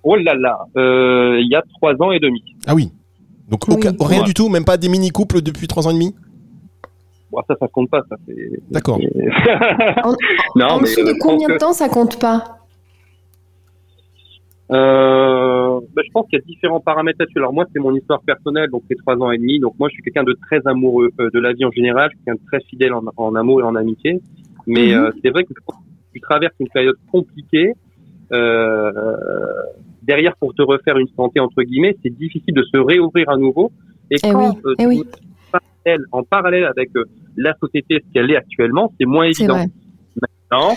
Oh 0.02 0.16
là 0.16 0.34
là, 0.34 0.58
euh, 0.76 1.38
il 1.40 1.48
y 1.50 1.56
a 1.56 1.62
trois 1.74 1.92
ans 2.00 2.12
et 2.12 2.20
demi. 2.20 2.42
Ah 2.66 2.74
oui. 2.74 2.90
Donc 3.48 3.64
rien 4.00 4.22
du 4.22 4.34
tout, 4.34 4.48
même 4.48 4.64
pas 4.64 4.76
des 4.76 4.88
mini 4.88 5.10
couples 5.10 5.42
depuis 5.42 5.68
trois 5.68 5.86
ans 5.86 5.90
et 5.90 5.94
demi? 5.94 6.14
Bon, 7.30 7.42
ça, 7.48 7.54
ça 7.60 7.66
compte 7.68 7.90
pas. 7.90 8.02
Ça 8.08 8.16
D'accord. 8.70 8.98
en, 10.04 10.14
en 10.60 10.80
dessous 10.80 11.04
de 11.04 11.12
combien 11.20 11.48
de 11.48 11.58
temps 11.58 11.72
ça 11.72 11.88
compte 11.88 12.18
pas? 12.18 12.56
Euh, 14.72 15.65
ben, 15.96 16.02
je 16.06 16.12
pense 16.12 16.26
qu'il 16.28 16.38
y 16.38 16.42
a 16.42 16.44
différents 16.44 16.80
paramètres 16.80 17.16
là-dessus. 17.18 17.38
Alors 17.38 17.54
moi, 17.54 17.64
c'est 17.72 17.80
mon 17.80 17.94
histoire 17.94 18.20
personnelle, 18.20 18.68
donc 18.68 18.82
c'est 18.86 18.96
trois 18.96 19.16
ans 19.16 19.30
et 19.30 19.38
demi. 19.38 19.58
Donc 19.58 19.74
moi, 19.78 19.88
je 19.88 19.94
suis 19.94 20.02
quelqu'un 20.02 20.24
de 20.24 20.36
très 20.46 20.60
amoureux 20.66 21.10
euh, 21.18 21.30
de 21.32 21.40
la 21.40 21.54
vie 21.54 21.64
en 21.64 21.70
général, 21.70 22.10
je 22.12 22.16
suis 22.16 22.24
quelqu'un 22.26 22.42
de 22.42 22.46
très 22.46 22.60
fidèle 22.68 22.92
en, 22.92 23.02
en, 23.16 23.34
amour 23.34 23.62
et 23.62 23.64
en 23.64 23.74
amitié. 23.74 24.20
Mais 24.66 24.88
mhm. 24.88 25.04
euh, 25.04 25.10
c'est 25.22 25.30
vrai 25.30 25.44
que 25.44 25.54
tu 26.12 26.20
traverses 26.20 26.54
une 26.60 26.68
période 26.68 26.96
compliquée. 27.10 27.72
Euh, 28.32 28.92
derrière, 30.02 30.36
pour 30.36 30.52
te 30.52 30.60
refaire 30.60 30.98
une 30.98 31.08
santé 31.16 31.40
entre 31.40 31.62
guillemets, 31.62 31.96
c'est 32.02 32.14
difficile 32.14 32.54
de 32.54 32.62
se 32.62 32.76
réouvrir 32.76 33.30
à 33.30 33.38
nouveau. 33.38 33.72
Et 34.10 34.16
eh 34.22 34.30
quand 34.30 34.54
oui. 34.64 34.74
Eh 34.78 34.86
oui. 34.86 35.02
en 36.12 36.22
parallèle 36.24 36.64
avec 36.64 36.90
la 37.38 37.54
société, 37.58 38.02
ce 38.06 38.12
qu'elle 38.12 38.30
est 38.30 38.36
actuellement, 38.36 38.92
c'est 39.00 39.06
moins 39.06 39.24
évident. 39.24 39.64
Maintenant, 40.20 40.74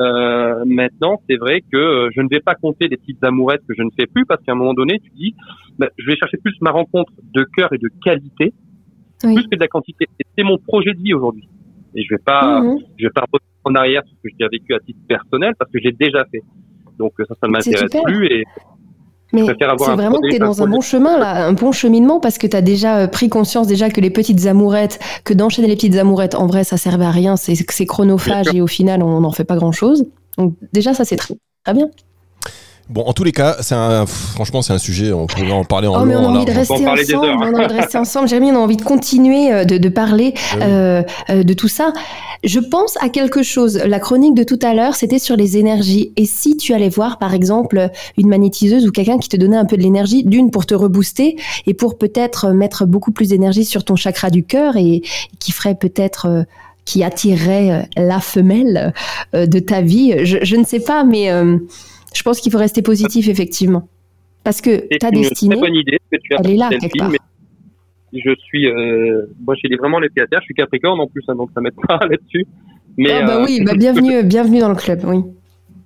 euh, 0.00 0.64
maintenant, 0.64 1.20
c'est 1.28 1.36
vrai 1.36 1.60
que 1.60 1.76
euh, 1.76 2.10
je 2.14 2.20
ne 2.20 2.28
vais 2.28 2.40
pas 2.40 2.54
compter 2.54 2.88
les 2.88 2.96
petites 2.96 3.22
amourettes 3.22 3.62
que 3.68 3.74
je 3.76 3.82
ne 3.82 3.90
fais 3.98 4.06
plus 4.06 4.24
parce 4.24 4.42
qu'à 4.42 4.52
un 4.52 4.56
moment 4.56 4.74
donné, 4.74 4.98
tu 5.00 5.10
dis, 5.10 5.34
bah, 5.78 5.88
je 5.98 6.06
vais 6.06 6.16
chercher 6.16 6.38
plus 6.38 6.54
ma 6.60 6.70
rencontre 6.70 7.12
de 7.32 7.44
cœur 7.56 7.72
et 7.72 7.78
de 7.78 7.90
qualité 8.02 8.52
plus 9.20 9.44
que 9.48 9.56
de 9.56 9.60
la 9.60 9.68
quantité. 9.68 10.06
C'est 10.36 10.44
mon 10.44 10.58
projet 10.58 10.92
de 10.92 11.00
vie 11.00 11.14
aujourd'hui. 11.14 11.48
Et 11.94 12.02
je 12.02 12.14
vais 12.14 12.22
pas, 12.22 12.60
mhm. 12.60 12.78
je 12.98 13.06
vais 13.06 13.12
pas 13.12 13.24
en 13.64 13.74
arrière 13.74 14.02
sur 14.04 14.16
ce 14.16 14.28
que 14.28 14.34
j'ai 14.38 14.48
vécu 14.48 14.74
à 14.74 14.80
titre 14.80 15.00
personnel 15.08 15.54
parce 15.58 15.70
que 15.70 15.78
j'ai 15.80 15.92
déjà 15.92 16.24
fait. 16.26 16.42
Donc 16.98 17.12
ça, 17.18 17.34
ça 17.40 17.46
ne 17.46 17.52
m'intéresse 17.52 17.90
plus 18.04 18.26
et 18.26 18.44
mais 19.34 19.42
c'est 19.46 19.90
vraiment 19.90 20.20
que 20.20 20.28
tu 20.28 20.36
es 20.36 20.38
dans 20.38 20.62
un 20.62 20.66
bon 20.66 20.80
chemin, 20.80 21.18
là, 21.18 21.46
un 21.46 21.52
bon 21.52 21.72
cheminement, 21.72 22.20
parce 22.20 22.38
que 22.38 22.46
tu 22.46 22.56
as 22.56 22.62
déjà 22.62 22.98
euh, 22.98 23.06
pris 23.06 23.28
conscience 23.28 23.66
déjà 23.66 23.90
que 23.90 24.00
les 24.00 24.10
petites 24.10 24.46
amourettes, 24.46 24.98
que 25.24 25.34
d'enchaîner 25.34 25.68
les 25.68 25.76
petites 25.76 25.96
amourettes, 25.96 26.34
en 26.34 26.46
vrai, 26.46 26.64
ça 26.64 26.76
servait 26.76 27.04
à 27.04 27.10
rien, 27.10 27.36
c'est 27.36 27.86
chronophage 27.86 28.46
et 28.54 28.60
au 28.60 28.66
final, 28.66 29.02
on 29.02 29.20
n'en 29.20 29.32
fait 29.32 29.44
pas 29.44 29.56
grand-chose. 29.56 30.06
Donc 30.38 30.54
déjà, 30.72 30.94
ça, 30.94 31.04
c'est 31.04 31.16
très, 31.16 31.34
très 31.64 31.74
bien. 31.74 31.88
Bon, 32.90 33.02
en 33.06 33.14
tous 33.14 33.24
les 33.24 33.32
cas, 33.32 33.56
c'est 33.60 33.74
un, 33.74 34.04
franchement, 34.04 34.60
c'est 34.60 34.74
un 34.74 34.78
sujet, 34.78 35.10
on 35.10 35.26
pourrait 35.26 35.50
en 35.50 35.64
parler 35.64 35.88
en 35.88 36.02
oh, 36.02 36.04
mais 36.04 36.16
on 36.16 36.34
a 36.34 36.38
envie 36.38 36.44
de 36.44 36.50
rester 36.50 36.86
ensemble, 36.86 37.26
on 37.26 37.40
a 37.40 37.46
envie 37.46 37.66
de 37.66 37.72
rester 37.72 37.96
ensemble. 37.96 38.28
Jérémy, 38.28 38.52
on 38.52 38.56
a 38.56 38.58
envie 38.58 38.76
de 38.76 38.82
continuer 38.82 39.50
euh, 39.50 39.64
de, 39.64 39.78
de 39.78 39.88
parler 39.88 40.34
euh, 40.60 41.02
euh, 41.30 41.42
de 41.44 41.54
tout 41.54 41.68
ça. 41.68 41.94
Je 42.42 42.60
pense 42.60 42.98
à 43.00 43.08
quelque 43.08 43.42
chose. 43.42 43.80
La 43.86 43.98
chronique 43.98 44.34
de 44.34 44.42
tout 44.42 44.58
à 44.60 44.74
l'heure, 44.74 44.96
c'était 44.96 45.18
sur 45.18 45.34
les 45.34 45.56
énergies. 45.56 46.12
Et 46.16 46.26
si 46.26 46.58
tu 46.58 46.74
allais 46.74 46.90
voir, 46.90 47.18
par 47.18 47.32
exemple, 47.32 47.88
une 48.18 48.28
magnétiseuse 48.28 48.86
ou 48.86 48.92
quelqu'un 48.92 49.16
qui 49.16 49.30
te 49.30 49.36
donnait 49.38 49.56
un 49.56 49.64
peu 49.64 49.78
de 49.78 49.82
l'énergie, 49.82 50.22
d'une 50.22 50.50
pour 50.50 50.66
te 50.66 50.74
rebooster 50.74 51.36
et 51.66 51.72
pour 51.72 51.96
peut-être 51.96 52.50
mettre 52.50 52.84
beaucoup 52.84 53.12
plus 53.12 53.30
d'énergie 53.30 53.64
sur 53.64 53.84
ton 53.84 53.96
chakra 53.96 54.28
du 54.28 54.44
cœur 54.44 54.76
et 54.76 55.00
qui 55.38 55.52
ferait 55.52 55.74
peut-être 55.74 56.26
euh, 56.26 56.42
qui 56.84 57.02
attirerait 57.02 57.88
la 57.96 58.20
femelle 58.20 58.92
de 59.32 59.58
ta 59.58 59.80
vie. 59.80 60.26
Je, 60.26 60.36
je 60.42 60.56
ne 60.56 60.64
sais 60.64 60.80
pas, 60.80 61.02
mais 61.02 61.30
je 62.14 62.22
pense 62.22 62.40
qu'il 62.40 62.52
faut 62.52 62.58
rester 62.58 62.82
positif, 62.82 63.28
effectivement. 63.28 63.88
Parce 64.44 64.60
que 64.60 64.86
ta 64.98 65.10
destinée, 65.10 65.56
bonne 65.56 65.74
idée 65.74 65.98
que 66.10 66.18
tu 66.22 66.34
as 66.34 66.40
elle 66.40 66.50
est 66.50 66.56
là, 66.56 66.68
quelque 66.68 66.98
part. 66.98 67.10
Je 68.12 68.34
suis, 68.44 68.68
euh, 68.68 69.26
moi, 69.44 69.54
j'ai 69.56 69.74
vraiment 69.76 69.98
les 69.98 70.08
pieds 70.08 70.22
à 70.22 70.26
terre. 70.26 70.40
Je 70.40 70.44
suis 70.44 70.54
Capricorne 70.54 71.00
en 71.00 71.08
plus, 71.08 71.24
hein, 71.26 71.34
donc 71.34 71.50
ça 71.52 71.60
m'aide 71.60 71.74
pas 71.88 71.98
là-dessus. 72.06 72.46
Mais 72.96 73.10
ah 73.10 73.24
bah 73.24 73.40
euh, 73.40 73.44
oui, 73.44 73.60
bah 73.64 73.72
bienvenue, 73.74 74.22
bienvenue 74.24 74.60
dans 74.60 74.68
le 74.68 74.76
club, 74.76 75.00
oui. 75.04 75.18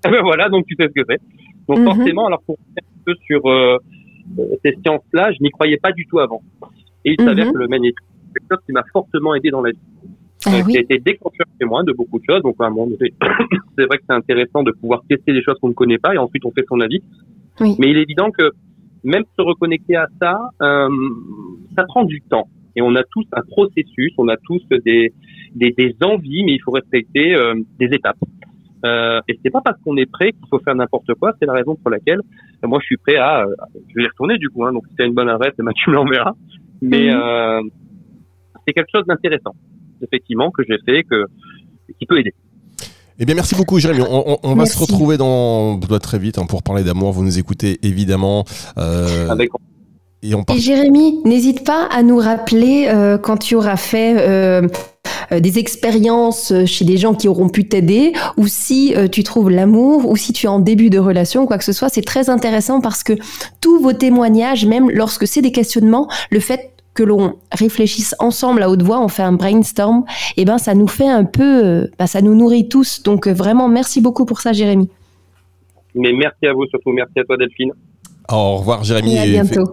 Ah 0.05 0.11
ben 0.11 0.21
voilà, 0.23 0.51
donc 0.51 0.67
tu 0.67 0.75
sais 0.79 0.89
ce 0.89 1.01
que 1.01 1.07
c'est. 1.09 1.21
Donc 1.69 1.79
mhm. 1.79 1.85
forcément, 1.87 2.27
alors 2.27 2.43
pour 2.43 2.59
un 2.77 2.83
peu 3.07 3.15
sur 3.27 3.49
euh, 3.49 3.79
ces 4.63 4.77
sciences-là, 4.83 5.33
je 5.33 5.43
n'y 5.43 5.51
croyais 5.51 5.79
pas 5.79 5.93
du 5.93 6.07
tout 6.07 6.19
avant. 6.19 6.43
Et 7.07 7.15
il 7.19 7.25
s'avère 7.25 7.47
mhm. 7.47 7.53
que 7.53 7.59
le 7.59 7.69
magnétisme, 7.69 8.05
c'est 8.27 8.41
quelque 8.41 8.55
chose 8.57 8.67
qui 8.67 8.73
m'a 8.73 8.85
fortement 8.93 9.35
aidé 9.35 9.51
dans 9.51 9.63
la 9.63 9.71
vie. 9.71 9.79
Ah, 10.47 10.51
oui. 10.65 10.73
qui 10.73 10.79
a 10.79 10.81
été 10.81 10.99
déclencheur 10.99 11.47
moi 11.63 11.83
de 11.83 11.93
beaucoup 11.93 12.19
de 12.19 12.25
choses. 12.29 12.43
Donc, 12.43 12.57
à 12.61 12.69
c'est 13.79 13.85
vrai 13.87 13.99
que 13.99 14.05
c'est 14.09 14.15
intéressant 14.15 14.63
de 14.63 14.73
pouvoir 14.73 15.03
tester 15.09 15.33
des 15.33 15.43
choses 15.43 15.57
qu'on 15.61 15.69
ne 15.69 15.75
connaît 15.75 15.99
pas 15.99 16.15
et 16.15 16.19
ensuite 16.19 16.45
on 16.45 16.53
fait 16.53 16.65
son 16.69 16.81
avis. 16.81 17.03
Oui. 17.61 17.75
Mais 17.79 17.91
il 17.91 17.97
est 17.99 18.03
évident 18.03 18.31
que 18.31 18.51
même 19.05 19.25
se 19.37 19.43
reconnecter 19.43 19.97
à 19.97 20.07
ça, 20.21 20.39
euh, 20.63 20.89
ça 21.77 21.85
prend 21.85 22.05
du 22.05 22.21
temps. 22.23 22.49
Et 22.77 22.83
on 22.83 22.95
a 22.95 23.03
tous 23.03 23.27
un 23.33 23.43
processus, 23.43 24.13
on 24.19 24.29
a 24.29 24.37
tous 24.37 24.63
des, 24.85 25.13
des, 25.55 25.73
des 25.73 25.97
envies, 26.03 26.45
mais 26.45 26.53
il 26.53 26.63
faut 26.63 26.71
respecter 26.71 27.35
euh, 27.35 27.55
des 27.79 27.87
étapes. 27.87 28.19
Euh, 28.85 29.21
et 29.27 29.39
c'est 29.43 29.51
pas 29.51 29.61
parce 29.61 29.81
qu'on 29.83 29.97
est 29.97 30.11
prêt 30.11 30.33
qu'il 30.33 30.47
faut 30.49 30.61
faire 30.61 30.75
n'importe 30.75 31.13
quoi. 31.15 31.33
C'est 31.41 31.47
la 31.47 31.55
raison 31.55 31.75
pour 31.75 31.91
laquelle 31.91 32.21
euh, 32.63 32.69
moi 32.69 32.79
je 32.81 32.87
suis 32.87 32.97
prêt 32.97 33.17
à, 33.17 33.45
je 33.89 33.95
vais 33.97 34.05
y 34.05 34.07
retourner 34.07 34.39
du 34.39 34.49
coup. 34.51 34.65
Hein, 34.65 34.73
donc 34.73 34.87
si 34.89 34.95
t'as 34.97 35.07
une 35.07 35.15
bonne 35.15 35.29
adresse, 35.29 35.55
bah, 35.59 35.73
tu 35.75 35.91
me 35.91 35.97
l'enverras. 35.97 36.35
Mais 36.81 37.13
euh, 37.13 37.61
c'est 38.65 38.73
quelque 38.73 38.91
chose 38.95 39.05
d'intéressant 39.07 39.55
effectivement, 40.03 40.51
que 40.51 40.63
j'ai 40.69 40.77
fait, 40.85 41.03
que, 41.05 41.25
qui 41.99 42.07
peut 42.07 42.19
aider. 42.19 42.35
Eh 43.21 43.25
bien, 43.25 43.35
merci 43.35 43.55
beaucoup, 43.57 43.79
Jérémy. 43.81 44.03
On, 44.09 44.39
on, 44.43 44.55
va 44.55 44.67
se 44.67 44.79
retrouver 44.79 45.17
dans 45.17 45.81
très 46.01 46.19
vite 46.19 46.39
hein, 46.39 46.47
pour 46.47 46.63
parler 46.63 46.85
d'amour. 46.85 47.13
Vous 47.13 47.25
nous 47.25 47.39
écoutez 47.39 47.79
évidemment. 47.83 48.45
Euh, 48.79 49.29
Avec 49.29 49.51
Et, 50.23 50.37
on 50.37 50.45
et 50.55 50.59
Jérémy, 50.59 51.21
n'hésite 51.25 51.65
pas 51.65 51.89
à 51.91 52.05
nous 52.05 52.19
rappeler 52.19 52.89
quand 53.25 53.39
tu 53.39 53.57
auras 53.57 53.77
fait 53.77 54.15
des 55.33 55.59
expériences 55.59 56.53
chez 56.67 56.85
des 56.85 56.97
gens 56.97 57.15
qui 57.15 57.27
auront 57.27 57.49
pu 57.49 57.67
t'aider, 57.67 58.13
ou 58.37 58.47
si 58.47 58.95
tu 59.11 59.25
trouves 59.25 59.51
l'amour, 59.51 60.09
ou 60.09 60.17
si 60.17 60.33
tu 60.33 60.47
es 60.47 60.49
en 60.49 60.61
début 60.61 60.89
de 60.89 61.01
relation, 61.01 61.45
quoi 61.47 61.59
que 61.59 61.65
ce 61.65 61.73
soit. 61.73 61.89
C'est 61.89 62.03
très 62.03 62.31
intéressant 62.31 62.81
parce 62.81 63.03
que 63.03 63.15
tous 63.61 63.81
vos 63.81 63.95
témoignages, 63.95 64.65
même 64.65 64.91
lorsque 64.91 65.27
c'est 65.27 65.43
des 65.43 65.53
questionnements, 65.53 66.09
le 66.31 66.39
fait 66.39 66.78
que 66.99 67.05
l'on 67.05 67.37
réfléchisse 67.53 68.17
ensemble 68.19 68.61
à 68.61 68.69
haute 68.69 68.83
voix, 68.83 69.01
on 69.01 69.07
fait 69.07 69.23
un 69.23 69.31
brainstorm, 69.33 70.05
et 70.37 70.43
eh 70.43 70.45
ben 70.45 70.59
ça 70.59 70.75
nous 70.75 70.89
fait 70.89 71.07
un 71.07 71.25
peu, 71.25 71.65
euh, 71.65 71.87
bah, 71.97 72.09
ça 72.09 72.21
nous 72.23 72.35
nourrit 72.35 72.69
tous. 72.69 73.05
Donc 73.05 73.29
euh, 73.29 73.33
vraiment, 73.33 73.69
merci 73.69 74.03
beaucoup 74.03 74.27
pour 74.27 74.41
ça, 74.41 74.53
Jérémy. 74.53 74.91
Mais 75.95 76.13
merci 76.13 76.47
à 76.47 76.53
vous 76.53 76.67
surtout, 76.67 76.91
merci 76.91 77.17
à 77.21 77.23
toi 77.23 77.37
Delphine. 77.37 77.71
Au 78.31 78.59
revoir 78.59 78.85
Jérémy. 78.85 79.17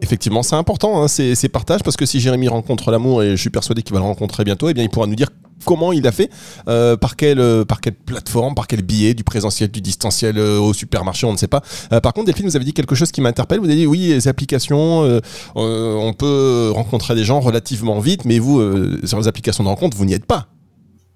effectivement, 0.02 0.42
c'est 0.42 0.56
important 0.56 1.04
hein, 1.04 1.08
ces, 1.08 1.50
partages 1.50 1.84
parce 1.84 1.98
que 1.98 2.06
si 2.06 2.20
Jérémy 2.20 2.48
rencontre 2.48 2.90
l'amour 2.90 3.22
et 3.22 3.32
je 3.32 3.42
suis 3.42 3.50
persuadé 3.50 3.82
qu'il 3.82 3.94
va 3.94 4.00
le 4.00 4.06
rencontrer 4.06 4.44
bientôt, 4.44 4.68
et 4.68 4.72
eh 4.72 4.74
bien 4.74 4.84
il 4.84 4.90
pourra 4.90 5.08
nous 5.08 5.16
dire 5.16 5.30
comment 5.66 5.92
il 5.92 6.08
a 6.08 6.12
fait, 6.12 6.30
euh, 6.68 6.96
par, 6.96 7.16
quelle, 7.16 7.40
euh, 7.40 7.66
par 7.66 7.82
quelle 7.82 7.96
plateforme, 7.96 8.56
par 8.56 8.68
quel 8.68 8.82
billet, 8.82 9.14
du 9.14 9.24
présentiel, 9.24 9.70
du 9.70 9.82
distanciel 9.82 10.38
euh, 10.38 10.60
au 10.60 10.74
supermarché, 10.74 11.26
on 11.26 11.34
ne 11.34 11.38
sait 11.38 11.48
pas. 11.48 11.62
par 12.02 12.14
contre, 12.14 12.28
Delphine, 12.28 12.48
vous 12.48 12.56
avez 12.56 12.66
dit 12.66 12.74
quelque 12.74 12.96
chose 12.96 13.12
qui 13.12 13.22
m'interpelle. 13.22 13.60
Vous 13.60 13.66
avez 13.66 13.76
dit 13.76 13.88
oui, 13.88 14.08
les 14.08 14.28
applications, 14.28 15.20
on 15.56 16.14
peut 16.14 16.72
rencontrer 16.74 17.16
des 17.16 17.24
gens 17.24 17.40
relativement 17.40 18.00
vite, 18.00 18.26
mais 18.26 18.40
vous, 18.40 18.62
sur 19.06 19.20
les 19.20 19.28
applications 19.28 19.64
de 19.64 19.70
rencontre, 19.70 19.98
vous 19.98 20.06
n'y 20.06 20.14
êtes 20.14 20.26
pas. 20.26 20.48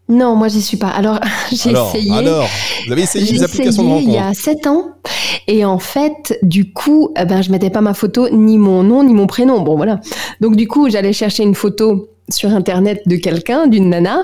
Non, 0.10 0.36
moi 0.36 0.48
j'y 0.48 0.62
suis 0.62 0.78
pas. 0.78 0.90
Alors 0.90 1.20
j'ai 1.52 1.72
essayé. 1.72 2.12
Alors, 2.12 2.48
vous 2.86 2.92
avez 2.92 3.04
essayé 3.04 3.32
les 3.32 3.44
applications 3.44 3.84
de 3.84 3.88
rencontre 3.88 4.08
Il 4.08 4.14
y 4.14 4.18
a 4.18 4.34
7 4.34 4.68
ans, 4.68 4.86
et 5.48 5.64
en 5.66 5.80
fait, 5.80 6.38
du 6.42 6.74
coup, 6.74 7.12
eh 7.20 7.26
ben 7.26 7.42
je 7.42 7.52
mettais 7.52 7.70
pas 7.70 7.82
ma 7.82 7.94
photo, 7.94 8.28
ni 8.30 8.58
mon 8.58 8.84
nom, 8.84 9.04
ni 9.04 9.14
mon 9.14 9.28
prénom. 9.28 9.62
Bon 9.62 9.76
voilà. 9.76 10.00
Donc 10.42 10.56
du 10.56 10.68
coup, 10.68 10.90
j'allais 10.90 11.14
chercher 11.14 11.44
une 11.44 11.56
photo 11.56 12.10
sur 12.34 12.50
internet 12.54 13.02
de 13.08 13.16
quelqu'un, 13.16 13.68
d'une 13.68 13.90
nana. 13.90 14.24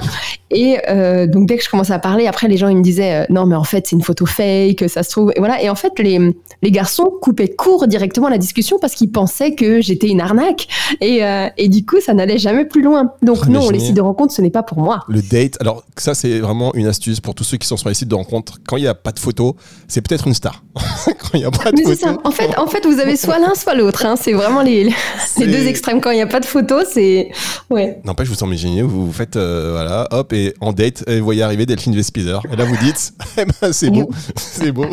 Et 0.52 0.78
euh, 0.90 1.28
donc 1.28 1.48
dès 1.48 1.58
que 1.58 1.64
je 1.64 1.70
commençais 1.70 1.94
à 1.94 2.00
parler, 2.00 2.28
après 2.28 2.48
les 2.48 2.58
gens 2.58 2.68
ils 2.68 2.78
me 2.78 2.84
disaient 2.84 3.24
euh, 3.24 3.26
non 3.30 3.46
mais 3.46 3.56
en 3.56 3.64
fait 3.64 3.88
c'est 3.88 3.96
une 3.96 4.04
photo 4.04 4.26
fake, 4.26 4.88
ça 4.88 5.04
se 5.04 5.10
trouve. 5.10 5.32
Et 5.36 5.40
voilà. 5.40 5.62
Et 5.62 5.70
en 5.70 5.76
fait 5.76 5.92
les, 6.00 6.34
les 6.62 6.72
garçons 6.72 7.12
coupaient 7.22 7.50
court 7.50 7.88
directement 7.88 8.30
la 8.30 8.38
discussion 8.38 8.78
parce 8.80 8.94
qu'ils 8.94 9.12
pensaient 9.12 9.56
que 9.56 9.82
j'étais 9.82 10.08
une 10.08 10.22
arnaque. 10.22 10.68
Et, 11.02 11.24
euh, 11.24 11.48
et 11.58 11.68
du 11.68 11.86
coup 11.86 12.00
ça 12.00 12.14
n'allait 12.14 12.38
jamais 12.38 12.66
plus 12.66 12.82
loin. 12.82 13.12
Donc 13.22 13.40
oh, 13.44 13.50
non, 13.50 13.70
les 13.70 13.80
sites 13.80 13.96
de 13.96 14.02
rencontre 14.02 14.34
ce 14.34 14.42
n'est 14.42 14.52
pas 14.52 14.64
pour 14.64 14.80
moi. 14.80 15.04
Le 15.10 15.22
date, 15.22 15.58
alors 15.60 15.84
ça 15.98 16.14
c'est 16.14 16.40
vraiment 16.40 16.74
une 16.76 16.88
astuce 16.88 17.20
pour 17.20 17.34
tous 17.34 17.44
ceux 17.44 17.58
qui 17.58 17.68
sont 17.68 17.78
sur 17.78 17.90
les 17.90 17.96
sites 17.96 18.10
de 18.10 18.16
rencontre. 18.16 18.60
Quand 18.68 18.78
il 18.78 18.82
n'y 18.82 18.88
a 18.88 18.96
pas 18.96 19.12
de 19.12 19.20
photo, 19.20 19.56
c'est 19.88 20.02
peut-être 20.02 20.28
une 20.28 20.36
star. 20.36 20.64
quand 21.06 21.30
il 21.34 21.40
n'y 21.40 21.46
a 21.46 21.52
pas 21.52 21.72
de 21.72 21.82
photo. 21.82 21.96
Ça. 21.96 22.18
En 22.24 22.32
fait, 22.32 22.58
en 22.58 22.68
fait 22.68 22.86
vous 22.86 23.00
avez 23.00 23.16
soit 23.16 23.40
l'un 23.40 23.56
soit 23.56 23.74
l'autre. 23.74 24.06
Hein. 24.06 24.16
C'est 24.16 24.34
vraiment 24.34 24.62
les, 24.62 24.94
les 25.38 25.48
deux 25.48 25.68
extrêmes. 25.68 26.02
Quand 26.02 26.12
il 26.12 26.18
n'y 26.18 26.22
a 26.22 26.28
pas 26.28 26.40
de 26.40 26.46
photo, 26.46 26.78
c'est 26.88 27.32
ouais. 27.70 27.95
N'empêche, 28.04 28.28
vous 28.28 28.36
semblez 28.36 28.58
génial. 28.58 28.86
Vous, 28.86 29.06
vous 29.06 29.14
faites, 29.14 29.36
euh, 29.36 29.72
voilà, 29.72 30.08
hop, 30.12 30.34
et 30.34 30.54
en 30.62 30.74
date, 30.74 31.04
et 31.08 31.20
vous 31.20 31.26
voyez 31.26 31.42
arriver 31.42 31.66
Delphine 31.66 31.96
Vespizer. 31.96 32.42
Et 32.52 32.56
là, 32.56 32.66
vous 32.66 32.78
dites, 32.78 33.14
eh 33.38 33.46
ben, 33.46 33.74
c'est 33.74 33.90
beau, 33.90 34.10
c'est 34.36 34.72
beau. 34.72 34.86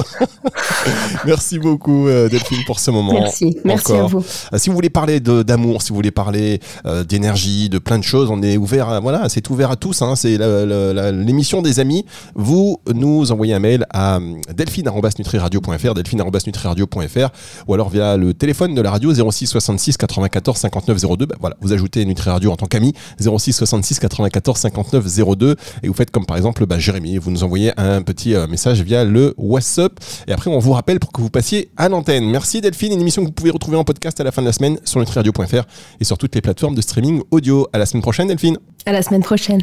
Merci 1.27 1.59
beaucoup, 1.59 2.09
euh, 2.09 2.29
Delphine, 2.29 2.65
pour 2.67 2.81
ce 2.81 2.91
moment. 2.91 3.13
Merci, 3.13 3.59
merci 3.65 3.93
à 3.93 4.05
vous. 4.05 4.25
Euh, 4.53 4.59
si 4.59 4.69
vous 4.69 4.75
voulez 4.75 4.91
parler 4.91 5.21
d'amour, 5.21 5.83
si 5.83 5.91
vous 5.91 5.97
voulez 5.97 6.11
parler 6.11 6.61
d'énergie, 7.09 7.69
de 7.69 7.79
plein 7.79 7.99
de 7.99 8.05
choses, 8.05 8.31
on 8.31 8.43
est 8.43 8.57
ouvert, 8.57 8.89
à, 8.89 9.01
voilà, 9.01 9.29
c'est 9.29 9.49
ouvert 9.51 9.71
à 9.71 9.77
tous. 9.77 10.03
Hein, 10.03 10.17
c'est 10.17 10.39
l'émission 10.39 11.63
des 11.63 11.81
amis. 11.81 12.05
Vous 12.35 12.81
nous 12.93 13.33
envoyez 13.33 13.55
un 13.55 13.59
mail 13.59 13.87
à 13.91 14.19
delphine.nutriradio.fr, 14.55 15.95
delphine.nutriradio.fr, 15.95 17.29
ou 17.67 17.75
alors 17.75 17.89
via 17.89 18.17
le 18.17 18.35
téléphone 18.35 18.75
de 18.75 18.81
la 18.81 18.91
radio 18.91 19.13
06 19.31 19.47
66 19.47 19.97
94 19.97 20.59
59 20.59 21.17
02. 21.17 21.29
voilà, 21.41 21.57
vous 21.61 21.73
ajoutez 21.73 22.05
Nutri 22.05 22.31
Radio 22.31 22.51
en 22.51 22.57
tant 22.57 22.67
qu'ami 22.67 22.92
06 23.21 23.53
66 23.53 23.99
94 23.99 24.59
59 24.59 25.37
02 25.37 25.57
et 25.83 25.89
vous 25.89 25.95
faites 25.95 26.11
comme 26.11 26.27
par 26.27 26.37
exemple 26.37 26.67
bah, 26.67 26.79
Jérémy, 26.79 27.19
vous 27.19 27.31
nous 27.31 27.45
envoyez 27.45 27.73
un 27.79 28.03
petit 28.03 28.35
euh, 28.35 28.47
message 28.47 28.83
via 28.83 29.05
le 29.05 29.35
WhatsApp 29.37 29.93
et 30.27 30.33
après 30.33 30.51
on 30.51 30.59
vous 30.59 30.73
rappelle 30.73 31.01
pour 31.01 31.13
que 31.13 31.21
vous 31.21 31.31
passiez 31.31 31.71
à 31.77 31.89
l'antenne. 31.89 32.29
Merci 32.29 32.61
Delphine, 32.61 32.93
une 32.93 33.01
émission 33.01 33.23
que 33.23 33.27
vous 33.27 33.33
pouvez 33.33 33.51
retrouver 33.51 33.77
en 33.77 33.85
podcast 33.85 34.21
à 34.21 34.25
la 34.25 34.33
fin 34.33 34.43
de 34.43 34.47
la 34.47 34.53
semaine 34.53 34.79
sur 34.85 35.01
nutriradio.fr 35.01 35.65
et 36.01 36.05
sur 36.05 36.19
toutes 36.19 36.35
les 36.35 36.41
plateformes 36.41 36.75
de 36.75 36.83
streaming 36.83 37.23
audio. 37.31 37.69
À 37.73 37.79
la 37.79 37.87
semaine 37.87 38.03
prochaine 38.03 38.29
Delphine. 38.29 38.59
À 38.87 38.93
la 38.93 39.03
semaine 39.03 39.23
prochaine. 39.23 39.63